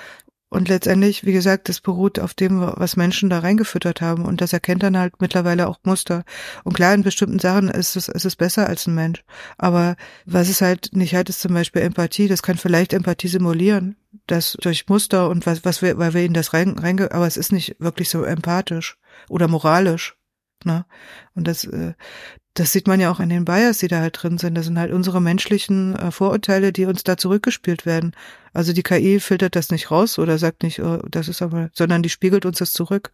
Und 0.50 0.68
letztendlich, 0.68 1.24
wie 1.24 1.32
gesagt, 1.32 1.68
das 1.68 1.80
beruht 1.80 2.18
auf 2.18 2.34
dem, 2.34 2.60
was 2.60 2.96
Menschen 2.96 3.30
da 3.30 3.38
reingefüttert 3.38 4.00
haben. 4.00 4.24
Und 4.24 4.40
das 4.40 4.52
erkennt 4.52 4.82
dann 4.82 4.98
halt 4.98 5.20
mittlerweile 5.20 5.68
auch 5.68 5.78
Muster. 5.84 6.24
Und 6.64 6.72
klar, 6.72 6.92
in 6.92 7.04
bestimmten 7.04 7.38
Sachen 7.38 7.68
ist 7.68 7.94
es, 7.94 8.08
ist 8.08 8.24
es 8.24 8.34
besser 8.34 8.66
als 8.66 8.88
ein 8.88 8.96
Mensch. 8.96 9.22
Aber 9.58 9.94
was 10.26 10.48
es 10.48 10.60
halt 10.60 10.90
nicht 10.92 11.14
hat, 11.14 11.28
ist 11.28 11.40
zum 11.40 11.54
Beispiel 11.54 11.82
Empathie. 11.82 12.26
Das 12.26 12.42
kann 12.42 12.56
vielleicht 12.56 12.92
Empathie 12.92 13.28
simulieren. 13.28 13.96
Das 14.26 14.56
durch 14.60 14.88
Muster 14.88 15.28
und 15.28 15.46
was, 15.46 15.64
was 15.64 15.82
wir, 15.82 15.96
weil 15.98 16.14
wir 16.14 16.24
ihnen 16.24 16.34
das 16.34 16.52
rein, 16.52 16.76
reinge, 16.76 17.12
aber 17.12 17.28
es 17.28 17.36
ist 17.36 17.52
nicht 17.52 17.76
wirklich 17.78 18.08
so 18.08 18.24
empathisch 18.24 18.98
oder 19.28 19.46
moralisch. 19.46 20.16
Ne? 20.66 20.84
Und 21.34 21.46
das, 21.46 21.64
äh, 21.64 21.94
das 22.54 22.72
sieht 22.72 22.86
man 22.86 23.00
ja 23.00 23.10
auch 23.10 23.20
in 23.20 23.28
den 23.28 23.44
Bias, 23.44 23.78
die 23.78 23.88
da 23.88 24.00
halt 24.00 24.22
drin 24.22 24.38
sind. 24.38 24.54
Das 24.54 24.66
sind 24.66 24.78
halt 24.78 24.92
unsere 24.92 25.20
menschlichen 25.20 25.94
äh, 25.96 26.10
Vorurteile, 26.10 26.72
die 26.72 26.86
uns 26.86 27.04
da 27.04 27.16
zurückgespielt 27.16 27.86
werden. 27.86 28.12
Also 28.52 28.72
die 28.72 28.82
KI 28.82 29.20
filtert 29.20 29.56
das 29.56 29.70
nicht 29.70 29.90
raus 29.90 30.18
oder 30.18 30.38
sagt 30.38 30.62
nicht, 30.62 30.80
oh, 30.80 30.98
das 31.08 31.28
ist 31.28 31.42
aber, 31.42 31.70
sondern 31.72 32.02
die 32.02 32.08
spiegelt 32.08 32.46
uns 32.46 32.58
das 32.58 32.72
zurück. 32.72 33.12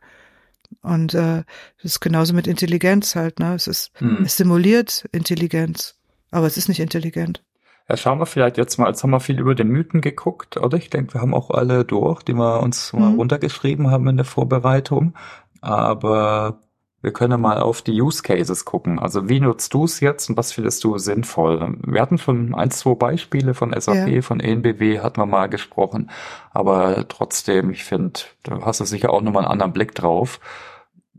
Und 0.83 1.15
äh, 1.15 1.45
das 1.83 1.85
ist 1.85 2.01
genauso 2.01 2.35
mit 2.35 2.47
Intelligenz 2.47 3.15
halt, 3.15 3.39
ne? 3.39 3.55
Es 3.55 3.67
ist, 3.67 3.93
hm. 3.99 4.25
es 4.25 4.37
simuliert 4.37 5.05
Intelligenz, 5.13 5.97
aber 6.31 6.47
es 6.47 6.57
ist 6.57 6.69
nicht 6.69 6.81
intelligent. 6.81 7.43
Ja, 7.89 7.97
schauen 7.97 8.19
wir 8.19 8.27
vielleicht 8.27 8.57
jetzt 8.57 8.79
mal, 8.79 8.89
jetzt 8.89 9.03
haben 9.05 9.11
wir 9.11 9.21
viel 9.21 9.39
über 9.39 9.55
den 9.55 9.69
Mythen 9.69 10.01
geguckt, 10.01 10.57
oder? 10.57 10.77
Ich 10.77 10.91
denke, 10.91 11.15
wir 11.15 11.21
haben 11.21 11.35
auch 11.35 11.51
alle 11.51 11.85
durch, 11.85 12.23
die 12.25 12.35
wir 12.35 12.61
uns 12.61 12.93
mal 12.93 13.11
mhm. 13.11 13.17
runtergeschrieben 13.17 13.91
haben 13.91 14.09
in 14.09 14.17
der 14.17 14.27
Vorbereitung. 14.27 15.15
Aber 15.61 16.59
wir 17.03 17.13
können 17.13 17.41
mal 17.41 17.61
auf 17.61 17.83
die 17.83 18.01
Use 18.01 18.23
Cases 18.23 18.65
gucken. 18.65 18.99
Also 18.99 19.29
wie 19.29 19.41
nutzt 19.41 19.75
du 19.75 19.85
es 19.85 20.01
jetzt 20.01 20.29
und 20.31 20.37
was 20.37 20.53
findest 20.53 20.83
du 20.83 20.99
sinnvoll? 20.99 21.77
Wir 21.87 22.01
hatten 22.01 22.19
schon 22.19 22.55
ein, 22.55 22.71
zwei 22.71 22.95
Beispiele 22.95 23.55
von 23.55 23.79
SAP, 23.79 24.09
ja. 24.09 24.23
von 24.23 24.41
ENBW 24.41 25.01
hatten 25.01 25.21
wir 25.21 25.27
mal 25.27 25.49
gesprochen. 25.49 26.11
Aber 26.53 27.07
trotzdem, 27.09 27.71
ich 27.71 27.85
finde, 27.85 28.21
da 28.43 28.61
hast 28.63 28.81
du 28.81 28.85
sicher 28.85 29.11
auch 29.11 29.21
nochmal 29.21 29.45
einen 29.45 29.53
anderen 29.53 29.73
Blick 29.73 29.95
drauf. 29.95 30.41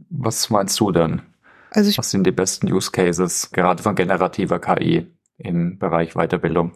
Was 0.10 0.50
meinst 0.50 0.80
du 0.80 0.92
denn? 0.92 1.22
Also 1.72 1.90
ich, 1.90 1.98
was 1.98 2.12
sind 2.12 2.26
die 2.26 2.32
besten 2.32 2.72
Use 2.72 2.92
Cases, 2.92 3.52
gerade 3.52 3.84
von 3.84 3.96
generativer 3.96 4.60
KI 4.60 5.08
im 5.38 5.78
Bereich 5.78 6.16
Weiterbildung? 6.16 6.74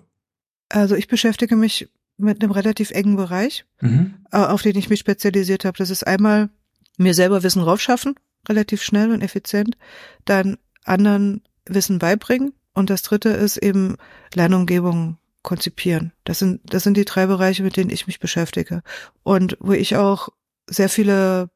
Also 0.70 0.96
ich 0.96 1.08
beschäftige 1.08 1.56
mich 1.56 1.90
mit 2.18 2.42
einem 2.42 2.52
relativ 2.52 2.92
engen 2.92 3.16
Bereich, 3.16 3.66
mhm. 3.82 4.16
Äh, 4.32 4.38
auf 4.38 4.62
den 4.62 4.78
ich 4.78 4.90
mich 4.90 5.00
spezialisiert 5.00 5.66
habe. 5.66 5.78
Das 5.78 5.90
ist 5.90 6.06
einmal 6.06 6.50
mir 6.98 7.14
selber 7.14 7.44
Wissen 7.44 7.62
raufschaffen, 7.62 8.16
relativ 8.48 8.82
schnell 8.82 9.12
und 9.12 9.22
effizient, 9.22 9.78
dann 10.26 10.58
anderen 10.84 11.44
Wissen 11.66 12.00
beibringen 12.00 12.54
und 12.74 12.90
das 12.90 13.02
dritte 13.02 13.30
ist 13.30 13.58
eben 13.58 13.98
Lernumgebungen 14.34 15.18
konzipieren. 15.44 16.14
Das 16.24 16.40
sind, 16.40 16.62
das 16.64 16.84
sind 16.84 16.98
die 16.98 17.06
drei 17.06 17.26
Bereiche, 17.26 17.64
mit 17.64 17.78
denen 17.78 17.90
ich 17.90 18.08
mich 18.08 18.20
beschäftige 18.20 18.84
und 19.24 19.58
wo 19.60 19.74
ich 19.74 19.96
auch 19.96 20.30
sehr 20.68 20.90
viele 20.90 21.50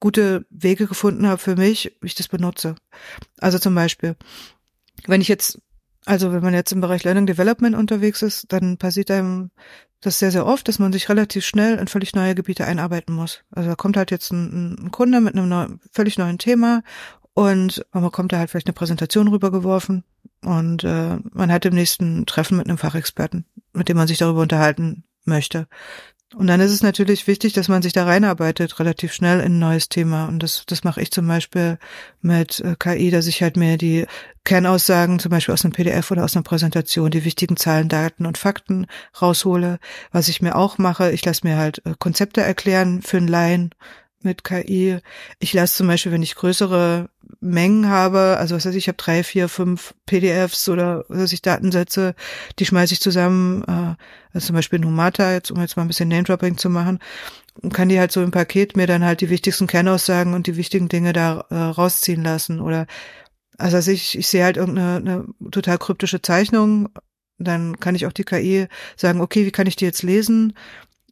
gute 0.00 0.46
Wege 0.50 0.86
gefunden 0.86 1.26
habe 1.26 1.38
für 1.38 1.56
mich, 1.56 1.96
wie 2.00 2.06
ich 2.06 2.14
das 2.14 2.28
benutze. 2.28 2.74
Also 3.38 3.58
zum 3.58 3.74
Beispiel, 3.74 4.16
wenn 5.06 5.20
ich 5.20 5.28
jetzt, 5.28 5.60
also 6.06 6.32
wenn 6.32 6.42
man 6.42 6.54
jetzt 6.54 6.72
im 6.72 6.80
Bereich 6.80 7.04
Learning 7.04 7.26
Development 7.26 7.76
unterwegs 7.76 8.22
ist, 8.22 8.52
dann 8.52 8.78
passiert 8.78 9.10
einem 9.10 9.50
das 10.00 10.18
sehr, 10.18 10.30
sehr 10.30 10.46
oft, 10.46 10.66
dass 10.66 10.78
man 10.78 10.92
sich 10.92 11.08
relativ 11.08 11.44
schnell 11.44 11.76
in 11.76 11.86
völlig 11.86 12.14
neue 12.14 12.34
Gebiete 12.34 12.64
einarbeiten 12.64 13.14
muss. 13.14 13.42
Also 13.50 13.68
da 13.68 13.74
kommt 13.76 13.96
halt 13.96 14.10
jetzt 14.10 14.32
ein, 14.32 14.76
ein 14.86 14.90
Kunde 14.90 15.20
mit 15.20 15.34
einem 15.34 15.48
neu, 15.48 15.66
völlig 15.92 16.16
neuen 16.16 16.38
Thema 16.38 16.82
und 17.34 17.84
man 17.92 18.04
bekommt 18.04 18.32
da 18.32 18.38
halt 18.38 18.50
vielleicht 18.50 18.66
eine 18.66 18.74
Präsentation 18.74 19.28
rübergeworfen 19.28 20.04
und 20.42 20.84
äh, 20.84 21.18
man 21.32 21.52
hat 21.52 21.66
im 21.66 21.74
nächsten 21.74 22.24
Treffen 22.24 22.56
mit 22.56 22.68
einem 22.68 22.78
Fachexperten, 22.78 23.44
mit 23.72 23.88
dem 23.88 23.96
man 23.98 24.08
sich 24.08 24.18
darüber 24.18 24.40
unterhalten 24.40 25.04
möchte. 25.24 25.68
Und 26.36 26.46
dann 26.46 26.60
ist 26.60 26.70
es 26.70 26.82
natürlich 26.82 27.26
wichtig, 27.26 27.54
dass 27.54 27.66
man 27.66 27.82
sich 27.82 27.92
da 27.92 28.04
reinarbeitet, 28.04 28.78
relativ 28.78 29.12
schnell 29.12 29.40
in 29.40 29.54
ein 29.54 29.58
neues 29.58 29.88
Thema. 29.88 30.26
Und 30.26 30.42
das, 30.44 30.64
das 30.64 30.84
mache 30.84 31.02
ich 31.02 31.10
zum 31.10 31.26
Beispiel 31.26 31.78
mit 32.22 32.60
äh, 32.60 32.76
KI, 32.78 33.10
dass 33.10 33.26
ich 33.26 33.42
halt 33.42 33.56
mir 33.56 33.76
die 33.76 34.06
Kernaussagen, 34.44 35.18
zum 35.18 35.30
Beispiel 35.30 35.52
aus 35.52 35.64
einem 35.64 35.72
PDF 35.72 36.10
oder 36.12 36.22
aus 36.22 36.36
einer 36.36 36.44
Präsentation, 36.44 37.10
die 37.10 37.24
wichtigen 37.24 37.56
Zahlen, 37.56 37.88
Daten 37.88 38.26
und 38.26 38.38
Fakten 38.38 38.86
raushole. 39.20 39.80
Was 40.12 40.28
ich 40.28 40.40
mir 40.40 40.54
auch 40.54 40.78
mache, 40.78 41.10
ich 41.10 41.24
lasse 41.24 41.44
mir 41.44 41.56
halt 41.56 41.84
äh, 41.84 41.94
Konzepte 41.98 42.42
erklären 42.42 43.02
für 43.02 43.16
einen 43.16 43.28
Laien 43.28 43.74
mit 44.22 44.44
KI. 44.44 44.98
Ich 45.40 45.52
lasse 45.52 45.78
zum 45.78 45.88
Beispiel, 45.88 46.12
wenn 46.12 46.22
ich 46.22 46.36
größere 46.36 47.08
Mengen 47.40 47.88
habe, 47.88 48.36
also 48.38 48.54
was 48.54 48.66
weiß 48.66 48.74
ich, 48.74 48.84
ich 48.84 48.88
habe 48.88 48.98
drei, 48.98 49.24
vier, 49.24 49.48
fünf 49.48 49.94
PDFs 50.04 50.68
oder 50.68 51.04
was 51.08 51.20
weiß 51.20 51.32
ich, 51.32 51.42
Datensätze, 51.42 52.14
die 52.58 52.66
schmeiße 52.66 52.92
ich 52.92 53.00
zusammen, 53.00 53.64
äh, 53.64 53.96
also 54.34 54.48
zum 54.48 54.56
Beispiel 54.56 54.78
Numata, 54.78 55.32
jetzt, 55.32 55.50
um 55.50 55.60
jetzt 55.60 55.76
mal 55.76 55.82
ein 55.82 55.88
bisschen 55.88 56.08
Name-Dropping 56.08 56.58
zu 56.58 56.68
machen, 56.68 56.98
und 57.62 57.72
kann 57.74 57.88
die 57.88 57.98
halt 57.98 58.12
so 58.12 58.22
im 58.22 58.30
Paket 58.30 58.76
mir 58.76 58.86
dann 58.86 59.04
halt 59.04 59.20
die 59.20 59.30
wichtigsten 59.30 59.66
Kernaussagen 59.66 60.34
und 60.34 60.46
die 60.46 60.56
wichtigen 60.56 60.88
Dinge 60.88 61.12
da 61.12 61.44
äh, 61.50 61.54
rausziehen 61.54 62.22
lassen. 62.22 62.60
Oder 62.60 62.86
also, 63.58 63.76
also 63.76 63.90
ich, 63.90 64.16
ich 64.16 64.28
sehe 64.28 64.44
halt 64.44 64.56
irgendeine 64.56 64.96
eine 64.96 65.50
total 65.50 65.78
kryptische 65.78 66.22
Zeichnung, 66.22 66.88
dann 67.38 67.80
kann 67.80 67.94
ich 67.94 68.06
auch 68.06 68.12
die 68.12 68.24
KI 68.24 68.68
sagen, 68.96 69.20
okay, 69.20 69.46
wie 69.46 69.50
kann 69.50 69.66
ich 69.66 69.76
die 69.76 69.84
jetzt 69.84 70.02
lesen? 70.02 70.54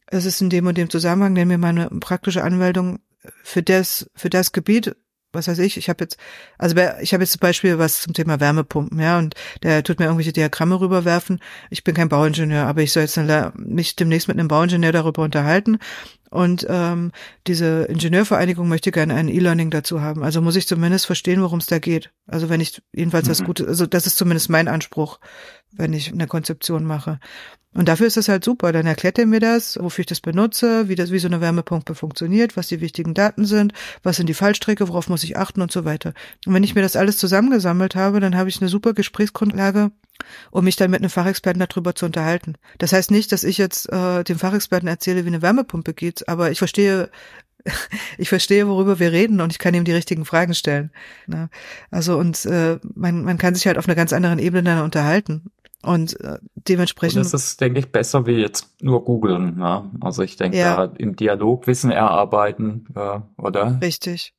Es 0.07 0.25
ist 0.25 0.41
in 0.41 0.49
dem 0.49 0.67
und 0.67 0.77
dem 0.77 0.89
Zusammenhang, 0.89 1.33
nenn 1.33 1.47
mir 1.47 1.57
mal 1.57 1.69
eine 1.69 1.89
praktische 1.99 2.43
Anmeldung 2.43 2.99
für 3.43 3.61
das, 3.61 4.09
für 4.15 4.29
das 4.29 4.51
Gebiet 4.51 4.95
was 5.31 5.47
weiß 5.47 5.59
ich, 5.59 5.77
ich 5.77 5.89
habe 5.89 6.03
jetzt, 6.03 6.17
also 6.57 6.75
ich 7.01 7.13
habe 7.13 7.23
jetzt 7.23 7.33
zum 7.33 7.39
Beispiel 7.39 7.77
was 7.77 8.01
zum 8.01 8.13
Thema 8.13 8.39
Wärmepumpen, 8.39 8.99
ja, 8.99 9.19
und 9.19 9.35
der 9.61 9.83
tut 9.83 9.99
mir 9.99 10.05
irgendwelche 10.05 10.33
Diagramme 10.33 10.79
rüberwerfen. 10.79 11.39
Ich 11.69 11.83
bin 11.83 11.93
kein 11.93 12.09
Bauingenieur, 12.09 12.65
aber 12.65 12.81
ich 12.81 12.91
soll 12.91 13.03
jetzt 13.03 13.19
mich 13.55 13.95
demnächst 13.95 14.27
mit 14.27 14.39
einem 14.39 14.47
Bauingenieur 14.47 14.91
darüber 14.91 15.21
unterhalten. 15.21 15.77
Und 16.29 16.65
ähm, 16.69 17.11
diese 17.47 17.85
Ingenieurvereinigung 17.85 18.67
möchte 18.67 18.91
gerne 18.91 19.15
ein 19.15 19.29
E-Learning 19.29 19.71
dazu 19.71 20.01
haben. 20.01 20.23
Also 20.23 20.41
muss 20.41 20.55
ich 20.55 20.67
zumindest 20.67 21.05
verstehen, 21.07 21.41
worum 21.41 21.59
es 21.59 21.65
da 21.65 21.79
geht. 21.79 22.11
Also 22.27 22.49
wenn 22.49 22.61
ich 22.61 22.81
jedenfalls 22.93 23.25
mhm. 23.25 23.31
was 23.31 23.43
Gutes, 23.43 23.67
also 23.67 23.87
das 23.87 24.05
ist 24.05 24.17
zumindest 24.17 24.49
mein 24.49 24.67
Anspruch, 24.67 25.19
wenn 25.71 25.93
ich 25.93 26.11
eine 26.11 26.27
Konzeption 26.27 26.85
mache. 26.85 27.19
Und 27.73 27.87
dafür 27.87 28.07
ist 28.07 28.17
das 28.17 28.29
halt 28.29 28.43
super. 28.43 28.71
Dann 28.71 28.87
erklärt 28.87 29.19
er 29.19 29.25
mir 29.25 29.39
das, 29.39 29.77
wofür 29.79 30.01
ich 30.01 30.07
das 30.07 30.21
benutze, 30.21 30.87
wie 30.87 30.95
das, 30.95 31.11
wie 31.11 31.19
so 31.19 31.27
eine 31.27 31.41
Wärmepumpe 31.41 31.93
funktioniert, 31.93 32.57
was 32.57 32.67
die 32.67 32.81
wichtigen 32.81 33.13
Daten 33.13 33.45
sind, 33.45 33.73
was 34.01 34.17
sind 34.17 34.27
die 34.27 34.33
Fallstrecke, 34.33 34.87
worauf 34.87 35.09
muss 35.09 35.23
ich 35.23 35.37
achten 35.37 35.61
und 35.61 35.71
so 35.71 35.85
weiter. 35.85 36.13
Und 36.45 36.53
wenn 36.53 36.63
ich 36.63 36.73
mir 36.73 36.81
das 36.81 36.95
alles 36.95 37.17
zusammengesammelt 37.17 37.95
habe, 37.95 38.19
dann 38.19 38.35
habe 38.35 38.49
ich 38.49 38.59
eine 38.59 38.69
super 38.69 38.93
Gesprächsgrundlage, 38.93 39.91
um 40.51 40.63
mich 40.63 40.75
dann 40.75 40.91
mit 40.91 41.01
einem 41.01 41.09
Fachexperten 41.09 41.63
darüber 41.65 41.95
zu 41.95 42.05
unterhalten. 42.05 42.55
Das 42.77 42.93
heißt 42.93 43.11
nicht, 43.11 43.31
dass 43.31 43.43
ich 43.43 43.57
jetzt 43.57 43.91
äh, 43.91 44.23
dem 44.23 44.39
Fachexperten 44.39 44.87
erzähle, 44.87 45.25
wie 45.25 45.29
eine 45.29 45.41
Wärmepumpe 45.41 45.93
geht, 45.93 46.27
aber 46.27 46.51
ich 46.51 46.59
verstehe, 46.59 47.09
ich 48.17 48.29
verstehe, 48.29 48.67
worüber 48.67 48.99
wir 48.99 49.11
reden 49.11 49.41
und 49.41 49.51
ich 49.51 49.59
kann 49.59 49.73
ihm 49.73 49.83
die 49.83 49.93
richtigen 49.93 50.25
Fragen 50.25 50.53
stellen. 50.53 50.91
Ne? 51.27 51.49
Also 51.91 52.17
und 52.17 52.45
äh, 52.45 52.79
man, 52.95 53.23
man 53.23 53.37
kann 53.37 53.55
sich 53.55 53.67
halt 53.67 53.77
auf 53.77 53.87
einer 53.87 53.95
ganz 53.95 54.13
anderen 54.13 54.39
Ebene 54.39 54.63
dann 54.63 54.83
unterhalten. 54.83 55.51
Und 55.81 56.19
äh, 56.19 56.39
dementsprechend. 56.55 57.17
Und 57.17 57.33
das 57.33 57.33
ist, 57.33 57.61
denke 57.61 57.79
ich, 57.79 57.89
besser 57.89 58.25
wie 58.25 58.33
jetzt 58.33 58.67
nur 58.81 59.05
googeln. 59.05 59.55
Ne? 59.55 59.89
Also 60.01 60.23
ich 60.23 60.35
denke, 60.35 60.57
ja. 60.57 60.83
im 60.97 61.15
Dialog 61.15 61.67
Wissen 61.67 61.89
erarbeiten, 61.89 62.85
äh, 62.95 63.19
oder? 63.37 63.79
Richtig. 63.81 64.33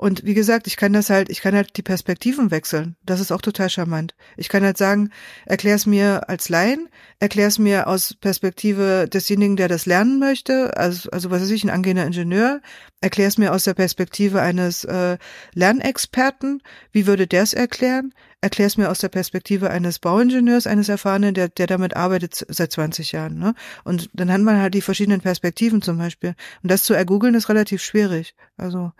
Und 0.00 0.24
wie 0.24 0.32
gesagt, 0.32 0.66
ich 0.66 0.78
kann 0.78 0.94
das 0.94 1.10
halt, 1.10 1.28
ich 1.28 1.42
kann 1.42 1.54
halt 1.54 1.76
die 1.76 1.82
Perspektiven 1.82 2.50
wechseln. 2.50 2.96
Das 3.04 3.20
ist 3.20 3.30
auch 3.32 3.42
total 3.42 3.68
charmant. 3.68 4.14
Ich 4.38 4.48
kann 4.48 4.64
halt 4.64 4.78
sagen, 4.78 5.10
erklär's 5.44 5.84
mir 5.84 6.26
als 6.26 6.48
Laien, 6.48 6.88
erklär's 7.18 7.58
mir 7.58 7.86
aus 7.86 8.14
Perspektive 8.14 9.06
desjenigen, 9.12 9.56
der 9.56 9.68
das 9.68 9.84
lernen 9.84 10.18
möchte, 10.18 10.74
also, 10.74 11.10
also 11.10 11.30
was 11.30 11.42
weiß 11.42 11.50
ich, 11.50 11.64
ein 11.64 11.70
angehender 11.70 12.06
Ingenieur, 12.06 12.62
erklär's 13.02 13.36
mir 13.36 13.52
aus 13.52 13.64
der 13.64 13.74
Perspektive 13.74 14.40
eines 14.40 14.84
äh, 14.84 15.18
Lernexperten, 15.52 16.62
wie 16.92 17.06
würde 17.06 17.26
der 17.26 17.42
es 17.42 17.52
erklären? 17.52 18.14
erklär 18.40 18.66
es 18.66 18.76
mir 18.76 18.90
aus 18.90 19.00
der 19.00 19.08
Perspektive 19.08 19.70
eines 19.70 19.98
Bauingenieurs, 19.98 20.66
eines 20.66 20.88
Erfahrenen, 20.88 21.34
der, 21.34 21.48
der 21.48 21.66
damit 21.66 21.94
arbeitet 21.96 22.46
seit 22.48 22.72
20 22.72 23.12
Jahren. 23.12 23.38
Ne? 23.38 23.54
Und 23.84 24.08
dann 24.14 24.32
hat 24.32 24.40
man 24.40 24.58
halt 24.58 24.74
die 24.74 24.80
verschiedenen 24.80 25.20
Perspektiven 25.20 25.82
zum 25.82 25.98
Beispiel. 25.98 26.34
Und 26.62 26.70
das 26.70 26.84
zu 26.84 26.94
ergoogeln 26.94 27.34
ist 27.34 27.48
relativ 27.48 27.82
schwierig. 27.82 28.34
Also 28.56 28.92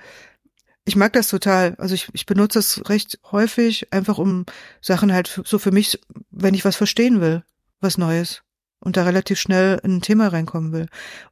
ich 0.84 0.96
mag 0.96 1.12
das 1.12 1.28
total. 1.28 1.74
Also 1.78 1.94
ich, 1.94 2.08
ich 2.12 2.26
benutze 2.26 2.58
es 2.58 2.88
recht 2.88 3.18
häufig, 3.30 3.92
einfach 3.92 4.18
um 4.18 4.46
Sachen 4.80 5.12
halt 5.12 5.42
so 5.44 5.58
für 5.58 5.70
mich, 5.70 6.00
wenn 6.30 6.54
ich 6.54 6.64
was 6.64 6.76
verstehen 6.76 7.20
will, 7.20 7.44
was 7.80 7.98
Neues 7.98 8.42
und 8.80 8.96
da 8.96 9.04
relativ 9.04 9.38
schnell 9.38 9.78
in 9.84 9.96
ein 9.96 10.02
Thema 10.02 10.28
reinkommen 10.28 10.72
will. 10.72 10.86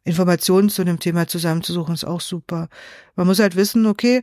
Informationen 0.04 0.68
zu 0.68 0.84
dem 0.84 1.00
Thema 1.00 1.26
zusammenzusuchen 1.26 1.94
ist 1.94 2.04
auch 2.04 2.20
super. 2.20 2.68
Man 3.16 3.26
muss 3.26 3.38
halt 3.38 3.56
wissen, 3.56 3.86
okay, 3.86 4.22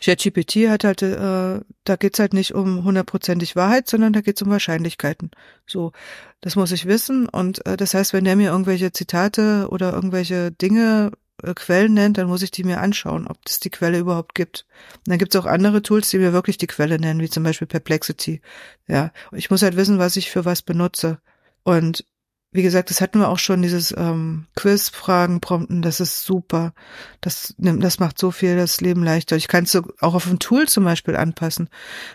ChatGPT 0.00 0.68
hat 0.68 0.84
halt, 0.84 1.02
äh, 1.02 1.60
da 1.84 1.96
geht's 1.98 2.18
halt 2.18 2.32
nicht 2.32 2.54
um 2.54 2.84
hundertprozentig 2.84 3.54
Wahrheit, 3.54 3.88
sondern 3.88 4.12
da 4.12 4.22
geht's 4.22 4.40
um 4.40 4.50
Wahrscheinlichkeiten. 4.50 5.30
So, 5.66 5.92
das 6.40 6.56
muss 6.56 6.72
ich 6.72 6.86
wissen. 6.86 7.28
Und 7.28 7.64
äh, 7.66 7.76
das 7.76 7.94
heißt, 7.94 8.12
wenn 8.12 8.24
der 8.24 8.36
mir 8.36 8.50
irgendwelche 8.50 8.92
Zitate 8.92 9.68
oder 9.70 9.92
irgendwelche 9.92 10.52
Dinge, 10.52 11.12
äh, 11.42 11.54
Quellen 11.54 11.94
nennt, 11.94 12.18
dann 12.18 12.28
muss 12.28 12.42
ich 12.42 12.50
die 12.50 12.64
mir 12.64 12.80
anschauen, 12.80 13.26
ob 13.26 13.38
es 13.46 13.60
die 13.60 13.70
Quelle 13.70 13.98
überhaupt 13.98 14.34
gibt. 14.34 14.66
Und 14.98 15.08
dann 15.08 15.18
gibt's 15.18 15.36
auch 15.36 15.46
andere 15.46 15.82
Tools, 15.82 16.10
die 16.10 16.18
mir 16.18 16.32
wirklich 16.32 16.58
die 16.58 16.66
Quelle 16.66 16.98
nennen, 16.98 17.20
wie 17.20 17.30
zum 17.30 17.42
Beispiel 17.42 17.66
Perplexity. 17.66 18.40
Ja, 18.88 19.12
ich 19.32 19.50
muss 19.50 19.62
halt 19.62 19.76
wissen, 19.76 19.98
was 19.98 20.16
ich 20.16 20.30
für 20.30 20.44
was 20.44 20.62
benutze. 20.62 21.18
Und 21.62 22.04
wie 22.52 22.62
gesagt, 22.62 22.90
das 22.90 23.00
hatten 23.00 23.20
wir 23.20 23.28
auch 23.28 23.38
schon, 23.38 23.62
dieses 23.62 23.94
ähm, 23.96 24.46
Quiz-Fragen 24.56 25.40
prompten, 25.40 25.82
das 25.82 26.00
ist 26.00 26.24
super. 26.24 26.74
Das 27.20 27.54
nimmt, 27.58 27.84
das 27.84 28.00
macht 28.00 28.18
so 28.18 28.32
viel 28.32 28.56
das 28.56 28.80
Leben 28.80 29.04
leichter. 29.04 29.36
Ich 29.36 29.46
kann 29.46 29.64
es 29.64 29.76
auch 29.76 30.14
auf 30.14 30.26
ein 30.26 30.40
Tool 30.40 30.66
zum 30.66 30.82
Beispiel 30.82 31.14
anpassen. 31.14 31.68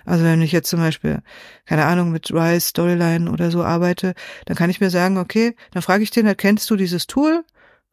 Also 0.04 0.26
wenn 0.26 0.42
ich 0.42 0.52
jetzt 0.52 0.70
zum 0.70 0.82
Beispiel, 0.82 1.22
keine 1.66 1.86
Ahnung, 1.86 2.12
mit 2.12 2.32
Rise, 2.32 2.68
Storyline 2.68 3.32
oder 3.32 3.50
so 3.50 3.64
arbeite, 3.64 4.14
dann 4.46 4.58
kann 4.58 4.70
ich 4.70 4.82
mir 4.82 4.90
sagen, 4.90 5.18
okay, 5.18 5.56
dann 5.72 5.82
frage 5.82 6.04
ich 6.04 6.12
den, 6.12 6.36
kennst 6.36 6.70
du 6.70 6.76
dieses 6.76 7.08
Tool? 7.08 7.46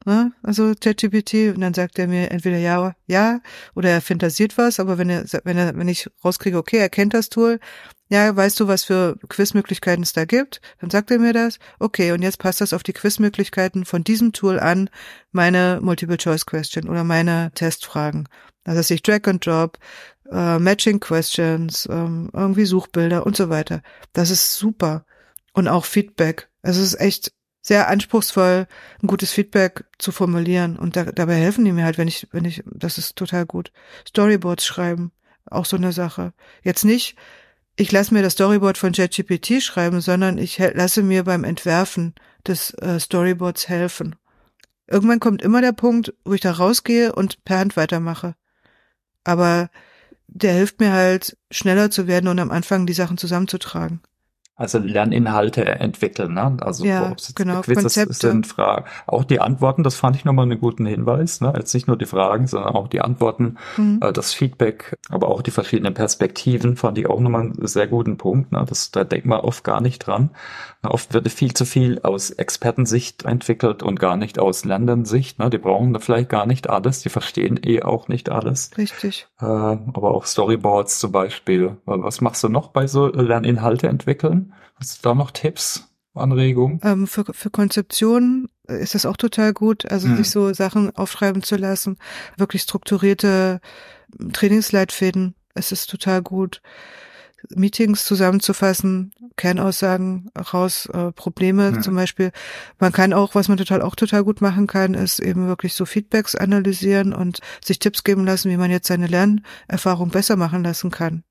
Ne? 0.04 0.32
Also 0.42 0.74
ChatGPT 0.74 1.54
und 1.54 1.60
dann 1.60 1.74
sagt 1.74 1.98
er 1.98 2.08
mir 2.08 2.30
entweder 2.30 2.58
ja, 2.58 2.94
ja 3.06 3.40
oder 3.74 3.90
er 3.90 4.00
fantasiert 4.00 4.58
was, 4.58 4.80
aber 4.80 4.98
wenn 4.98 5.10
er, 5.10 5.24
wenn 5.44 5.56
er, 5.56 5.76
wenn 5.76 5.88
ich 5.88 6.08
rauskriege, 6.24 6.58
okay, 6.58 6.78
er 6.78 6.88
kennt 6.88 7.14
das 7.14 7.28
Tool, 7.28 7.60
ja, 8.08 8.36
weißt 8.36 8.60
du, 8.60 8.68
was 8.68 8.84
für 8.84 9.16
Quizmöglichkeiten 9.28 10.02
es 10.02 10.12
da 10.12 10.26
gibt? 10.26 10.60
Dann 10.80 10.90
sagt 10.90 11.10
er 11.10 11.18
mir 11.18 11.32
das. 11.32 11.58
Okay, 11.78 12.12
und 12.12 12.20
jetzt 12.20 12.38
passt 12.38 12.60
das 12.60 12.74
auf 12.74 12.82
die 12.82 12.92
Quizmöglichkeiten 12.92 13.86
von 13.86 14.04
diesem 14.04 14.32
Tool 14.34 14.60
an, 14.60 14.90
meine 15.30 15.78
Multiple-Choice-Question 15.80 16.90
oder 16.90 17.04
meine 17.04 17.52
Testfragen. 17.54 18.28
Also 18.64 18.80
dass 18.80 18.90
ich 18.90 19.02
Drag 19.02 19.26
and 19.26 19.46
Drop, 19.46 19.78
äh, 20.30 20.58
Matching 20.58 21.00
Questions, 21.00 21.88
ähm, 21.90 22.28
irgendwie 22.34 22.66
Suchbilder 22.66 23.24
und 23.24 23.34
so 23.34 23.48
weiter. 23.48 23.80
Das 24.12 24.28
ist 24.28 24.56
super. 24.56 25.06
Und 25.54 25.68
auch 25.68 25.86
Feedback. 25.86 26.50
Also 26.60 26.82
es 26.82 26.88
ist 26.88 27.00
echt 27.00 27.32
sehr 27.62 27.88
anspruchsvoll, 27.88 28.66
ein 29.02 29.06
gutes 29.06 29.30
Feedback 29.30 29.84
zu 29.98 30.12
formulieren. 30.12 30.76
Und 30.76 30.96
da, 30.96 31.04
dabei 31.04 31.36
helfen 31.36 31.64
die 31.64 31.72
mir 31.72 31.84
halt, 31.84 31.96
wenn 31.96 32.08
ich, 32.08 32.26
wenn 32.32 32.44
ich, 32.44 32.62
das 32.66 32.98
ist 32.98 33.16
total 33.16 33.46
gut. 33.46 33.72
Storyboards 34.06 34.66
schreiben, 34.66 35.12
auch 35.46 35.64
so 35.64 35.76
eine 35.76 35.92
Sache. 35.92 36.32
Jetzt 36.62 36.84
nicht, 36.84 37.16
ich 37.76 37.90
lasse 37.92 38.12
mir 38.12 38.22
das 38.22 38.34
Storyboard 38.34 38.76
von 38.76 38.92
ChatGPT 38.92 39.62
schreiben, 39.62 40.00
sondern 40.00 40.36
ich 40.36 40.58
lasse 40.58 41.02
mir 41.02 41.24
beim 41.24 41.44
Entwerfen 41.44 42.14
des 42.46 42.74
äh, 42.74 42.98
Storyboards 42.98 43.68
helfen. 43.68 44.16
Irgendwann 44.88 45.20
kommt 45.20 45.40
immer 45.40 45.62
der 45.62 45.72
Punkt, 45.72 46.12
wo 46.24 46.34
ich 46.34 46.40
da 46.40 46.50
rausgehe 46.50 47.14
und 47.14 47.44
per 47.44 47.60
Hand 47.60 47.76
weitermache. 47.76 48.34
Aber 49.24 49.70
der 50.26 50.52
hilft 50.52 50.80
mir 50.80 50.92
halt, 50.92 51.36
schneller 51.50 51.90
zu 51.90 52.06
werden 52.06 52.28
und 52.28 52.40
am 52.40 52.50
Anfang 52.50 52.86
die 52.86 52.92
Sachen 52.92 53.18
zusammenzutragen. 53.18 54.02
Also 54.54 54.78
Lerninhalte 54.78 55.64
entwickeln, 55.64 56.34
ne? 56.34 56.58
Also 56.60 56.84
ja, 56.84 57.10
ob 57.10 57.18
es 57.18 57.34
genau, 57.34 57.62
Quizzes 57.62 57.82
Konzepte. 57.94 58.14
sind 58.14 58.46
Fragen. 58.46 58.84
Auch 59.06 59.24
die 59.24 59.40
Antworten, 59.40 59.82
das 59.82 59.96
fand 59.96 60.14
ich 60.14 60.26
nochmal 60.26 60.44
einen 60.44 60.60
guten 60.60 60.84
Hinweis. 60.84 61.40
Ne? 61.40 61.54
Jetzt 61.56 61.72
nicht 61.72 61.88
nur 61.88 61.96
die 61.96 62.04
Fragen, 62.04 62.46
sondern 62.46 62.74
auch 62.74 62.88
die 62.88 63.00
Antworten, 63.00 63.56
mhm. 63.78 64.00
äh, 64.02 64.12
das 64.12 64.34
Feedback, 64.34 64.98
aber 65.08 65.28
auch 65.28 65.40
die 65.40 65.50
verschiedenen 65.50 65.94
Perspektiven 65.94 66.76
fand 66.76 66.98
ich 66.98 67.08
auch 67.08 67.18
nochmal 67.18 67.42
einen 67.42 67.66
sehr 67.66 67.86
guten 67.86 68.18
Punkt. 68.18 68.52
Ne? 68.52 68.62
Das, 68.68 68.90
da 68.90 69.04
denkt 69.04 69.24
man 69.24 69.40
oft 69.40 69.64
gar 69.64 69.80
nicht 69.80 70.00
dran. 70.00 70.30
Na, 70.82 70.90
oft 70.90 71.14
wird 71.14 71.28
viel 71.30 71.54
zu 71.54 71.64
viel 71.64 72.00
aus 72.02 72.30
Expertensicht 72.30 73.24
entwickelt 73.24 73.82
und 73.82 73.98
gar 73.98 74.18
nicht 74.18 74.38
aus 74.38 74.66
Lernendensicht. 74.66 75.38
Ne? 75.38 75.48
Die 75.48 75.58
brauchen 75.58 75.94
da 75.94 75.98
vielleicht 75.98 76.28
gar 76.28 76.44
nicht 76.44 76.68
alles, 76.68 77.00
die 77.00 77.08
verstehen 77.08 77.58
eh 77.64 77.82
auch 77.82 78.08
nicht 78.08 78.28
alles. 78.28 78.70
Richtig. 78.76 79.28
Äh, 79.40 79.44
aber 79.44 80.14
auch 80.14 80.26
Storyboards 80.26 80.98
zum 80.98 81.10
Beispiel. 81.10 81.78
Was 81.86 82.20
machst 82.20 82.44
du 82.44 82.50
noch 82.50 82.68
bei 82.68 82.86
so 82.86 83.06
Lerninhalte 83.06 83.88
entwickeln? 83.88 84.41
Hast 84.76 84.98
du 84.98 85.08
da 85.08 85.14
noch 85.14 85.30
Tipps, 85.30 85.88
Anregungen? 86.14 86.80
Ähm, 86.82 87.06
für, 87.06 87.24
für 87.32 87.50
Konzeption 87.50 88.48
ist 88.66 88.94
das 88.94 89.06
auch 89.06 89.16
total 89.16 89.52
gut, 89.52 89.90
also 89.90 90.08
hm. 90.08 90.16
sich 90.16 90.30
so 90.30 90.52
Sachen 90.52 90.94
aufschreiben 90.96 91.42
zu 91.42 91.56
lassen. 91.56 91.98
Wirklich 92.36 92.62
strukturierte 92.62 93.60
Trainingsleitfäden. 94.32 95.34
Es 95.54 95.72
ist 95.72 95.90
total 95.90 96.22
gut. 96.22 96.62
Meetings 97.50 98.04
zusammenzufassen, 98.04 99.12
Kernaussagen 99.36 100.30
raus, 100.52 100.86
äh, 100.92 101.10
Probleme 101.12 101.72
hm. 101.72 101.82
zum 101.82 101.94
Beispiel. 101.94 102.30
Man 102.78 102.92
kann 102.92 103.12
auch, 103.12 103.34
was 103.34 103.48
man 103.48 103.58
total 103.58 103.82
auch 103.82 103.96
total 103.96 104.22
gut 104.22 104.40
machen 104.40 104.66
kann, 104.66 104.94
ist 104.94 105.18
eben 105.18 105.48
wirklich 105.48 105.74
so 105.74 105.84
Feedbacks 105.84 106.36
analysieren 106.36 107.12
und 107.12 107.40
sich 107.64 107.78
Tipps 107.78 108.04
geben 108.04 108.24
lassen, 108.24 108.50
wie 108.50 108.56
man 108.56 108.70
jetzt 108.70 108.86
seine 108.86 109.08
Lernerfahrung 109.08 110.10
besser 110.10 110.36
machen 110.36 110.62
lassen 110.62 110.90
kann. 110.90 111.24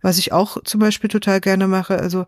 Was 0.00 0.18
ich 0.18 0.32
auch 0.32 0.62
zum 0.64 0.80
Beispiel 0.80 1.08
total 1.08 1.40
gerne 1.40 1.68
mache, 1.68 1.98
also 1.98 2.26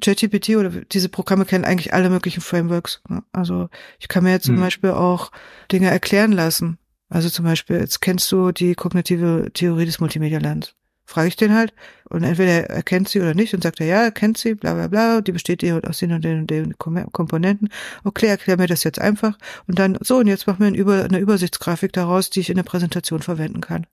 ChatGPT 0.00 0.56
oder 0.56 0.70
diese 0.70 1.08
Programme 1.08 1.44
kennen 1.44 1.64
eigentlich 1.64 1.92
alle 1.92 2.10
möglichen 2.10 2.40
Frameworks. 2.40 3.02
Ne? 3.08 3.22
Also 3.32 3.68
ich 3.98 4.08
kann 4.08 4.24
mir 4.24 4.30
jetzt 4.30 4.46
zum 4.46 4.56
mhm. 4.56 4.60
Beispiel 4.60 4.90
auch 4.90 5.30
Dinge 5.70 5.90
erklären 5.90 6.32
lassen. 6.32 6.78
Also 7.08 7.28
zum 7.28 7.44
Beispiel, 7.44 7.78
jetzt 7.78 8.00
kennst 8.00 8.30
du 8.32 8.52
die 8.52 8.74
kognitive 8.74 9.50
Theorie 9.52 9.84
des 9.84 10.00
Multimedia-Lernens. 10.00 10.74
Frage 11.04 11.28
ich 11.28 11.36
den 11.36 11.52
halt 11.52 11.74
und 12.08 12.22
entweder 12.22 12.70
er 12.70 12.82
kennt 12.82 13.08
sie 13.08 13.20
oder 13.20 13.34
nicht 13.34 13.52
und 13.52 13.62
sagt 13.62 13.80
er, 13.80 13.86
ja, 13.86 14.02
er 14.04 14.12
kennt 14.12 14.38
sie, 14.38 14.54
bla 14.54 14.72
bla 14.72 14.86
bla, 14.86 15.20
die 15.20 15.32
besteht 15.32 15.62
eh 15.62 15.72
aus 15.72 15.98
den 15.98 16.12
und 16.12 16.24
den 16.24 16.38
und 16.38 16.50
den 16.50 16.78
Komponenten. 16.78 17.68
Okay, 18.04 18.28
erklär 18.28 18.56
mir 18.56 18.68
das 18.68 18.84
jetzt 18.84 19.00
einfach 19.00 19.36
und 19.66 19.78
dann, 19.78 19.98
so, 20.00 20.18
und 20.18 20.26
jetzt 20.26 20.46
mach 20.46 20.58
mir 20.58 20.68
eine 20.68 21.18
Übersichtsgrafik 21.18 21.92
daraus, 21.92 22.30
die 22.30 22.40
ich 22.40 22.50
in 22.50 22.56
der 22.56 22.62
Präsentation 22.62 23.20
verwenden 23.20 23.60
kann. 23.60 23.86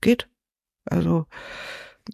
Geht. 0.00 0.28
Also 0.84 1.26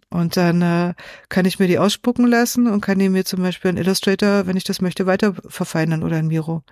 und 0.09 0.37
dann 0.37 0.61
äh, 0.61 0.93
kann 1.29 1.45
ich 1.45 1.59
mir 1.59 1.67
die 1.67 1.79
ausspucken 1.79 2.27
lassen 2.27 2.67
und 2.67 2.81
kann 2.81 2.99
die 2.99 3.09
mir 3.09 3.25
zum 3.25 3.41
Beispiel 3.41 3.71
in 3.71 3.77
Illustrator, 3.77 4.47
wenn 4.47 4.57
ich 4.57 4.63
das 4.63 4.81
möchte, 4.81 5.05
weiter 5.05 5.33
verfeinern 5.47 6.03
oder 6.03 6.19
in 6.19 6.27
Miro. 6.27 6.63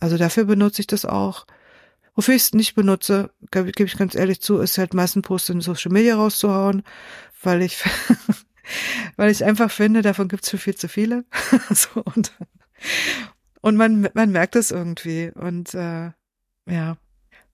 Also 0.00 0.18
dafür 0.18 0.44
benutze 0.44 0.80
ich 0.80 0.86
das 0.86 1.04
auch. 1.04 1.46
Wofür 2.14 2.34
ich 2.34 2.42
es 2.42 2.54
nicht 2.54 2.74
benutze, 2.74 3.30
gebe 3.50 3.72
geb 3.72 3.86
ich 3.86 3.98
ganz 3.98 4.14
ehrlich 4.14 4.40
zu, 4.40 4.58
ist 4.58 4.78
halt 4.78 4.94
Massenpost 4.94 5.50
in 5.50 5.60
Social 5.60 5.92
Media 5.92 6.16
rauszuhauen, 6.16 6.82
weil 7.42 7.62
ich, 7.62 7.84
weil 9.16 9.30
ich 9.30 9.44
einfach 9.44 9.70
finde, 9.70 10.02
davon 10.02 10.28
gibt 10.28 10.44
es 10.44 10.50
für 10.50 10.58
viel 10.58 10.76
zu 10.76 10.88
viele. 10.88 11.24
so, 11.70 12.02
und, 12.02 12.32
und 13.60 13.76
man, 13.76 14.08
man 14.14 14.30
merkt 14.30 14.56
es 14.56 14.70
irgendwie. 14.70 15.30
Und 15.34 15.74
äh, 15.74 16.12
ja. 16.68 16.96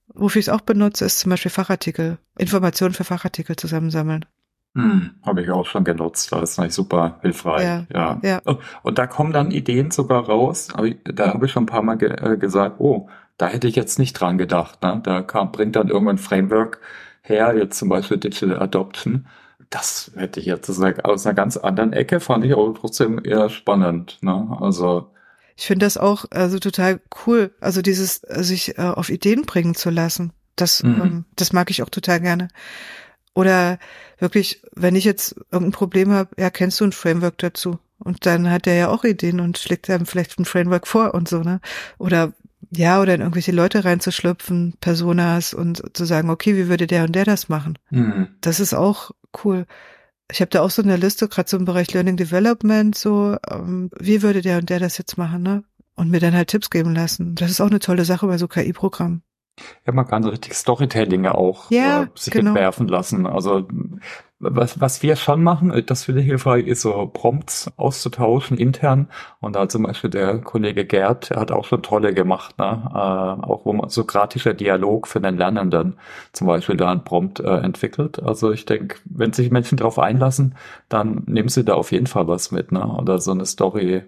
Wofür 0.07 0.39
ich 0.39 0.47
es 0.47 0.53
auch 0.53 0.61
benutze, 0.61 1.05
ist 1.05 1.19
zum 1.19 1.31
Beispiel 1.31 1.51
Fachartikel, 1.51 2.19
Informationen 2.37 2.93
für 2.93 3.03
Fachartikel 3.03 3.55
zusammensammeln. 3.55 4.25
Hm, 4.75 5.11
habe 5.23 5.43
ich 5.43 5.51
auch 5.51 5.65
schon 5.65 5.83
genutzt. 5.83 6.31
Das 6.31 6.51
ist 6.51 6.57
natürlich 6.57 6.73
super 6.73 7.19
hilfreich. 7.21 7.63
Ja, 7.63 7.85
ja. 7.93 8.19
ja. 8.23 8.41
Und 8.81 8.97
da 8.97 9.05
kommen 9.05 9.31
dann 9.31 9.51
Ideen 9.51 9.91
sogar 9.91 10.25
raus. 10.25 10.69
Da 11.05 11.33
habe 11.33 11.45
ich 11.45 11.51
schon 11.51 11.63
ein 11.63 11.67
paar 11.67 11.83
Mal 11.83 11.97
ge 11.97 12.09
äh, 12.09 12.37
gesagt, 12.37 12.79
oh, 12.79 13.07
da 13.37 13.47
hätte 13.47 13.67
ich 13.67 13.75
jetzt 13.75 13.99
nicht 13.99 14.13
dran 14.13 14.37
gedacht. 14.37 14.81
Ne? 14.81 14.99
Da 15.03 15.21
kam, 15.21 15.51
bringt 15.51 15.75
dann 15.75 15.89
irgendwann 15.89 16.15
ein 16.15 16.19
Framework 16.19 16.79
her, 17.21 17.55
jetzt 17.55 17.77
zum 17.77 17.89
Beispiel 17.89 18.17
Digital 18.17 18.59
Adoption. 18.59 19.27
Das 19.69 20.11
hätte 20.15 20.39
ich 20.39 20.47
jetzt 20.47 20.69
aus 20.69 21.25
einer 21.25 21.33
ganz 21.33 21.57
anderen 21.57 21.93
Ecke, 21.93 22.19
fand 22.19 22.45
ich 22.45 22.53
aber 22.53 22.73
trotzdem 22.73 23.23
eher 23.23 23.49
spannend. 23.49 24.17
Ne? 24.21 24.57
Also 24.59 25.09
ich 25.55 25.67
finde 25.67 25.85
das 25.85 25.97
auch 25.97 26.25
also 26.31 26.59
total 26.59 26.99
cool, 27.25 27.51
also 27.61 27.81
dieses 27.81 28.15
sich 28.15 28.77
äh, 28.77 28.81
auf 28.81 29.09
Ideen 29.09 29.43
bringen 29.43 29.75
zu 29.75 29.89
lassen. 29.89 30.33
Das, 30.55 30.83
mhm. 30.83 31.01
ähm, 31.01 31.25
das 31.35 31.53
mag 31.53 31.69
ich 31.69 31.83
auch 31.83 31.89
total 31.89 32.21
gerne. 32.21 32.47
Oder 33.35 33.79
wirklich, 34.19 34.61
wenn 34.75 34.95
ich 34.95 35.05
jetzt 35.05 35.35
irgendein 35.51 35.71
Problem 35.71 36.11
habe, 36.11 36.29
ja, 36.37 36.49
kennst 36.49 36.79
du 36.79 36.85
ein 36.85 36.91
Framework 36.91 37.37
dazu? 37.39 37.79
Und 37.97 38.25
dann 38.25 38.49
hat 38.51 38.67
er 38.67 38.75
ja 38.75 38.89
auch 38.89 39.03
Ideen 39.03 39.39
und 39.39 39.57
schlägt 39.57 39.89
einem 39.89 40.05
vielleicht 40.05 40.37
ein 40.37 40.45
Framework 40.45 40.87
vor 40.87 41.13
und 41.13 41.27
so, 41.27 41.39
ne? 41.39 41.61
Oder 41.97 42.33
ja, 42.71 43.01
oder 43.01 43.13
in 43.13 43.21
irgendwelche 43.21 43.51
Leute 43.51 43.85
reinzuschlüpfen, 43.85 44.75
Personas 44.79 45.53
und 45.53 45.95
zu 45.95 46.05
sagen, 46.05 46.29
okay, 46.29 46.55
wie 46.55 46.67
würde 46.69 46.87
der 46.87 47.03
und 47.03 47.13
der 47.13 47.25
das 47.25 47.49
machen? 47.49 47.77
Mhm. 47.91 48.29
Das 48.41 48.59
ist 48.59 48.73
auch 48.73 49.11
cool. 49.43 49.65
Ich 50.31 50.41
habe 50.41 50.49
da 50.49 50.61
auch 50.61 50.71
so 50.71 50.81
eine 50.81 50.95
Liste, 50.95 51.27
gerade 51.27 51.49
so 51.49 51.57
im 51.57 51.65
Bereich 51.65 51.93
Learning 51.93 52.17
Development, 52.17 52.95
so, 52.95 53.37
ähm, 53.49 53.89
wie 53.99 54.21
würde 54.21 54.41
der 54.41 54.57
und 54.57 54.69
der 54.69 54.79
das 54.79 54.97
jetzt 54.97 55.17
machen, 55.17 55.43
ne? 55.43 55.63
Und 55.95 56.09
mir 56.09 56.19
dann 56.19 56.33
halt 56.33 56.47
Tipps 56.47 56.71
geben 56.71 56.95
lassen. 56.95 57.35
Das 57.35 57.51
ist 57.51 57.61
auch 57.61 57.69
eine 57.69 57.79
tolle 57.79 58.05
Sache 58.05 58.25
bei 58.25 58.39
so 58.39 58.47
KI-Programmen. 58.47 59.21
Ja, 59.85 59.93
man 59.93 60.07
kann 60.07 60.23
so 60.23 60.29
richtig 60.29 60.53
Storytelling 60.53 61.27
auch 61.27 61.69
ja, 61.69 62.03
äh, 62.03 62.07
sich 62.15 62.33
genau. 62.33 62.49
entwerfen 62.49 62.87
lassen. 62.87 63.27
Also 63.27 63.67
was, 64.43 64.81
was 64.81 65.01
wir 65.01 65.15
schon 65.15 65.43
machen, 65.43 65.71
äh, 65.71 65.83
das 65.83 66.05
finde 66.05 66.21
ich 66.21 66.27
hilfreich, 66.27 66.67
ist 66.67 66.81
so 66.81 67.07
Prompts 67.07 67.71
auszutauschen 67.77 68.57
intern. 68.57 69.07
Und 69.39 69.55
da 69.55 69.69
zum 69.69 69.83
Beispiel 69.83 70.09
der 70.09 70.39
Kollege 70.39 70.85
Gerd, 70.85 71.29
der 71.29 71.39
hat 71.39 71.51
auch 71.51 71.65
schon 71.65 71.83
tolle 71.83 72.13
gemacht, 72.13 72.57
ne? 72.57 72.83
Äh, 72.93 72.97
auch 72.97 73.65
wo 73.65 73.73
man 73.73 73.89
sokratischer 73.89 74.53
Dialog 74.53 75.07
für 75.07 75.21
den 75.21 75.37
Lernenden 75.37 75.97
zum 76.33 76.47
Beispiel 76.47 76.77
da 76.77 76.91
ein 76.91 77.03
Prompt 77.03 77.39
äh, 77.39 77.57
entwickelt. 77.57 78.21
Also 78.21 78.51
ich 78.51 78.65
denke, 78.65 78.97
wenn 79.05 79.33
sich 79.33 79.51
Menschen 79.51 79.77
darauf 79.77 79.99
einlassen, 79.99 80.55
dann 80.89 81.23
nehmen 81.25 81.49
sie 81.49 81.63
da 81.63 81.75
auf 81.75 81.91
jeden 81.91 82.07
Fall 82.07 82.27
was 82.27 82.51
mit, 82.51 82.71
ne? 82.71 82.85
Oder 82.85 83.19
so 83.19 83.31
eine 83.31 83.45
Story 83.45 84.03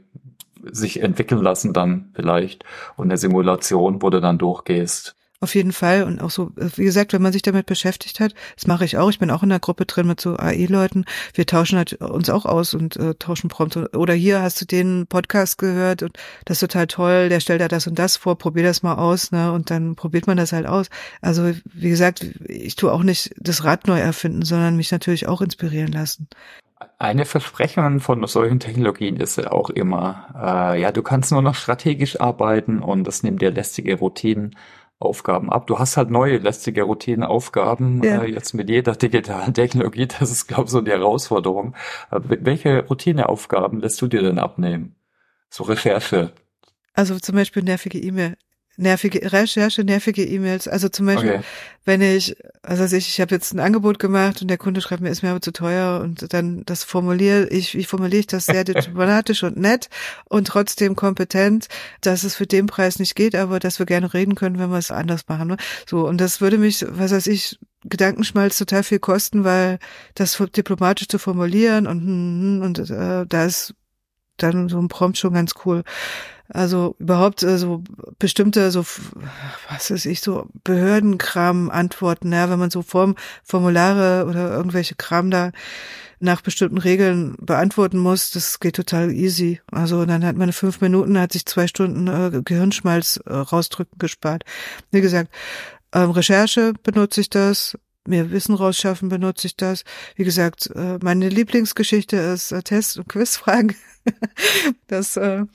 sich 0.71 1.01
entwickeln 1.01 1.43
lassen 1.43 1.73
dann 1.73 2.09
vielleicht 2.13 2.65
und 2.95 3.05
eine 3.05 3.17
Simulation, 3.17 4.01
wo 4.01 4.09
du 4.09 4.19
dann 4.19 4.39
durchgehst. 4.39 5.15
Auf 5.45 5.53
jeden 5.53 5.73
Fall. 5.73 6.01
Und 6.05 6.23
auch 6.23 6.31
so, 6.31 6.49
wie 6.55 6.85
gesagt, 6.85 7.13
wenn 7.13 7.21
man 7.21 7.31
sich 7.31 7.43
damit 7.43 7.67
beschäftigt 7.67 8.19
hat, 8.19 8.33
das 8.55 8.65
mache 8.65 8.83
ich 8.83 8.97
auch. 8.97 9.11
Ich 9.11 9.19
bin 9.19 9.29
auch 9.29 9.43
in 9.43 9.49
der 9.49 9.59
Gruppe 9.59 9.85
drin 9.85 10.07
mit 10.07 10.19
so 10.19 10.37
AI-Leuten. 10.39 11.05
Wir 11.35 11.45
tauschen 11.45 11.77
halt 11.77 12.01
uns 12.01 12.31
auch 12.31 12.47
aus 12.47 12.73
und 12.73 12.97
äh, 12.97 13.13
tauschen 13.13 13.47
prompt. 13.47 13.77
Oder 13.95 14.15
hier 14.15 14.41
hast 14.41 14.59
du 14.59 14.65
den 14.65 15.05
Podcast 15.05 15.59
gehört 15.59 16.01
und 16.01 16.17
das 16.45 16.55
ist 16.55 16.61
total 16.61 16.87
toll. 16.87 17.29
Der 17.29 17.41
stellt 17.41 17.61
da 17.61 17.67
das 17.67 17.85
und 17.85 17.99
das 17.99 18.17
vor. 18.17 18.39
Probier 18.39 18.63
das 18.63 18.81
mal 18.81 18.95
aus, 18.95 19.31
ne? 19.31 19.51
Und 19.51 19.69
dann 19.69 19.95
probiert 19.95 20.25
man 20.25 20.35
das 20.35 20.51
halt 20.51 20.65
aus. 20.65 20.87
Also, 21.21 21.51
wie 21.75 21.89
gesagt, 21.89 22.25
ich 22.47 22.75
tue 22.75 22.91
auch 22.91 23.03
nicht 23.03 23.35
das 23.37 23.63
Rad 23.63 23.85
neu 23.85 23.99
erfinden, 23.99 24.41
sondern 24.41 24.77
mich 24.77 24.91
natürlich 24.91 25.27
auch 25.27 25.41
inspirieren 25.43 25.91
lassen. 25.91 26.27
Eine 26.97 27.25
Versprechung 27.25 27.99
von 27.99 28.25
solchen 28.25 28.59
Technologien 28.59 29.17
ist 29.17 29.37
ja 29.37 29.51
auch 29.51 29.69
immer, 29.69 30.73
äh, 30.75 30.81
ja, 30.81 30.91
du 30.91 31.03
kannst 31.03 31.31
nur 31.31 31.43
noch 31.43 31.53
strategisch 31.53 32.19
arbeiten 32.19 32.79
und 32.79 33.03
das 33.03 33.21
nimmt 33.21 33.43
dir 33.43 33.51
lästige 33.51 33.99
Routinen 33.99 34.55
Aufgaben 34.99 35.51
ab. 35.51 35.67
Du 35.67 35.77
hast 35.77 35.97
halt 35.97 36.09
neue 36.09 36.37
lästige 36.37 36.83
Routinenaufgaben 36.83 38.01
ja. 38.03 38.23
äh, 38.23 38.31
jetzt 38.31 38.53
mit 38.53 38.69
jeder 38.69 38.95
digitalen 38.95 39.53
Technologie. 39.53 40.07
Das 40.19 40.31
ist, 40.31 40.47
glaube 40.47 40.65
ich, 40.65 40.69
so 40.69 40.81
die 40.81 40.91
Herausforderung. 40.91 41.75
Äh, 42.11 42.19
welche 42.23 42.85
Routineaufgaben 42.85 43.81
lässt 43.81 44.01
du 44.01 44.07
dir 44.07 44.21
denn 44.21 44.39
abnehmen? 44.39 44.95
So 45.49 45.63
Recherche. 45.65 46.33
Also 46.93 47.19
zum 47.19 47.35
Beispiel 47.35 47.63
nervige 47.63 47.99
E-Mail 47.99 48.37
nervige 48.77 49.31
Recherche, 49.31 49.83
nervige 49.83 50.23
E-Mails. 50.23 50.67
Also 50.67 50.89
zum 50.89 51.05
Beispiel, 51.05 51.35
okay. 51.35 51.43
wenn 51.85 52.01
ich, 52.01 52.35
also 52.61 52.83
ich, 52.95 53.07
ich 53.07 53.21
habe 53.21 53.33
jetzt 53.33 53.53
ein 53.53 53.59
Angebot 53.59 53.99
gemacht 53.99 54.41
und 54.41 54.49
der 54.49 54.57
Kunde 54.57 54.81
schreibt 54.81 55.01
mir, 55.01 55.09
ist 55.09 55.23
mir 55.23 55.29
aber 55.29 55.41
zu 55.41 55.51
teuer 55.51 56.01
und 56.01 56.33
dann 56.33 56.63
das 56.65 56.83
formuliere 56.83 57.47
ich, 57.47 57.75
wie 57.75 57.83
formuliere 57.85 58.19
ich 58.21 58.27
das 58.27 58.45
sehr 58.45 58.63
diplomatisch 58.65 59.43
und 59.43 59.57
nett 59.57 59.89
und 60.25 60.47
trotzdem 60.47 60.95
kompetent, 60.95 61.67
dass 62.01 62.23
es 62.23 62.35
für 62.35 62.47
den 62.47 62.67
Preis 62.67 62.99
nicht 62.99 63.15
geht, 63.15 63.35
aber 63.35 63.59
dass 63.59 63.79
wir 63.79 63.85
gerne 63.85 64.13
reden 64.13 64.35
können, 64.35 64.59
wenn 64.59 64.71
wir 64.71 64.77
es 64.77 64.91
anders 64.91 65.27
machen. 65.27 65.47
Ne? 65.47 65.57
So 65.89 66.07
und 66.07 66.19
das 66.19 66.41
würde 66.41 66.57
mich, 66.57 66.85
was 66.87 67.11
weiß 67.11 67.27
ich, 67.27 67.57
Gedankenschmalz 67.87 68.57
total 68.57 68.83
viel 68.83 68.99
kosten, 68.99 69.43
weil 69.43 69.79
das 70.15 70.41
diplomatisch 70.55 71.07
zu 71.07 71.19
formulieren 71.19 71.87
und 71.87 72.61
und 72.61 72.89
äh, 72.89 73.25
da 73.27 73.45
ist 73.45 73.75
dann 74.37 74.69
so 74.69 74.79
ein 74.79 74.87
Prompt 74.87 75.17
schon 75.17 75.33
ganz 75.33 75.53
cool. 75.65 75.83
Also 76.47 76.95
überhaupt 76.99 77.43
äh, 77.43 77.57
so 77.57 77.83
bestimmte 78.19 78.69
so 78.71 78.85
was 79.69 79.89
ist 79.89 80.05
ich 80.05 80.21
so 80.21 80.47
Behördenkram 80.63 81.69
Antworten, 81.69 82.31
ja, 82.31 82.49
wenn 82.49 82.59
man 82.59 82.69
so 82.69 82.81
Form 82.81 83.15
Formulare 83.43 84.25
oder 84.29 84.51
irgendwelche 84.51 84.95
Kram 84.95 85.31
da 85.31 85.51
nach 86.19 86.41
bestimmten 86.41 86.77
Regeln 86.77 87.35
beantworten 87.39 87.97
muss, 87.97 88.31
das 88.31 88.59
geht 88.59 88.75
total 88.75 89.11
easy. 89.11 89.61
Also 89.71 90.05
dann 90.05 90.25
hat 90.25 90.37
man 90.37 90.53
fünf 90.53 90.81
Minuten, 90.81 91.19
hat 91.19 91.33
sich 91.33 91.45
zwei 91.45 91.67
Stunden 91.67 92.07
äh, 92.07 92.41
Gehirnschmalz 92.43 93.19
äh, 93.25 93.33
rausdrücken 93.33 93.97
gespart. 93.99 94.43
Wie 94.91 95.01
gesagt, 95.01 95.29
ähm, 95.93 96.11
Recherche 96.11 96.73
benutze 96.83 97.21
ich 97.21 97.29
das, 97.29 97.77
mir 98.07 98.31
Wissen 98.31 98.55
rausschaffen 98.55 99.09
benutze 99.09 99.47
ich 99.47 99.55
das. 99.55 99.83
Wie 100.15 100.23
gesagt, 100.23 100.69
äh, 100.75 100.99
meine 101.01 101.29
Lieblingsgeschichte 101.29 102.17
ist 102.17 102.51
äh, 102.51 102.61
Test- 102.61 102.97
und 102.97 103.09
Quizfragen. 103.09 103.75
das 104.87 105.17
äh, 105.17 105.45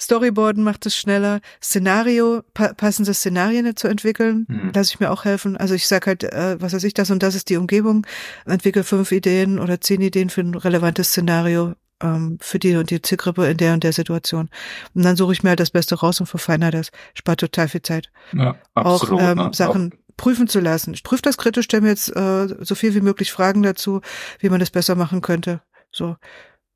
Storyboarden 0.00 0.62
macht 0.62 0.86
es 0.86 0.96
schneller. 0.96 1.40
Szenario, 1.62 2.42
pa 2.54 2.72
passende 2.74 3.12
Szenarien 3.14 3.76
zu 3.76 3.88
entwickeln, 3.88 4.46
mhm. 4.48 4.72
lasse 4.74 4.92
ich 4.94 5.00
mir 5.00 5.10
auch 5.10 5.24
helfen. 5.24 5.56
Also 5.56 5.74
ich 5.74 5.86
sag 5.88 6.06
halt, 6.06 6.24
äh, 6.24 6.60
was 6.60 6.72
weiß 6.72 6.84
ich, 6.84 6.94
das 6.94 7.10
und 7.10 7.22
das 7.22 7.34
ist 7.34 7.48
die 7.48 7.56
Umgebung. 7.56 8.06
Entwickle 8.46 8.84
fünf 8.84 9.10
Ideen 9.12 9.58
oder 9.58 9.80
zehn 9.80 10.00
Ideen 10.00 10.30
für 10.30 10.42
ein 10.42 10.54
relevantes 10.54 11.08
Szenario 11.08 11.74
ähm, 12.02 12.38
für 12.40 12.58
die 12.58 12.76
und 12.76 12.90
die 12.90 13.02
Zielgruppe 13.02 13.46
in 13.46 13.56
der 13.56 13.74
und 13.74 13.84
der 13.84 13.92
Situation. 13.92 14.48
Und 14.94 15.02
dann 15.02 15.16
suche 15.16 15.32
ich 15.32 15.42
mir 15.42 15.50
halt 15.50 15.60
das 15.60 15.70
Beste 15.70 15.96
raus 15.96 16.20
und 16.20 16.26
verfeinere 16.26 16.70
das. 16.70 16.90
Spart 17.14 17.40
total 17.40 17.68
viel 17.68 17.82
Zeit. 17.82 18.10
Ja, 18.32 18.56
absolut, 18.74 19.20
auch 19.20 19.30
ähm, 19.30 19.38
ne? 19.38 19.50
Sachen 19.52 19.92
auch. 19.92 20.16
prüfen 20.16 20.48
zu 20.48 20.60
lassen. 20.60 20.94
Ich 20.94 21.02
prüfe 21.02 21.22
das 21.22 21.36
kritisch, 21.38 21.64
stelle 21.64 21.82
mir 21.82 21.88
jetzt 21.88 22.14
äh, 22.14 22.48
so 22.60 22.74
viel 22.74 22.94
wie 22.94 23.00
möglich 23.00 23.32
Fragen 23.32 23.62
dazu, 23.62 24.00
wie 24.38 24.48
man 24.48 24.60
das 24.60 24.70
besser 24.70 24.94
machen 24.94 25.22
könnte. 25.22 25.60
So. 25.90 26.16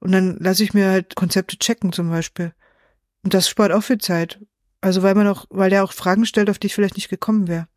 Und 0.00 0.12
dann 0.12 0.36
lasse 0.40 0.64
ich 0.64 0.74
mir 0.74 0.88
halt 0.88 1.14
Konzepte 1.14 1.58
checken 1.58 1.92
zum 1.92 2.10
Beispiel. 2.10 2.52
Und 3.24 3.34
das 3.34 3.48
spart 3.48 3.72
auch 3.72 3.82
viel 3.82 3.98
Zeit. 3.98 4.40
Also 4.80 5.02
weil 5.02 5.14
man 5.14 5.28
auch, 5.28 5.46
weil 5.50 5.70
der 5.70 5.84
auch 5.84 5.92
Fragen 5.92 6.26
stellt, 6.26 6.50
auf 6.50 6.58
die 6.58 6.66
ich 6.66 6.74
vielleicht 6.74 6.96
nicht 6.96 7.08
gekommen 7.08 7.48
wäre. 7.48 7.68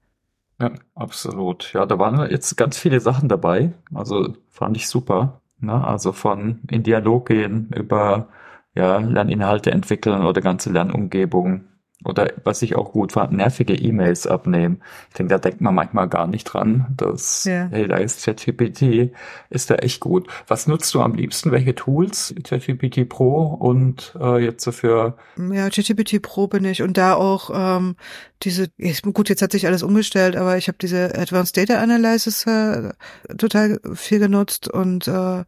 Ja, 0.60 0.72
absolut. 0.96 1.74
Ja, 1.74 1.86
da 1.86 2.00
waren 2.00 2.30
jetzt 2.32 2.56
ganz 2.56 2.78
viele 2.78 3.00
Sachen 3.00 3.30
dabei. 3.30 3.74
Also 3.94 4.36
fand 4.50 4.78
ich 4.78 4.88
super. 4.88 5.42
Ne? 5.60 5.86
Also 5.86 6.14
von 6.14 6.62
in 6.70 6.84
Dialog 6.84 7.28
gehen 7.28 7.72
über 7.76 8.30
ja, 8.74 8.98
Lerninhalte 8.98 9.72
entwickeln 9.72 10.26
oder 10.26 10.42
ganze 10.42 10.72
Lernumgebung 10.72 11.66
oder 12.06 12.32
was 12.44 12.62
ich 12.62 12.76
auch 12.76 12.92
gut 12.92 13.14
fand, 13.14 13.34
nervige 13.34 13.74
E-Mails 13.74 14.28
abnehmen. 14.28 14.82
Ich 15.10 15.16
denke, 15.16 15.34
da 15.34 15.40
denkt 15.40 15.62
man 15.62 15.76
manchmal 15.76 16.08
gar 16.08 16.28
nicht 16.28 16.46
dran, 16.46 16.88
dass, 16.96 17.46
ja. 17.46 17.68
hey, 17.72 17.88
da 17.88 17.98
ist 17.98 18.24
ChatGPT, 18.24 19.12
ist 19.50 19.70
da 19.70 19.76
echt 19.76 20.00
gut. 20.00 20.28
Was 20.48 20.68
nutzt 20.68 20.94
du 20.94 21.02
am 21.02 21.16
liebsten? 21.16 21.52
Welche 21.52 21.76
Tools? 21.76 22.34
ChatGPT 22.44 23.10
Pro 23.10 23.46
und 23.46 24.16
äh, 24.20 24.44
jetzt 24.44 24.64
so 24.64 24.72
für... 24.72 25.18
Ja, 25.38 25.70
ChatGPT 25.70 26.22
Pro 26.22 26.48
bin 26.48 26.66
ich 26.66 26.82
und 26.82 26.98
da 26.98 27.16
auch 27.16 27.50
ähm, 27.54 27.96
diese, 28.44 28.68
gut, 29.14 29.30
jetzt 29.30 29.42
hat 29.42 29.52
sich 29.52 29.68
alles 29.68 29.84
umgestellt, 29.84 30.36
aber 30.36 30.58
ich 30.58 30.68
habe 30.68 30.78
diese 30.80 31.16
Advanced 31.18 31.58
Data 31.58 31.82
Analysis 31.82 32.46
äh, 32.46 32.94
total 33.38 33.80
viel 33.94 34.20
genutzt 34.20 34.68
und 34.68 35.08
äh, 35.08 35.44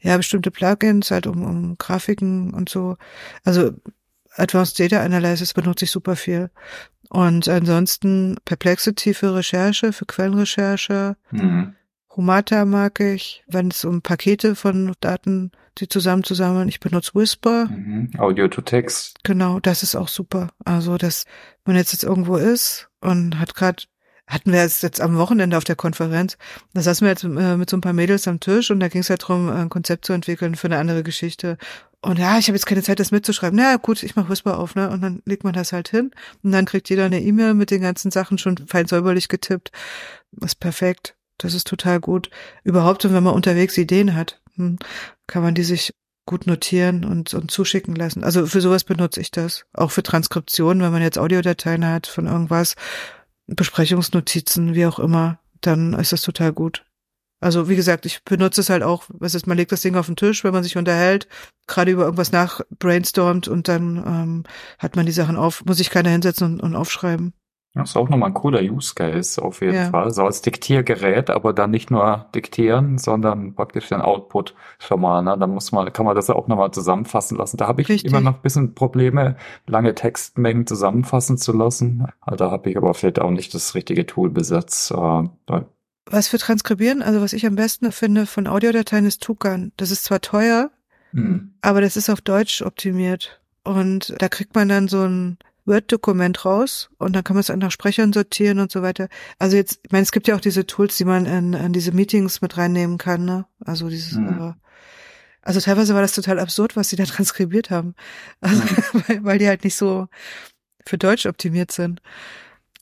ja, 0.00 0.16
bestimmte 0.16 0.50
Plugins 0.50 1.10
halt 1.10 1.26
um, 1.26 1.42
um 1.42 1.78
Grafiken 1.78 2.52
und 2.54 2.68
so. 2.68 2.96
Also 3.44 3.72
Advanced 4.36 4.78
Data 4.78 5.02
Analysis 5.02 5.54
benutze 5.54 5.84
ich 5.84 5.90
super 5.90 6.16
viel. 6.16 6.50
Und 7.08 7.48
ansonsten 7.48 8.36
Perplexity 8.44 9.14
für 9.14 9.34
Recherche, 9.34 9.92
für 9.92 10.06
Quellenrecherche. 10.06 11.16
Mhm. 11.30 11.74
Humata 12.16 12.64
mag 12.64 12.98
ich, 13.00 13.44
wenn 13.46 13.68
es 13.68 13.84
um 13.84 14.02
Pakete 14.02 14.54
von 14.56 14.94
Daten, 15.00 15.52
die 15.78 15.88
zusammen 15.88 16.24
zusammen. 16.24 16.68
Ich 16.68 16.80
benutze 16.80 17.14
Whisper. 17.14 17.66
Mhm. 17.66 18.10
Audio 18.18 18.48
to 18.48 18.62
Text. 18.62 19.18
Genau, 19.22 19.60
das 19.60 19.82
ist 19.82 19.94
auch 19.94 20.08
super. 20.08 20.48
Also, 20.64 20.96
dass 20.96 21.24
man 21.64 21.76
jetzt 21.76 21.92
jetzt 21.92 22.04
irgendwo 22.04 22.36
ist 22.36 22.88
und 23.00 23.38
hat 23.38 23.54
gerade 23.54 23.84
hatten 24.28 24.52
wir 24.52 24.60
jetzt, 24.60 24.82
jetzt 24.82 25.00
am 25.00 25.18
Wochenende 25.18 25.56
auf 25.56 25.62
der 25.62 25.76
Konferenz, 25.76 26.36
da 26.74 26.80
saßen 26.80 27.04
wir 27.04 27.10
jetzt 27.10 27.22
äh, 27.22 27.56
mit 27.56 27.70
so 27.70 27.76
ein 27.76 27.80
paar 27.80 27.92
Mädels 27.92 28.26
am 28.26 28.40
Tisch 28.40 28.72
und 28.72 28.80
da 28.80 28.88
ging 28.88 29.02
es 29.02 29.10
halt 29.10 29.22
darum, 29.22 29.48
ein 29.48 29.68
Konzept 29.68 30.04
zu 30.04 30.12
entwickeln 30.12 30.56
für 30.56 30.66
eine 30.66 30.78
andere 30.78 31.04
Geschichte. 31.04 31.58
Und 32.06 32.20
ja, 32.20 32.38
ich 32.38 32.46
habe 32.46 32.56
jetzt 32.56 32.66
keine 32.66 32.84
Zeit, 32.84 33.00
das 33.00 33.10
mitzuschreiben. 33.10 33.58
Na 33.58 33.76
gut, 33.76 34.04
ich 34.04 34.14
mache 34.14 34.28
Whisper 34.28 34.58
auf, 34.58 34.76
ne? 34.76 34.88
Und 34.90 35.00
dann 35.00 35.22
legt 35.24 35.42
man 35.42 35.52
das 35.52 35.72
halt 35.72 35.88
hin 35.88 36.12
und 36.44 36.52
dann 36.52 36.64
kriegt 36.64 36.88
jeder 36.88 37.04
eine 37.06 37.20
E-Mail 37.20 37.54
mit 37.54 37.72
den 37.72 37.80
ganzen 37.82 38.12
Sachen 38.12 38.38
schon 38.38 38.56
fein 38.68 38.86
säuberlich 38.86 39.28
getippt. 39.28 39.72
Ist 40.40 40.60
perfekt. 40.60 41.16
Das 41.38 41.52
ist 41.52 41.66
total 41.66 41.98
gut. 41.98 42.30
Überhaupt, 42.62 43.02
wenn 43.04 43.22
man 43.22 43.34
unterwegs 43.34 43.76
Ideen 43.76 44.14
hat, 44.14 44.40
hm, 44.54 44.78
kann 45.26 45.42
man 45.42 45.56
die 45.56 45.64
sich 45.64 45.94
gut 46.26 46.46
notieren 46.46 47.04
und, 47.04 47.34
und 47.34 47.50
zuschicken 47.50 47.96
lassen. 47.96 48.22
Also 48.22 48.46
für 48.46 48.60
sowas 48.60 48.84
benutze 48.84 49.20
ich 49.20 49.32
das. 49.32 49.66
Auch 49.72 49.90
für 49.90 50.04
Transkription, 50.04 50.80
wenn 50.80 50.92
man 50.92 51.02
jetzt 51.02 51.18
Audiodateien 51.18 51.86
hat 51.86 52.06
von 52.06 52.26
irgendwas 52.26 52.76
Besprechungsnotizen, 53.48 54.76
wie 54.76 54.86
auch 54.86 55.00
immer, 55.00 55.40
dann 55.60 55.92
ist 55.94 56.12
das 56.12 56.22
total 56.22 56.52
gut. 56.52 56.85
Also 57.40 57.68
wie 57.68 57.76
gesagt, 57.76 58.06
ich 58.06 58.24
benutze 58.24 58.62
es 58.62 58.70
halt 58.70 58.82
auch, 58.82 59.04
was 59.08 59.34
ist, 59.34 59.46
man 59.46 59.56
legt 59.56 59.72
das 59.72 59.82
Ding 59.82 59.96
auf 59.96 60.06
den 60.06 60.16
Tisch, 60.16 60.42
wenn 60.42 60.54
man 60.54 60.62
sich 60.62 60.76
unterhält, 60.76 61.28
gerade 61.66 61.90
über 61.90 62.04
irgendwas 62.04 62.32
nach 62.32 62.62
brainstormt 62.78 63.46
und 63.46 63.68
dann 63.68 63.96
ähm, 63.96 64.44
hat 64.78 64.96
man 64.96 65.06
die 65.06 65.12
Sachen 65.12 65.36
auf, 65.36 65.64
muss 65.64 65.76
sich 65.76 65.90
keiner 65.90 66.10
hinsetzen 66.10 66.54
und, 66.54 66.60
und 66.60 66.74
aufschreiben. 66.74 67.34
Das 67.76 67.90
ist 67.90 67.96
auch 67.96 68.08
nochmal 68.08 68.30
ein 68.30 68.34
cooler 68.34 68.62
Use 68.62 68.94
Case 68.94 69.42
auf 69.42 69.60
jeden 69.60 69.74
ja. 69.74 69.90
Fall. 69.90 70.10
So 70.10 70.24
als 70.24 70.40
Diktiergerät, 70.40 71.28
aber 71.28 71.52
dann 71.52 71.70
nicht 71.70 71.90
nur 71.90 72.24
diktieren, 72.34 72.96
sondern 72.96 73.54
praktisch 73.54 73.90
den 73.90 74.00
Output 74.00 74.54
schon 74.78 75.02
mal. 75.02 75.20
Ne? 75.22 75.36
Dann 75.38 75.50
muss 75.50 75.72
man, 75.72 75.92
kann 75.92 76.06
man 76.06 76.16
das 76.16 76.30
auch 76.30 76.48
nochmal 76.48 76.70
zusammenfassen 76.70 77.36
lassen. 77.36 77.58
Da 77.58 77.66
habe 77.66 77.82
ich 77.82 77.90
Richtig. 77.90 78.10
immer 78.10 78.22
noch 78.22 78.36
ein 78.36 78.40
bisschen 78.40 78.74
Probleme, 78.74 79.36
lange 79.66 79.94
Textmengen 79.94 80.66
zusammenfassen 80.66 81.36
zu 81.36 81.52
lassen. 81.52 82.06
Da 82.26 82.50
habe 82.50 82.70
ich 82.70 82.78
aber 82.78 82.94
vielleicht 82.94 83.20
auch 83.20 83.30
nicht 83.30 83.52
das 83.52 83.74
richtige 83.74 84.06
Tool 84.06 84.30
besetzt. 84.30 84.90
Äh, 84.92 85.24
was 86.08 86.28
für 86.28 86.38
Transkribieren, 86.38 87.02
also 87.02 87.20
was 87.20 87.32
ich 87.32 87.46
am 87.46 87.56
besten 87.56 87.90
finde 87.92 88.26
von 88.26 88.46
Audiodateien 88.46 89.06
ist 89.06 89.22
Tukan. 89.22 89.72
Das 89.76 89.90
ist 89.90 90.04
zwar 90.04 90.20
teuer, 90.20 90.70
mhm. 91.12 91.54
aber 91.60 91.80
das 91.80 91.96
ist 91.96 92.08
auf 92.08 92.20
Deutsch 92.20 92.62
optimiert. 92.62 93.40
Und 93.64 94.14
da 94.18 94.28
kriegt 94.28 94.54
man 94.54 94.68
dann 94.68 94.86
so 94.86 95.02
ein 95.02 95.38
Word-Dokument 95.64 96.44
raus 96.44 96.88
und 96.98 97.14
dann 97.14 97.24
kann 97.24 97.34
man 97.34 97.40
es 97.40 97.48
nach 97.48 97.72
Sprechern 97.72 98.12
sortieren 98.12 98.60
und 98.60 98.70
so 98.70 98.82
weiter. 98.82 99.08
Also 99.40 99.56
jetzt, 99.56 99.80
ich 99.82 99.90
meine, 99.90 100.04
es 100.04 100.12
gibt 100.12 100.28
ja 100.28 100.36
auch 100.36 100.40
diese 100.40 100.64
Tools, 100.64 100.96
die 100.96 101.04
man 101.04 101.26
in, 101.26 101.52
in 101.52 101.72
diese 101.72 101.90
Meetings 101.90 102.40
mit 102.40 102.56
reinnehmen 102.56 102.98
kann, 102.98 103.24
ne? 103.24 103.46
Also 103.64 103.88
dieses, 103.88 104.12
mhm. 104.12 104.54
also 105.42 105.60
teilweise 105.60 105.94
war 105.94 106.02
das 106.02 106.14
total 106.14 106.38
absurd, 106.38 106.76
was 106.76 106.88
sie 106.88 106.96
da 106.96 107.04
transkribiert 107.06 107.70
haben. 107.70 107.94
Also, 108.40 108.62
mhm. 108.62 109.02
weil, 109.08 109.24
weil 109.24 109.38
die 109.38 109.48
halt 109.48 109.64
nicht 109.64 109.76
so 109.76 110.06
für 110.86 110.98
Deutsch 110.98 111.26
optimiert 111.26 111.72
sind. 111.72 112.00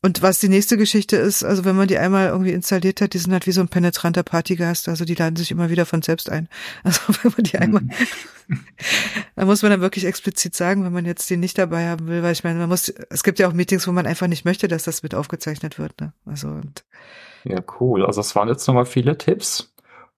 Und 0.04 0.20
was 0.20 0.38
die 0.38 0.50
nächste 0.50 0.76
Geschichte 0.76 1.16
ist, 1.16 1.44
also 1.44 1.64
wenn 1.64 1.76
man 1.76 1.88
die 1.88 1.96
einmal 1.96 2.28
irgendwie 2.28 2.52
installiert 2.52 3.00
hat, 3.00 3.14
die 3.14 3.18
sind 3.18 3.32
halt 3.32 3.46
wie 3.46 3.52
so 3.52 3.62
ein 3.62 3.68
penetranter 3.68 4.22
Partygast, 4.22 4.86
also 4.90 5.06
die 5.06 5.14
laden 5.14 5.36
sich 5.36 5.50
immer 5.50 5.70
wieder 5.70 5.86
von 5.86 6.02
selbst 6.02 6.28
ein. 6.30 6.46
Also 6.84 7.00
wenn 7.22 7.32
man 7.34 7.44
die 7.44 7.56
einmal, 7.56 7.82
da 9.36 9.46
muss 9.46 9.62
man 9.62 9.70
dann 9.70 9.80
wirklich 9.80 10.04
explizit 10.04 10.54
sagen, 10.54 10.84
wenn 10.84 10.92
man 10.92 11.06
jetzt 11.06 11.30
den 11.30 11.40
nicht 11.40 11.56
dabei 11.56 11.88
haben 11.88 12.06
will, 12.06 12.22
weil 12.22 12.32
ich 12.32 12.44
meine, 12.44 12.58
man 12.58 12.68
muss, 12.68 12.90
es 12.90 13.24
gibt 13.24 13.38
ja 13.38 13.48
auch 13.48 13.54
Meetings, 13.54 13.88
wo 13.88 13.92
man 13.92 14.06
einfach 14.06 14.26
nicht 14.26 14.44
möchte, 14.44 14.68
dass 14.68 14.84
das 14.84 15.02
mit 15.02 15.14
aufgezeichnet 15.14 15.78
wird, 15.78 15.98
ne? 15.98 16.12
Also 16.26 16.48
und 16.48 16.84
ja, 17.44 17.62
cool. 17.80 18.04
Also 18.04 18.20
es 18.20 18.36
waren 18.36 18.48
jetzt 18.48 18.66
nochmal 18.68 18.84
viele 18.84 19.16
Tipps. 19.16 19.72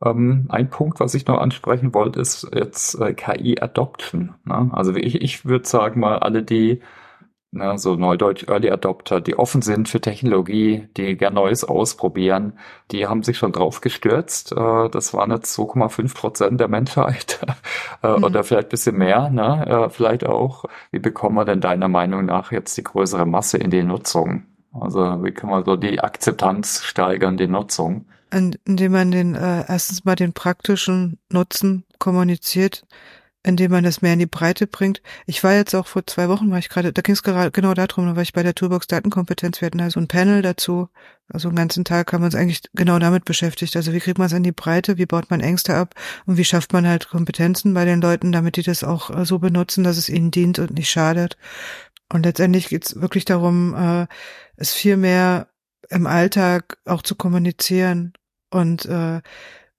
Ähm, 0.05 0.47
ein 0.49 0.68
Punkt, 0.68 0.99
was 0.99 1.14
ich 1.14 1.26
noch 1.26 1.39
ansprechen 1.39 1.95
wollte, 1.95 2.18
ist 2.20 2.49
jetzt 2.53 3.01
äh, 3.01 3.14
KI 3.14 3.61
Adoption. 3.61 4.34
Ne? 4.45 4.68
Also 4.72 4.97
ich, 4.97 5.22
ich 5.22 5.45
würde 5.45 5.68
sagen 5.68 6.01
mal, 6.01 6.18
alle, 6.18 6.43
die 6.43 6.82
ne, 7.57 7.78
so 7.78 7.96
neudeutsch 7.96 8.48
Early 8.48 8.70
Adopter, 8.70 9.20
die 9.20 9.38
offen 9.38 9.62
sind 9.62 9.88
für 9.88 10.00
Technologie, 10.00 10.88
die 10.96 11.16
gern 11.16 11.34
Neues 11.34 11.64
ausprobieren, 11.64 12.59
die 12.90 13.07
haben 13.07 13.22
sich 13.22 13.38
schon 13.38 13.52
drauf 13.52 13.80
gestürzt. 13.80 14.52
Äh, 14.52 14.88
das 14.90 15.14
waren 15.14 15.30
jetzt 15.30 15.59
2,5 15.59 16.14
Prozent 16.14 16.61
der 16.61 16.68
Menschheit 16.68 17.40
äh, 18.02 18.16
mhm. 18.16 18.24
oder 18.24 18.44
vielleicht 18.44 18.68
bisschen 18.68 18.96
mehr. 18.96 19.30
Ne? 19.30 19.66
Äh, 19.66 19.90
vielleicht 19.90 20.24
auch, 20.24 20.64
wie 20.90 20.98
bekommen 20.98 21.36
wir 21.36 21.44
denn 21.44 21.61
deiner 21.61 21.88
Meinung 21.88 22.24
nach 22.24 22.52
jetzt 22.52 22.76
die 22.76 22.84
größere 22.84 23.26
Masse 23.26 23.59
in 23.59 23.70
die 23.70 23.82
Nutzung? 23.82 24.44
Also 24.80 25.24
wie 25.24 25.32
kann 25.32 25.50
man 25.50 25.64
so 25.64 25.76
die 25.76 26.00
Akzeptanz 26.00 26.82
steigern, 26.84 27.36
die 27.36 27.48
Nutzung? 27.48 28.07
Indem 28.30 28.92
man 28.92 29.11
den 29.11 29.34
äh, 29.34 29.64
erstens 29.68 30.04
mal 30.04 30.16
den 30.16 30.32
praktischen 30.32 31.18
Nutzen 31.30 31.84
kommuniziert, 31.98 32.84
indem 33.47 33.70
man 33.70 33.84
das 33.84 34.03
mehr 34.03 34.12
in 34.12 34.18
die 34.18 34.26
Breite 34.26 34.66
bringt. 34.66 35.01
Ich 35.24 35.44
war 35.44 35.55
jetzt 35.55 35.74
auch 35.74 35.86
vor 35.86 36.05
zwei 36.05 36.28
Wochen, 36.28 36.51
war 36.51 36.59
ich 36.59 36.68
gerade, 36.68 36.92
da 36.92 37.01
ging 37.01 37.12
es 37.12 37.22
gerade 37.22 37.53
genau 37.53 37.74
darum, 37.74 38.07
da 38.07 38.16
war 38.16 38.22
ich 38.22 38.32
bei 38.32 38.42
der 38.42 38.57
Toolbox 38.57 38.88
Datenkompetenz, 38.88 39.61
wir 39.61 39.66
hatten 39.66 39.78
da 39.78 39.88
so 39.88 40.01
ein 40.01 40.09
Panel 40.09 40.42
dazu, 40.42 40.88
also 41.28 41.47
einen 41.49 41.57
ganzen 41.57 41.84
Tag 41.84 42.12
haben 42.12 42.22
wir 42.22 42.26
uns 42.26 42.34
eigentlich 42.34 42.62
genau 42.74 42.99
damit 42.99 43.24
beschäftigt. 43.24 43.76
Also 43.76 43.92
wie 43.92 44.01
kriegt 44.01 44.18
man 44.18 44.26
es 44.26 44.32
in 44.32 44.42
die 44.42 44.51
Breite, 44.51 44.99
wie 44.99 45.07
baut 45.07 45.30
man 45.30 45.40
Ängste 45.40 45.76
ab 45.76 45.94
und 46.26 46.36
wie 46.38 46.44
schafft 46.44 46.72
man 46.72 46.88
halt 46.88 47.09
Kompetenzen 47.09 47.72
bei 47.72 47.84
den 47.84 48.01
Leuten, 48.01 48.32
damit 48.32 48.57
die 48.57 48.64
das 48.64 48.82
auch 48.82 49.11
äh, 49.11 49.24
so 49.24 49.38
benutzen, 49.38 49.84
dass 49.84 49.97
es 49.97 50.09
ihnen 50.09 50.32
dient 50.32 50.59
und 50.59 50.74
nicht 50.74 50.90
schadet. 50.90 51.36
Und 52.12 52.26
letztendlich 52.26 52.68
geht 52.68 52.84
es 52.86 53.01
wirklich 53.01 53.24
darum, 53.24 53.74
äh, 53.76 54.07
es 54.57 54.72
viel 54.72 54.97
mehr 54.97 55.47
im 55.88 56.09
Alltag 56.09 56.78
auch 56.84 57.03
zu 57.03 57.14
kommunizieren 57.14 58.12
und 58.51 58.86
äh, 58.86 59.20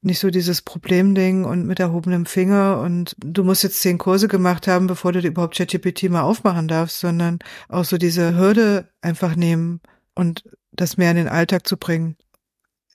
nicht 0.08 0.20
so 0.20 0.32
dieses 0.32 0.64
Problemding 0.64 1.46
und 1.46 1.68
mit 1.68 1.80
erhobenem 1.80 2.26
Finger 2.26 2.82
und 2.82 3.16
du 3.20 3.44
musst 3.44 3.64
jetzt 3.64 3.82
zehn 3.82 4.00
Kurse 4.00 4.28
gemacht 4.28 4.68
haben, 4.68 4.88
bevor 4.88 5.12
du 5.12 5.20
überhaupt 5.20 5.56
ChatGPT 5.56 6.10
mal 6.10 6.24
aufmachen 6.24 6.68
darfst, 6.68 7.00
sondern 7.00 7.40
auch 7.70 7.86
so 7.86 7.98
diese 7.98 8.36
Hürde 8.36 8.90
einfach 9.02 9.36
nehmen 9.36 9.82
und 10.16 10.44
das 10.72 10.98
mehr 10.98 11.12
in 11.12 11.18
den 11.18 11.28
Alltag 11.28 11.68
zu 11.68 11.78
bringen. 11.78 12.16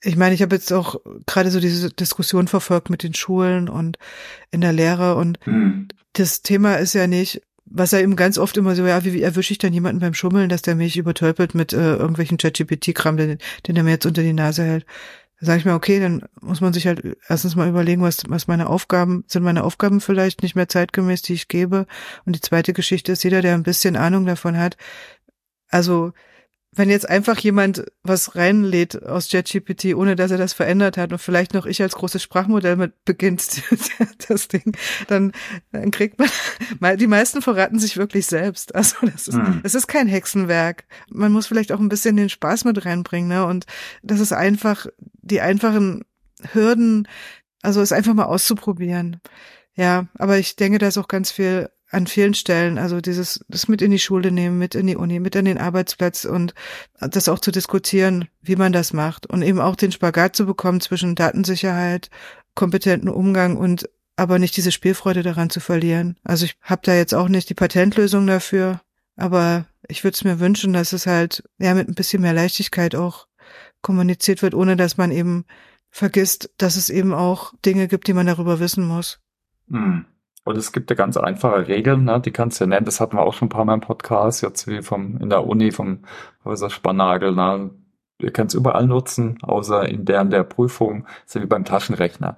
Ich 0.01 0.17
meine, 0.17 0.35
ich 0.35 0.41
habe 0.41 0.55
jetzt 0.55 0.73
auch 0.73 0.99
gerade 1.25 1.49
so 1.49 1.61
diese 1.61 1.89
Diskussion 1.89 2.49
verfolgt 2.49 2.89
mit 2.89 3.03
den 3.03 3.13
Schulen 3.13 3.69
und 3.69 3.97
in 4.51 4.59
der 4.59 4.73
Lehre 4.73 5.15
und 5.15 5.39
mhm. 5.47 5.87
das 6.11 6.41
Thema 6.41 6.75
ist 6.75 6.93
ja 6.93 7.07
nicht, 7.07 7.41
was 7.65 7.93
er 7.93 8.01
eben 8.01 8.17
ganz 8.17 8.37
oft 8.37 8.57
immer 8.57 8.75
so, 8.75 8.85
ja, 8.85 9.05
wie, 9.05 9.13
wie 9.13 9.21
erwische 9.21 9.53
ich 9.53 9.57
dann 9.57 9.71
jemanden 9.71 10.01
beim 10.01 10.13
Schummeln, 10.13 10.49
dass 10.49 10.61
der 10.61 10.75
mich 10.75 10.97
übertölpelt 10.97 11.55
mit 11.55 11.71
äh, 11.71 11.95
irgendwelchen 11.95 12.37
ChatGPT-Kram, 12.37 13.15
den, 13.15 13.37
den 13.65 13.75
er 13.75 13.83
mir 13.83 13.91
jetzt 13.91 14.05
unter 14.05 14.21
die 14.21 14.33
Nase 14.33 14.63
hält 14.63 14.85
sage 15.45 15.59
ich 15.59 15.65
mir, 15.65 15.73
okay, 15.73 15.99
dann 15.99 16.23
muss 16.41 16.61
man 16.61 16.73
sich 16.73 16.87
halt 16.87 17.01
erstens 17.27 17.55
mal 17.55 17.67
überlegen, 17.67 18.01
was, 18.01 18.23
was 18.27 18.47
meine 18.47 18.67
Aufgaben, 18.67 19.23
sind 19.27 19.43
meine 19.43 19.63
Aufgaben 19.63 20.01
vielleicht 20.01 20.41
nicht 20.41 20.55
mehr 20.55 20.69
zeitgemäß, 20.69 21.21
die 21.21 21.33
ich 21.33 21.47
gebe. 21.47 21.85
Und 22.25 22.35
die 22.35 22.41
zweite 22.41 22.73
Geschichte 22.73 23.11
ist, 23.11 23.23
jeder, 23.23 23.41
der 23.41 23.53
ein 23.53 23.63
bisschen 23.63 23.95
Ahnung 23.95 24.25
davon 24.25 24.57
hat, 24.57 24.77
also 25.69 26.13
wenn 26.75 26.89
jetzt 26.89 27.07
einfach 27.07 27.37
jemand 27.39 27.85
was 28.03 28.35
reinlädt 28.35 29.03
aus 29.03 29.29
ChatGPT, 29.29 29.95
ohne 29.95 30.15
dass 30.15 30.31
er 30.31 30.37
das 30.37 30.53
verändert 30.53 30.97
hat 30.97 31.11
und 31.11 31.19
vielleicht 31.19 31.53
noch 31.53 31.65
ich 31.65 31.81
als 31.81 31.95
großes 31.95 32.21
Sprachmodell 32.23 32.75
mit 32.75 33.05
beginnt 33.05 33.61
das 34.27 34.47
Ding, 34.47 34.75
dann, 35.07 35.31
dann 35.71 35.91
kriegt 35.91 36.19
man, 36.19 36.97
die 36.97 37.07
meisten 37.07 37.41
verraten 37.41 37.79
sich 37.79 37.97
wirklich 37.97 38.25
selbst. 38.25 38.73
Also 38.75 38.95
das 39.05 39.27
ist, 39.27 39.35
mhm. 39.35 39.61
es 39.63 39.75
ist 39.75 39.87
kein 39.87 40.07
Hexenwerk. 40.07 40.85
Man 41.09 41.31
muss 41.31 41.47
vielleicht 41.47 41.71
auch 41.71 41.79
ein 41.79 41.89
bisschen 41.89 42.15
den 42.15 42.29
Spaß 42.29 42.65
mit 42.65 42.85
reinbringen, 42.85 43.29
ne? 43.29 43.45
Und 43.45 43.65
das 44.01 44.19
ist 44.19 44.33
einfach, 44.33 44.87
die 45.21 45.41
einfachen 45.41 46.05
Hürden, 46.53 47.07
also 47.61 47.81
es 47.81 47.91
einfach 47.91 48.13
mal 48.13 48.25
auszuprobieren. 48.25 49.21
Ja, 49.75 50.07
aber 50.15 50.37
ich 50.37 50.55
denke, 50.55 50.77
da 50.77 50.87
ist 50.87 50.97
auch 50.97 51.07
ganz 51.07 51.31
viel 51.31 51.69
an 51.93 52.07
vielen 52.07 52.33
Stellen, 52.33 52.77
also 52.77 53.01
dieses, 53.01 53.45
das 53.47 53.67
mit 53.67 53.81
in 53.81 53.91
die 53.91 53.99
Schule 53.99 54.31
nehmen, 54.31 54.57
mit 54.57 54.75
in 54.75 54.87
die 54.87 54.95
Uni, 54.95 55.19
mit 55.19 55.35
in 55.35 55.45
den 55.45 55.57
Arbeitsplatz 55.57 56.25
und 56.25 56.53
das 56.99 57.29
auch 57.29 57.39
zu 57.39 57.51
diskutieren, 57.51 58.27
wie 58.41 58.55
man 58.55 58.73
das 58.73 58.93
macht 58.93 59.27
und 59.27 59.41
eben 59.41 59.59
auch 59.59 59.75
den 59.75 59.91
Spagat 59.91 60.35
zu 60.35 60.45
bekommen 60.45 60.81
zwischen 60.81 61.15
Datensicherheit, 61.15 62.09
kompetenten 62.55 63.09
Umgang 63.09 63.57
und 63.57 63.89
aber 64.15 64.39
nicht 64.39 64.55
diese 64.57 64.71
Spielfreude 64.71 65.23
daran 65.23 65.49
zu 65.49 65.59
verlieren. 65.59 66.17
Also 66.23 66.45
ich 66.45 66.55
habe 66.61 66.81
da 66.83 66.93
jetzt 66.93 67.13
auch 67.13 67.29
nicht 67.29 67.49
die 67.49 67.55
Patentlösung 67.55 68.27
dafür, 68.27 68.81
aber 69.15 69.65
ich 69.87 70.03
würde 70.03 70.15
es 70.15 70.23
mir 70.23 70.39
wünschen, 70.39 70.73
dass 70.73 70.93
es 70.93 71.05
halt 71.07 71.43
ja 71.59 71.73
mit 71.73 71.87
ein 71.87 71.95
bisschen 71.95 72.21
mehr 72.21 72.33
Leichtigkeit 72.33 72.95
auch 72.95 73.27
kommuniziert 73.81 74.41
wird, 74.41 74.53
ohne 74.53 74.75
dass 74.75 74.97
man 74.97 75.11
eben 75.11 75.45
vergisst, 75.89 76.51
dass 76.57 76.75
es 76.75 76.89
eben 76.89 77.13
auch 77.13 77.53
Dinge 77.65 77.87
gibt, 77.87 78.07
die 78.07 78.13
man 78.13 78.25
darüber 78.25 78.59
wissen 78.59 78.85
muss. 78.85 79.19
Mhm. 79.67 80.05
Und 80.45 80.57
es 80.57 80.73
gibt 80.73 80.89
ja 80.89 80.95
ganz 80.95 81.15
einfache 81.15 81.67
Regeln, 81.67 82.03
ne? 82.03 82.19
die 82.19 82.31
kannst 82.31 82.59
du 82.59 82.65
ja 82.65 82.67
nennen, 82.67 82.85
das 82.85 82.99
hatten 82.99 83.15
wir 83.15 83.21
auch 83.23 83.33
schon 83.33 83.45
ein 83.47 83.49
paar 83.49 83.63
Mal 83.65 83.75
im 83.75 83.81
Podcast, 83.81 84.41
jetzt 84.43 84.67
wie 84.67 84.81
vom, 84.81 85.17
in 85.17 85.29
der 85.29 85.47
Uni 85.47 85.71
vom 85.71 85.99
Professor 86.41 86.69
Spannagel, 86.69 87.33
ne? 87.33 87.71
Ihr 88.19 88.31
könnt 88.31 88.51
es 88.51 88.55
überall 88.55 88.87
nutzen, 88.87 89.37
außer 89.41 89.87
in 89.89 90.05
deren 90.05 90.29
der 90.29 90.43
Prüfung, 90.43 91.05
so 91.25 91.41
wie 91.41 91.45
beim 91.45 91.65
Taschenrechner. 91.65 92.37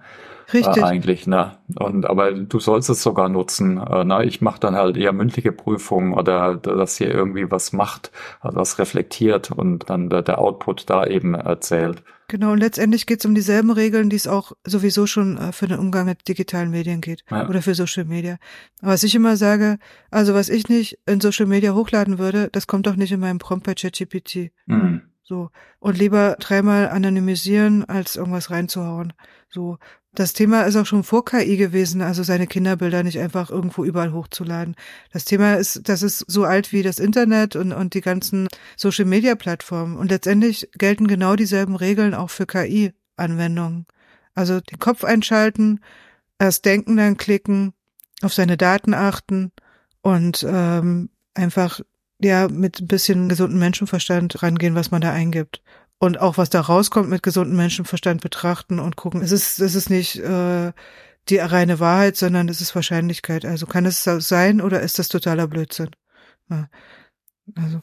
Richtig. 0.54 0.78
Äh, 0.78 0.84
eigentlich, 0.84 1.28
ne? 1.28 1.58
Und 1.76 2.06
aber 2.06 2.32
du 2.32 2.60
sollst 2.60 2.90
es 2.90 3.02
sogar 3.02 3.30
nutzen. 3.30 3.78
Äh, 3.78 4.04
ne? 4.04 4.26
Ich 4.26 4.42
mache 4.42 4.60
dann 4.60 4.76
halt 4.76 4.98
eher 4.98 5.12
mündliche 5.12 5.52
Prüfungen 5.52 6.14
oder 6.14 6.56
dass 6.56 6.98
hier 6.98 7.12
irgendwie 7.12 7.50
was 7.50 7.74
macht, 7.74 8.12
also 8.42 8.58
was 8.58 8.80
reflektiert 8.80 9.52
und 9.52 9.90
dann 9.90 10.10
der, 10.10 10.22
der 10.22 10.40
Output 10.40 10.90
da 10.90 11.06
eben 11.06 11.34
erzählt. 11.34 12.04
Genau, 12.28 12.54
und 12.54 12.58
letztendlich 12.60 13.06
geht 13.06 13.20
es 13.20 13.26
um 13.26 13.36
dieselben 13.36 13.70
Regeln, 13.70 14.10
die 14.10 14.16
es 14.16 14.28
auch 14.28 14.54
sowieso 14.66 15.06
schon 15.06 15.38
äh, 15.38 15.52
für 15.52 15.68
den 15.68 15.80
Umgang 15.80 16.06
mit 16.06 16.28
digitalen 16.28 16.72
Medien 16.72 17.02
geht 17.02 17.24
ja. 17.30 17.48
oder 17.48 17.62
für 17.62 17.76
Social 17.76 18.06
Media. 18.06 18.38
Aber 18.82 18.94
was 18.94 19.04
ich 19.04 19.14
immer 19.14 19.38
sage, 19.38 19.78
also 20.10 20.34
was 20.34 20.50
ich 20.50 20.68
nicht 20.68 21.00
in 21.06 21.22
Social 21.22 21.46
Media 21.46 21.74
hochladen 21.74 22.18
würde, 22.18 22.50
das 22.52 22.66
kommt 22.66 22.88
doch 22.88 22.96
nicht 22.96 23.12
in 23.12 23.20
meinem 23.20 23.38
Prompt 23.38 23.66
bei 23.66 23.76
ChatGPT. 23.76 24.52
Mhm. 24.66 25.02
So. 25.28 25.50
Und 25.80 25.98
lieber 25.98 26.38
dreimal 26.40 26.90
anonymisieren, 26.90 27.84
als 27.86 28.16
irgendwas 28.16 28.52
reinzuhauen. 28.52 29.14
So. 29.50 29.78
Das 30.14 30.32
Thema 30.32 30.62
ist 30.62 30.78
auch 30.78 30.86
schon 30.86 31.04
vor 31.04 31.26
KI 31.26 31.58
gewesen, 31.58 32.02
also 32.02 32.24
seine 32.24 32.48
Kinderbilder 32.48 33.04
nicht 33.04 33.20
einfach 33.20 33.50
irgendwo 33.50 33.84
überall 33.84 34.14
hochzuladen. 34.14 34.76
Das 35.12 35.26
Thema 35.26 35.56
ist, 35.56 35.90
das 35.90 36.04
ist 36.04 36.20
so 36.20 36.46
alt 36.46 36.72
wie 36.72 36.84
das 36.84 37.00
Internet 37.00 37.58
und, 37.58 37.74
und 37.74 37.96
die 37.96 38.02
ganzen 38.02 38.48
Social 38.78 39.04
Media 39.04 39.36
Plattformen. 39.36 39.98
Und 39.98 40.12
letztendlich 40.12 40.70
gelten 40.78 41.08
genau 41.08 41.36
dieselben 41.36 41.76
Regeln 41.76 42.14
auch 42.14 42.30
für 42.30 42.46
KI-Anwendungen. 42.46 43.88
Also 44.36 44.62
den 44.62 44.80
Kopf 44.80 45.04
einschalten, 45.04 45.82
erst 46.40 46.64
denken, 46.64 46.96
dann 46.96 47.18
klicken, 47.18 47.74
auf 48.22 48.34
seine 48.34 48.56
Daten 48.56 48.94
achten 48.94 49.52
und 50.02 50.46
ähm, 50.48 51.10
einfach 51.34 51.82
ja 52.26 52.48
mit 52.48 52.82
ein 52.82 52.88
bisschen 52.88 53.30
gesunden 53.30 53.60
Menschenverstand 53.60 54.42
rangehen, 54.44 54.76
was 54.76 54.92
man 54.92 55.02
da 55.02 55.12
eingibt 55.12 55.62
und 56.00 56.20
auch 56.20 56.38
was 56.38 56.50
da 56.50 56.62
rauskommt 56.62 57.10
mit 57.10 57.24
gesundem 57.24 57.58
Menschenverstand 57.58 58.22
betrachten 58.22 58.80
und 58.80 58.96
gucken. 58.96 59.22
Es 59.22 59.32
ist, 59.32 59.60
es 59.60 59.76
ist 59.76 59.90
nicht 59.90 60.18
äh, 60.18 60.72
die 61.30 61.38
reine 61.38 61.80
Wahrheit, 61.80 62.16
sondern 62.16 62.50
es 62.50 62.62
ist 62.62 62.76
Wahrscheinlichkeit. 62.76 63.46
Also 63.46 63.66
kann 63.66 63.86
es 63.86 64.04
sein 64.04 64.62
oder 64.62 64.82
ist 64.82 65.00
das 65.00 65.08
totaler 65.08 65.48
Blödsinn? 65.48 65.90
Ja. 66.50 66.68
Also. 67.56 67.82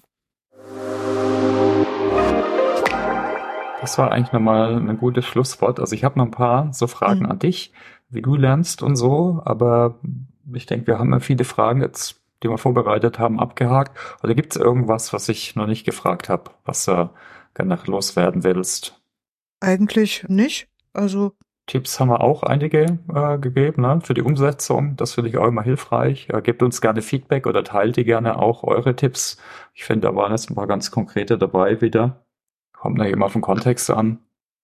Das 3.81 3.99
war 3.99 4.13
eigentlich 4.13 4.33
nochmal 4.33 4.77
ein 4.77 4.99
gutes 4.99 5.25
Schlusswort. 5.25 5.81
Also 5.81 5.95
ich 5.95 6.05
habe 6.05 6.19
noch 6.19 6.27
ein 6.27 6.31
paar 6.31 6.73
so 6.73 6.87
Fragen 6.87 7.21
mhm. 7.21 7.31
an 7.31 7.39
dich, 7.41 7.73
wie 8.11 8.23
du 8.23 8.37
lernst 8.37 8.83
und 8.83 8.95
so, 8.95 9.43
aber 9.45 9.99
ich 10.53 10.67
denke, 10.67 10.87
wir 10.87 10.99
haben 10.99 11.13
ja 11.13 11.21
viele 11.21 11.45
Fragen 11.45 11.83
jetzt, 11.83 12.22
die 12.43 12.49
wir 12.49 12.59
vorbereitet 12.59 13.19
haben, 13.19 13.41
abgehakt. 13.41 13.97
Oder 14.23 14.35
gibt 14.35 14.55
es 14.55 14.61
irgendwas, 14.61 15.13
was 15.13 15.29
ich 15.29 15.57
noch 15.57 15.67
nicht 15.67 15.85
gefragt 15.85 16.29
habe, 16.29 16.51
was 16.65 16.89
äh, 16.89 17.07
gerne 17.55 17.79
loswerden 17.87 18.45
willst? 18.45 19.01
Eigentlich 19.61 20.25
nicht. 20.29 20.69
Also 20.93 21.33
Tipps 21.67 22.01
haben 22.01 22.09
wir 22.09 22.21
auch 22.21 22.43
einige 22.43 22.99
äh, 23.15 23.39
gegeben 23.39 23.83
ne, 23.83 24.01
für 24.03 24.15
die 24.15 24.23
Umsetzung. 24.23 24.97
Das 24.97 25.15
finde 25.15 25.31
ich 25.31 25.39
auch 25.39 25.47
immer 25.47 25.63
hilfreich. 25.63 26.29
Äh, 26.29 26.43
gebt 26.43 26.63
uns 26.63 26.81
gerne 26.81 27.03
Feedback 27.03 27.47
oder 27.47 27.63
teilt 27.63 27.97
die 27.97 28.05
gerne 28.05 28.39
auch 28.39 28.65
eure 28.65 28.97
Tipps. 28.97 29.37
Ich 29.73 29.85
finde, 29.85 30.09
da 30.09 30.17
waren 30.17 30.33
jetzt 30.33 30.51
ein 30.51 30.55
paar 30.55 30.67
ganz 30.67 30.91
konkrete 30.91 31.39
dabei 31.39 31.81
wieder. 31.81 32.25
Kommt 32.73 32.99
natürlich 32.99 33.17
immer 33.17 33.31
vom 33.31 33.43
Kontext 33.43 33.91
an. 33.91 34.19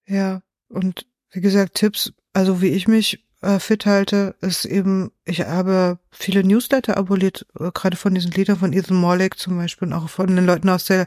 Ja, 0.06 0.40
und 0.68 1.06
wie 1.30 1.40
gesagt, 1.40 1.74
Tipps, 1.74 2.12
also 2.32 2.60
wie 2.60 2.68
ich 2.68 2.88
mich 2.88 3.24
äh, 3.40 3.58
fit 3.58 3.86
halte, 3.86 4.34
ist 4.40 4.64
eben, 4.64 5.12
ich 5.24 5.42
habe 5.42 5.98
viele 6.10 6.42
Newsletter 6.42 6.96
abonniert, 6.96 7.46
äh, 7.58 7.70
gerade 7.72 7.96
von 7.96 8.14
diesen 8.14 8.32
Liedern 8.32 8.58
von 8.58 8.72
Ethan 8.72 8.96
Morlick 8.96 9.38
zum 9.38 9.56
Beispiel 9.56 9.88
und 9.88 9.94
auch 9.94 10.08
von 10.08 10.34
den 10.34 10.46
Leuten 10.46 10.68
aus 10.68 10.84
der 10.86 11.06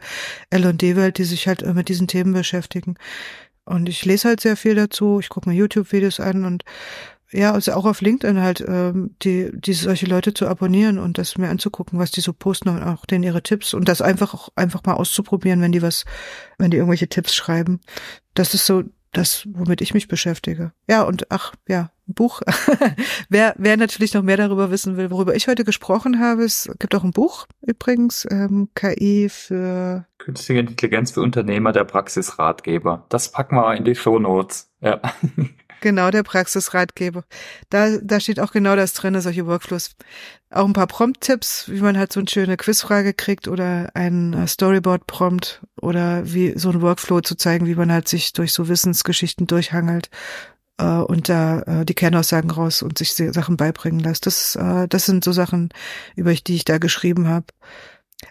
L&D-Welt, 0.49 1.17
die 1.17 1.25
sich 1.25 1.47
halt 1.47 1.61
äh, 1.61 1.73
mit 1.73 1.89
diesen 1.89 2.07
Themen 2.07 2.33
beschäftigen. 2.33 2.95
Und 3.65 3.89
ich 3.89 4.05
lese 4.05 4.29
halt 4.29 4.41
sehr 4.41 4.57
viel 4.57 4.75
dazu, 4.75 5.19
ich 5.19 5.29
gucke 5.29 5.49
mir 5.49 5.55
YouTube-Videos 5.55 6.19
an 6.19 6.45
und 6.45 6.63
ja, 7.33 7.53
also 7.53 7.71
auch 7.73 7.85
auf 7.85 8.01
LinkedIn 8.01 8.41
halt, 8.41 8.63
ähm, 8.67 9.15
die, 9.21 9.49
die 9.53 9.73
solche 9.73 10.05
Leute 10.05 10.33
zu 10.33 10.47
abonnieren 10.47 10.99
und 10.99 11.17
das 11.17 11.37
mir 11.37 11.49
anzugucken, 11.49 11.97
was 11.97 12.11
die 12.11 12.19
so 12.19 12.33
posten 12.33 12.69
und 12.69 12.83
auch 12.83 13.05
denen 13.05 13.23
ihre 13.23 13.41
Tipps 13.41 13.73
und 13.73 13.87
das 13.87 14.01
einfach 14.01 14.33
auch 14.33 14.49
einfach 14.55 14.83
mal 14.83 14.95
auszuprobieren, 14.95 15.61
wenn 15.61 15.71
die 15.71 15.81
was, 15.81 16.03
wenn 16.57 16.71
die 16.71 16.77
irgendwelche 16.77 17.07
Tipps 17.07 17.33
schreiben. 17.33 17.79
Das 18.33 18.53
ist 18.53 18.65
so 18.65 18.83
das, 19.11 19.47
womit 19.51 19.81
ich 19.81 19.93
mich 19.93 20.07
beschäftige. 20.07 20.71
Ja, 20.87 21.03
und 21.03 21.31
ach, 21.31 21.53
ja, 21.67 21.91
ein 22.07 22.13
Buch. 22.13 22.41
wer, 23.29 23.53
wer 23.57 23.77
natürlich 23.77 24.13
noch 24.13 24.23
mehr 24.23 24.37
darüber 24.37 24.71
wissen 24.71 24.97
will, 24.97 25.11
worüber 25.11 25.35
ich 25.35 25.47
heute 25.47 25.65
gesprochen 25.65 26.19
habe, 26.19 26.43
es 26.43 26.69
gibt 26.79 26.95
auch 26.95 27.03
ein 27.03 27.11
Buch 27.11 27.47
übrigens, 27.61 28.27
ähm, 28.29 28.69
KI 28.75 29.29
für 29.29 30.05
Künstliche 30.17 30.59
Intelligenz 30.59 31.11
für 31.11 31.21
Unternehmer, 31.21 31.71
der 31.71 31.83
Praxisratgeber. 31.83 33.05
Das 33.09 33.31
packen 33.31 33.55
wir 33.55 33.75
in 33.75 33.83
die 33.83 33.95
Show 33.95 34.19
Notes. 34.19 34.71
Ja. 34.81 35.01
Genau, 35.81 36.11
der 36.11 36.21
Praxisratgeber. 36.21 37.23
Da, 37.69 37.97
da 37.97 38.19
steht 38.19 38.39
auch 38.39 38.51
genau 38.51 38.75
das 38.75 38.93
drin, 38.93 39.19
solche 39.19 39.47
Workflows. 39.47 39.95
Auch 40.51 40.65
ein 40.65 40.73
paar 40.73 40.85
Prompt-Tipps, 40.85 41.69
wie 41.69 41.81
man 41.81 41.97
halt 41.97 42.13
so 42.13 42.19
eine 42.19 42.29
schöne 42.29 42.55
Quizfrage 42.55 43.13
kriegt 43.15 43.47
oder 43.47 43.89
ein 43.95 44.33
äh, 44.33 44.47
Storyboard-Prompt 44.47 45.61
oder 45.81 46.31
wie 46.31 46.53
so 46.57 46.69
ein 46.69 46.81
Workflow 46.81 47.21
zu 47.21 47.35
zeigen, 47.35 47.65
wie 47.65 47.73
man 47.73 47.91
halt 47.91 48.07
sich 48.07 48.31
durch 48.33 48.53
so 48.53 48.67
Wissensgeschichten 48.67 49.47
durchhangelt 49.47 50.11
äh, 50.77 50.85
und 50.85 51.29
da 51.29 51.61
äh, 51.61 51.85
die 51.85 51.95
Kernaussagen 51.95 52.51
raus 52.51 52.83
und 52.83 52.99
sich 52.99 53.13
Sachen 53.15 53.57
beibringen 53.57 54.01
lässt. 54.01 54.27
Das, 54.27 54.55
äh, 54.55 54.87
das 54.87 55.05
sind 55.07 55.23
so 55.23 55.31
Sachen, 55.31 55.69
über 56.15 56.31
die 56.33 56.55
ich 56.55 56.65
da 56.65 56.77
geschrieben 56.77 57.27
habe. 57.27 57.47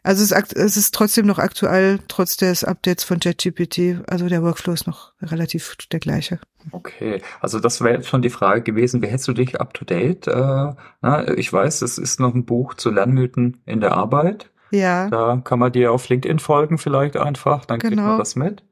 Also 0.05 0.22
es 0.22 0.30
ist, 0.30 0.57
es 0.57 0.76
ist 0.76 0.94
trotzdem 0.94 1.26
noch 1.26 1.38
aktuell, 1.38 1.98
trotz 2.07 2.36
des 2.36 2.62
Updates 2.62 3.03
von 3.03 3.18
ChatGPT. 3.18 4.09
Also 4.09 4.28
der 4.28 4.42
Workflow 4.44 4.72
ist 4.72 4.86
noch 4.86 5.12
relativ 5.20 5.76
der 5.90 5.98
gleiche. 5.98 6.38
Okay, 6.72 7.22
also 7.40 7.61
das 7.61 7.80
wäre 7.80 7.94
jetzt 7.94 8.08
schon 8.08 8.22
die 8.22 8.30
Frage 8.30 8.62
gewesen, 8.62 9.02
wie 9.02 9.06
hältst 9.06 9.28
du 9.28 9.32
dich 9.32 9.61
up 9.61 9.74
to 9.74 9.84
date? 9.84 10.26
Äh, 10.26 10.72
na, 11.00 11.28
ich 11.36 11.52
weiß, 11.52 11.82
es 11.82 11.98
ist 11.98 12.20
noch 12.20 12.34
ein 12.34 12.44
Buch 12.44 12.74
zu 12.74 12.90
Lernmythen 12.90 13.62
in 13.66 13.80
der 13.80 13.92
Arbeit. 13.92 14.50
Ja. 14.70 15.08
Da 15.08 15.40
kann 15.42 15.58
man 15.58 15.72
dir 15.72 15.92
auf 15.92 16.08
LinkedIn 16.08 16.38
folgen 16.38 16.78
vielleicht 16.78 17.16
einfach, 17.16 17.64
dann 17.64 17.78
genau. 17.78 17.88
kriegt 17.88 17.96
man 17.96 18.06
genau. 18.06 18.18
das 18.18 18.36
mit. 18.36 18.62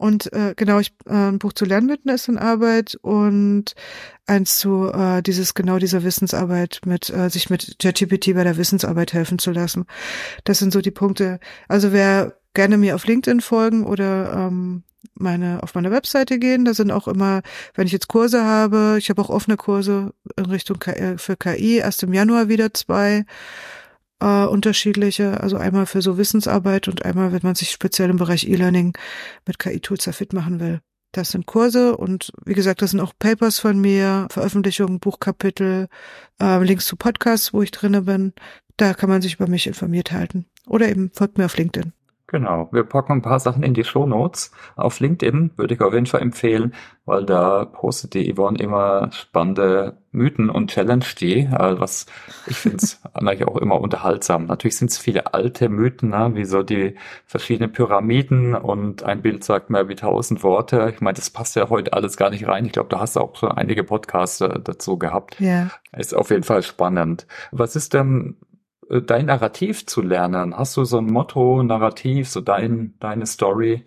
Und 0.00 0.32
äh, 0.32 0.54
genau, 0.56 0.78
ich 0.78 0.94
äh, 1.04 1.12
ein 1.12 1.38
Buch 1.38 1.52
zu 1.52 1.66
Lernmythen 1.66 2.10
ist 2.10 2.26
in 2.26 2.38
Arbeit 2.38 2.96
und 3.02 3.74
eins 4.26 4.58
zu 4.58 4.90
äh, 4.90 5.20
dieses 5.22 5.52
genau 5.52 5.76
dieser 5.76 6.02
Wissensarbeit 6.04 6.80
mit 6.86 7.10
äh, 7.10 7.28
sich 7.28 7.50
mit 7.50 7.76
ChatGPT 7.78 8.34
bei 8.34 8.42
der 8.42 8.56
Wissensarbeit 8.56 9.12
helfen 9.12 9.38
zu 9.38 9.50
lassen. 9.50 9.84
Das 10.44 10.58
sind 10.58 10.72
so 10.72 10.80
die 10.80 10.90
Punkte. 10.90 11.38
Also 11.68 11.92
wer 11.92 12.39
gerne 12.54 12.76
mir 12.76 12.94
auf 12.94 13.06
LinkedIn 13.06 13.40
folgen 13.40 13.84
oder 13.84 14.32
ähm, 14.32 14.82
meine 15.14 15.62
auf 15.62 15.74
meine 15.74 15.90
Webseite 15.90 16.38
gehen, 16.38 16.64
da 16.64 16.74
sind 16.74 16.90
auch 16.90 17.08
immer, 17.08 17.42
wenn 17.74 17.86
ich 17.86 17.92
jetzt 17.92 18.08
Kurse 18.08 18.44
habe, 18.44 18.96
ich 18.98 19.10
habe 19.10 19.20
auch 19.22 19.30
offene 19.30 19.56
Kurse 19.56 20.12
in 20.36 20.46
Richtung 20.46 20.78
KI, 20.78 21.18
für 21.18 21.36
KI, 21.36 21.76
erst 21.76 22.02
im 22.02 22.12
Januar 22.12 22.48
wieder 22.48 22.72
zwei 22.74 23.24
äh, 24.20 24.44
unterschiedliche, 24.44 25.40
also 25.40 25.56
einmal 25.56 25.86
für 25.86 26.02
so 26.02 26.18
Wissensarbeit 26.18 26.88
und 26.88 27.04
einmal, 27.04 27.32
wenn 27.32 27.40
man 27.42 27.54
sich 27.54 27.70
speziell 27.70 28.10
im 28.10 28.16
Bereich 28.16 28.48
E-Learning 28.48 28.96
mit 29.46 29.58
KI-Tools 29.58 30.04
da 30.04 30.12
fit 30.12 30.32
machen 30.32 30.60
will. 30.60 30.80
Das 31.12 31.30
sind 31.30 31.46
Kurse 31.46 31.96
und 31.96 32.32
wie 32.44 32.54
gesagt, 32.54 32.82
das 32.82 32.92
sind 32.92 33.00
auch 33.00 33.12
Papers 33.18 33.58
von 33.58 33.80
mir, 33.80 34.28
Veröffentlichungen, 34.30 35.00
Buchkapitel, 35.00 35.88
äh, 36.40 36.62
Links 36.62 36.86
zu 36.86 36.96
Podcasts, 36.96 37.52
wo 37.52 37.62
ich 37.62 37.72
drinne 37.72 38.02
bin. 38.02 38.32
Da 38.76 38.94
kann 38.94 39.10
man 39.10 39.20
sich 39.20 39.34
über 39.34 39.48
mich 39.48 39.66
informiert 39.66 40.12
halten. 40.12 40.46
Oder 40.66 40.88
eben 40.88 41.10
folgt 41.12 41.36
mir 41.36 41.46
auf 41.46 41.56
LinkedIn. 41.56 41.92
Genau, 42.30 42.68
wir 42.70 42.84
packen 42.84 43.14
ein 43.14 43.22
paar 43.22 43.40
Sachen 43.40 43.64
in 43.64 43.74
die 43.74 43.82
Show 43.82 44.06
Notes. 44.06 44.52
Auf 44.76 45.00
LinkedIn 45.00 45.50
würde 45.56 45.74
ich 45.74 45.80
auf 45.80 45.92
jeden 45.92 46.06
Fall 46.06 46.22
empfehlen, 46.22 46.74
weil 47.04 47.24
da 47.26 47.64
postet 47.64 48.14
die 48.14 48.32
Yvonne 48.32 48.56
immer 48.60 49.10
spannende 49.10 49.98
Mythen 50.12 50.48
und 50.48 50.70
Challenge 50.70 51.04
die, 51.18 51.40
äh, 51.40 51.80
was 51.80 52.06
ich 52.46 52.56
finde 52.56 52.76
es 52.76 53.02
eigentlich 53.14 53.48
auch 53.48 53.56
immer 53.56 53.80
unterhaltsam. 53.80 54.46
Natürlich 54.46 54.76
sind 54.76 54.92
es 54.92 54.98
viele 54.98 55.34
alte 55.34 55.68
Mythen, 55.68 56.10
ne, 56.10 56.30
wie 56.34 56.44
so 56.44 56.62
die 56.62 56.94
verschiedenen 57.26 57.72
Pyramiden 57.72 58.54
und 58.54 59.02
ein 59.02 59.22
Bild 59.22 59.42
sagt 59.42 59.68
mehr 59.68 59.88
wie 59.88 59.96
tausend 59.96 60.44
Worte. 60.44 60.92
Ich 60.94 61.00
meine, 61.00 61.16
das 61.16 61.30
passt 61.30 61.56
ja 61.56 61.68
heute 61.68 61.94
alles 61.94 62.16
gar 62.16 62.30
nicht 62.30 62.46
rein. 62.46 62.64
Ich 62.64 62.70
glaube, 62.70 62.90
du 62.90 63.00
hast 63.00 63.16
auch 63.16 63.34
schon 63.34 63.50
einige 63.50 63.82
Podcasts 63.82 64.38
dazu 64.38 64.98
gehabt. 65.00 65.40
Ja. 65.40 65.70
Ist 65.96 66.14
auf 66.14 66.30
jeden 66.30 66.44
Fall 66.44 66.62
spannend. 66.62 67.26
Was 67.50 67.74
ist 67.74 67.92
denn 67.92 68.36
äh, 68.40 68.49
dein 68.90 69.26
Narrativ 69.26 69.86
zu 69.86 70.02
lernen? 70.02 70.56
Hast 70.56 70.76
du 70.76 70.84
so 70.84 70.98
ein 70.98 71.06
Motto, 71.06 71.62
Narrativ, 71.62 72.28
so 72.28 72.40
dein, 72.40 72.94
deine 72.98 73.26
Story? 73.26 73.84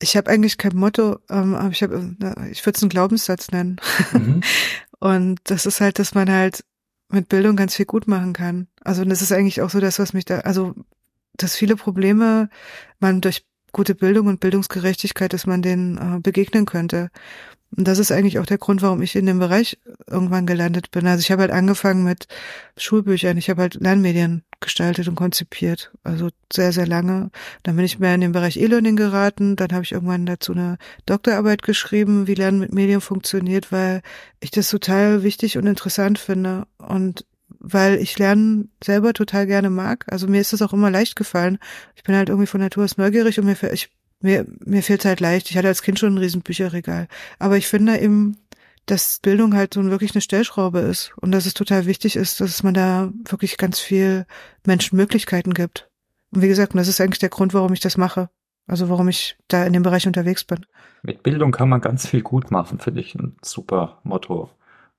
Ich 0.00 0.16
habe 0.16 0.30
eigentlich 0.30 0.58
kein 0.58 0.76
Motto, 0.76 1.18
ähm, 1.28 1.54
aber 1.54 1.70
ich 1.70 1.82
habe, 1.82 2.14
ich 2.50 2.64
würde 2.64 2.76
es 2.76 2.82
einen 2.82 2.90
Glaubenssatz 2.90 3.50
nennen. 3.50 3.80
Mhm. 4.12 4.42
Und 5.00 5.40
das 5.44 5.66
ist 5.66 5.80
halt, 5.80 5.98
dass 5.98 6.14
man 6.14 6.30
halt 6.30 6.64
mit 7.10 7.28
Bildung 7.28 7.56
ganz 7.56 7.74
viel 7.74 7.86
gut 7.86 8.06
machen 8.06 8.32
kann. 8.32 8.68
Also 8.82 9.04
das 9.04 9.22
ist 9.22 9.32
eigentlich 9.32 9.62
auch 9.62 9.70
so 9.70 9.80
das, 9.80 9.98
was 9.98 10.12
mich 10.12 10.24
da, 10.24 10.40
also 10.40 10.74
dass 11.36 11.56
viele 11.56 11.76
Probleme 11.76 12.48
man 13.00 13.20
durch 13.20 13.44
gute 13.72 13.94
Bildung 13.94 14.26
und 14.26 14.40
Bildungsgerechtigkeit, 14.40 15.32
dass 15.32 15.46
man 15.46 15.62
denen 15.62 15.98
äh, 15.98 16.20
begegnen 16.20 16.64
könnte. 16.66 17.10
Und 17.76 17.86
das 17.86 17.98
ist 17.98 18.10
eigentlich 18.10 18.38
auch 18.38 18.46
der 18.46 18.58
Grund, 18.58 18.80
warum 18.80 19.02
ich 19.02 19.14
in 19.14 19.26
dem 19.26 19.38
Bereich 19.38 19.78
irgendwann 20.06 20.46
gelandet 20.46 20.90
bin. 20.90 21.06
Also 21.06 21.20
ich 21.20 21.30
habe 21.30 21.42
halt 21.42 21.50
angefangen 21.50 22.02
mit 22.02 22.26
Schulbüchern. 22.76 23.36
Ich 23.36 23.50
habe 23.50 23.62
halt 23.62 23.74
Lernmedien 23.74 24.42
gestaltet 24.60 25.06
und 25.06 25.16
konzipiert. 25.16 25.92
Also 26.02 26.30
sehr, 26.52 26.72
sehr 26.72 26.86
lange. 26.86 27.30
Dann 27.62 27.76
bin 27.76 27.84
ich 27.84 27.98
mehr 27.98 28.14
in 28.14 28.22
den 28.22 28.32
Bereich 28.32 28.56
E-Learning 28.56 28.96
geraten. 28.96 29.54
Dann 29.54 29.72
habe 29.72 29.84
ich 29.84 29.92
irgendwann 29.92 30.24
dazu 30.24 30.52
eine 30.52 30.78
Doktorarbeit 31.04 31.62
geschrieben, 31.62 32.26
wie 32.26 32.34
Lernen 32.34 32.58
mit 32.58 32.72
Medien 32.72 33.02
funktioniert, 33.02 33.70
weil 33.70 34.02
ich 34.40 34.50
das 34.50 34.70
total 34.70 35.22
wichtig 35.22 35.58
und 35.58 35.66
interessant 35.66 36.18
finde. 36.18 36.66
Und 36.78 37.26
weil 37.60 37.96
ich 37.96 38.18
Lernen 38.18 38.70
selber 38.82 39.12
total 39.12 39.46
gerne 39.46 39.68
mag. 39.68 40.06
Also 40.08 40.26
mir 40.26 40.40
ist 40.40 40.52
das 40.52 40.62
auch 40.62 40.72
immer 40.72 40.90
leicht 40.90 41.16
gefallen. 41.16 41.58
Ich 41.96 42.02
bin 42.02 42.14
halt 42.14 42.28
irgendwie 42.28 42.46
von 42.46 42.60
Natur 42.60 42.84
aus 42.84 42.96
neugierig 42.96 43.38
und 43.38 43.46
mir, 43.46 43.56
ich 43.72 43.90
mir, 44.20 44.46
mir 44.64 44.82
fällt 44.82 45.04
halt 45.04 45.20
leicht. 45.20 45.50
Ich 45.50 45.56
hatte 45.56 45.68
als 45.68 45.82
Kind 45.82 45.98
schon 45.98 46.14
ein 46.14 46.18
riesen 46.18 46.42
Bücherregal. 46.42 47.08
Aber 47.38 47.56
ich 47.56 47.68
finde 47.68 47.98
eben, 47.98 48.36
dass 48.86 49.18
Bildung 49.20 49.54
halt 49.54 49.74
so 49.74 49.84
wirklich 49.84 50.14
eine 50.14 50.22
Stellschraube 50.22 50.80
ist 50.80 51.12
und 51.20 51.32
dass 51.32 51.46
es 51.46 51.54
total 51.54 51.86
wichtig 51.86 52.16
ist, 52.16 52.40
dass 52.40 52.62
man 52.62 52.74
da 52.74 53.12
wirklich 53.28 53.58
ganz 53.58 53.78
viel 53.78 54.26
Menschen 54.66 54.96
Möglichkeiten 54.96 55.54
gibt. 55.54 55.90
Und 56.30 56.42
wie 56.42 56.48
gesagt, 56.48 56.74
das 56.74 56.88
ist 56.88 57.00
eigentlich 57.00 57.18
der 57.18 57.28
Grund, 57.28 57.54
warum 57.54 57.72
ich 57.72 57.80
das 57.80 57.96
mache. 57.96 58.30
Also 58.66 58.90
warum 58.90 59.08
ich 59.08 59.38
da 59.48 59.64
in 59.64 59.72
dem 59.72 59.82
Bereich 59.82 60.06
unterwegs 60.06 60.44
bin. 60.44 60.66
Mit 61.02 61.22
Bildung 61.22 61.52
kann 61.52 61.70
man 61.70 61.80
ganz 61.80 62.06
viel 62.06 62.20
gut 62.20 62.50
machen, 62.50 62.78
finde 62.78 63.00
ich 63.00 63.14
ein 63.14 63.36
super 63.42 64.00
Motto. 64.02 64.50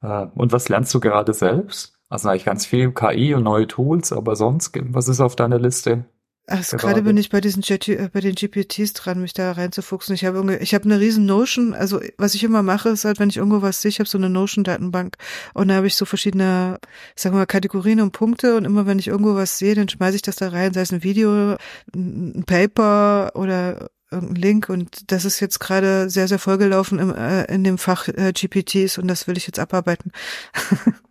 Äh, 0.02 0.26
und 0.34 0.52
was 0.52 0.70
lernst 0.70 0.94
du 0.94 1.00
gerade 1.00 1.34
selbst? 1.34 1.94
Also 2.10 2.30
eigentlich 2.30 2.46
ganz 2.46 2.66
viel 2.66 2.92
KI 2.92 3.36
und 3.36 3.44
neue 3.44 3.68
Tools, 3.68 4.12
aber 4.12 4.36
sonst, 4.36 4.76
was 4.82 5.08
ist 5.08 5.20
auf 5.20 5.36
deiner 5.36 5.60
Liste? 5.60 6.06
Also 6.50 6.78
gerade 6.78 7.04
bin 7.04 7.18
ich 7.18 7.30
bei 7.30 7.42
diesen 7.42 7.64
äh, 7.64 8.10
bei 8.12 8.22
den 8.22 8.36
GPTs 8.36 8.94
dran, 8.94 9.22
mich 9.22 9.34
da 9.34 9.52
reinzufuchsen. 9.52 10.16
Ich 10.16 10.26
habe 10.26 10.58
ich 10.58 10.74
habe 10.74 10.86
eine 10.86 11.00
riesen 11.00 11.26
Notion, 11.26 11.74
also 11.74 12.02
was 12.18 12.34
ich 12.34 12.44
immer 12.44 12.64
mache, 12.64 12.90
ist 12.90 13.06
halt, 13.06 13.20
wenn 13.20 13.30
ich 13.30 13.38
irgendwo 13.38 13.62
was 13.62 13.82
sehe, 13.82 13.90
ich 13.90 14.00
habe 14.00 14.10
so 14.10 14.18
eine 14.18 14.30
Notion-Datenbank 14.30 15.16
und 15.54 15.68
da 15.68 15.76
habe 15.76 15.88
ich 15.88 15.96
so 15.96 16.06
verschiedene, 16.06 16.80
sagen 17.16 17.36
wir 17.36 17.40
mal, 17.40 17.46
Kategorien 17.46 18.02
und 18.02 18.12
Punkte 18.12 18.58
und 18.58 18.66
immer 18.66 18.86
wenn 18.86 19.00
ich 19.00 19.08
irgendwo 19.08 19.36
was 19.36 19.58
sehe, 19.58 19.76
dann 19.76 19.90
schmeiße 19.90 20.16
ich 20.16 20.22
das 20.22 20.38
da 20.38 20.50
rein, 20.50 20.74
sei 20.74 20.82
es 20.82 20.92
ein 20.92 21.04
Video, 21.04 21.56
ein 21.96 22.44
Paper 22.46 23.32
oder 23.36 23.90
irgendein 24.12 24.42
Link 24.42 24.70
und 24.70 25.12
das 25.12 25.26
ist 25.26 25.40
jetzt 25.40 25.60
gerade 25.60 26.10
sehr, 26.10 26.28
sehr 26.28 26.40
vollgelaufen 26.40 27.00
im, 27.00 27.14
äh, 27.14 27.44
in 27.46 27.64
dem 27.64 27.78
Fach 27.78 28.08
äh, 28.08 28.34
GPTs 28.34 28.98
und 28.98 29.08
das 29.08 29.28
will 29.28 29.38
ich 29.38 29.46
jetzt 29.46 29.60
abarbeiten. 29.60 30.12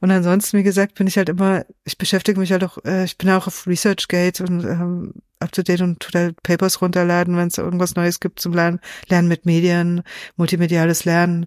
Und 0.00 0.10
ansonsten, 0.10 0.58
wie 0.58 0.62
gesagt, 0.62 0.94
bin 0.94 1.06
ich 1.06 1.16
halt 1.16 1.28
immer, 1.28 1.64
ich 1.84 1.98
beschäftige 1.98 2.38
mich 2.38 2.52
halt 2.52 2.64
auch, 2.64 2.78
äh, 2.84 3.04
ich 3.04 3.18
bin 3.18 3.30
auch 3.30 3.46
auf 3.46 3.66
ResearchGate 3.66 4.40
und 4.40 4.64
ähm, 4.64 5.14
up 5.40 5.52
to 5.52 5.62
date 5.62 5.80
und 5.80 6.06
halt 6.14 6.42
Papers 6.42 6.80
runterladen, 6.80 7.36
wenn 7.36 7.48
es 7.48 7.58
irgendwas 7.58 7.94
Neues 7.94 8.20
gibt 8.20 8.40
zum 8.40 8.52
Lernen, 8.52 8.80
Lernen 9.08 9.28
mit 9.28 9.46
Medien, 9.46 10.02
multimediales 10.36 11.04
Lernen, 11.04 11.46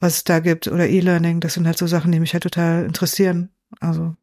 was 0.00 0.16
es 0.16 0.24
da 0.24 0.40
gibt 0.40 0.66
oder 0.66 0.88
E-Learning. 0.88 1.40
Das 1.40 1.54
sind 1.54 1.66
halt 1.66 1.78
so 1.78 1.86
Sachen, 1.86 2.12
die 2.12 2.20
mich 2.20 2.32
halt 2.32 2.42
total 2.42 2.84
interessieren. 2.84 3.50
Also. 3.80 4.14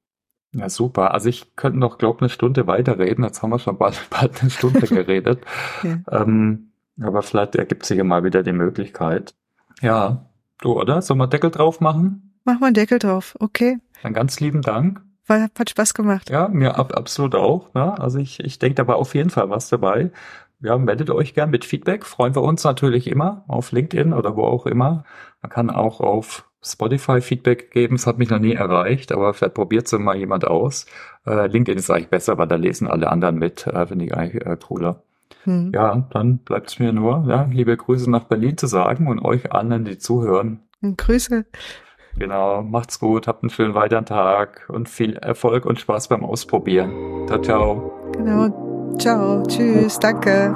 Ja, 0.52 0.70
super. 0.70 1.14
Also 1.14 1.30
ich 1.30 1.56
könnte 1.56 1.80
noch, 1.80 1.98
glaube 1.98 2.22
eine 2.22 2.30
Stunde 2.30 2.68
weiterreden. 2.68 3.24
Jetzt 3.24 3.42
haben 3.42 3.52
wir 3.52 3.60
schon 3.60 3.78
bald, 3.78 4.00
bald 4.10 4.42
eine 4.42 4.50
Stunde 4.50 4.82
geredet. 4.82 5.44
ja. 5.84 6.00
ähm, 6.12 6.72
aber 7.02 7.22
vielleicht 7.22 7.56
ergibt 7.56 7.86
sich 7.86 7.98
ja 7.98 8.04
mal 8.04 8.24
wieder 8.24 8.44
die 8.44 8.52
Möglichkeit. 8.52 9.34
Ja, 9.82 10.30
Du, 10.62 10.78
oder? 10.78 11.02
Sollen 11.02 11.20
wir 11.20 11.28
Deckel 11.28 11.52
drauf 11.52 11.80
machen? 11.80 12.29
Mach 12.44 12.60
mal 12.60 12.68
einen 12.68 12.74
Deckel 12.74 13.00
drauf, 13.00 13.36
okay. 13.40 13.80
Dann 14.04 14.14
ganz 14.14 14.40
lieben 14.40 14.62
Dank. 14.62 15.02
War, 15.28 15.50
hat 15.58 15.70
Spaß 15.70 15.94
gemacht. 15.94 16.30
Ja, 16.30 16.48
mir 16.48 16.78
ab, 16.78 16.94
absolut 16.96 17.36
auch. 17.36 17.74
Ne? 17.74 18.00
Also 18.00 18.18
ich, 18.18 18.40
ich 18.40 18.58
denke, 18.58 18.76
da 18.76 18.88
war 18.88 18.96
auf 18.96 19.14
jeden 19.14 19.30
Fall 19.30 19.50
was 19.50 19.70
dabei. 19.70 20.12
Ja, 20.62 20.78
meldet 20.78 21.10
euch 21.10 21.34
gern 21.34 21.52
mit 21.52 21.64
Feedback. 21.64 22.06
Freuen 22.06 22.36
wir 22.36 22.42
uns 22.42 22.64
natürlich 22.64 23.08
immer 23.08 23.46
auf 23.48 23.72
LinkedIn 23.72 24.14
oder 24.14 24.36
wo 24.36 24.44
auch 24.44 24.66
immer. 24.66 25.06
Man 25.42 25.50
kann 25.50 25.70
auch 25.70 26.02
auf 26.02 26.50
Spotify 26.62 27.22
Feedback 27.22 27.72
geben. 27.72 27.96
Es 27.96 28.08
hat 28.08 28.18
mich 28.18 28.30
noch 28.30 28.40
nie 28.40 28.54
erreicht, 28.54 29.12
aber 29.12 29.34
vielleicht 29.34 29.54
probiert 29.54 29.86
es 29.86 29.98
mal 29.98 30.18
jemand 30.18 30.46
aus. 30.46 30.86
Äh, 31.26 31.48
LinkedIn 31.48 31.78
ist 31.78 31.90
eigentlich 31.90 32.10
besser, 32.10 32.38
weil 32.38 32.48
da 32.48 32.56
lesen 32.56 32.88
alle 32.88 33.10
anderen 33.10 33.38
mit. 33.38 33.68
Äh, 33.68 33.88
Finde 33.88 34.06
ich 34.06 34.14
eigentlich 34.14 34.46
äh, 34.46 34.58
cooler. 34.58 35.04
Hm. 35.44 35.72
Ja, 35.74 36.08
dann 36.12 36.40
bleibt 36.40 36.70
es 36.70 36.80
mir 36.80 36.92
nur, 36.92 37.26
ja, 37.30 37.44
liebe 37.44 37.78
Grüße 37.78 38.10
nach 38.10 38.26
Berlin 38.26 38.58
zu 38.58 38.68
sagen 38.68 39.08
und 39.08 39.24
euch 39.24 39.54
allen, 39.54 39.86
die 39.86 39.98
zuhören. 39.98 40.60
Grüße. 40.82 41.46
Genau, 42.18 42.62
macht's 42.64 43.00
gut, 43.00 43.28
habt 43.28 43.44
einen 43.44 43.50
schönen 43.50 43.76
weiteren 43.76 44.06
Tag 44.06 44.66
und 44.70 44.90
viel 44.90 45.16
Erfolg 45.16 45.66
und 45.66 45.80
Spaß 45.80 46.08
beim 46.10 46.24
Ausprobieren. 46.24 47.28
Ciao, 47.28 47.42
ciao. 47.42 48.12
Genau, 48.14 48.96
ciao, 48.98 49.44
tschüss, 49.44 50.00
danke. 50.00 50.54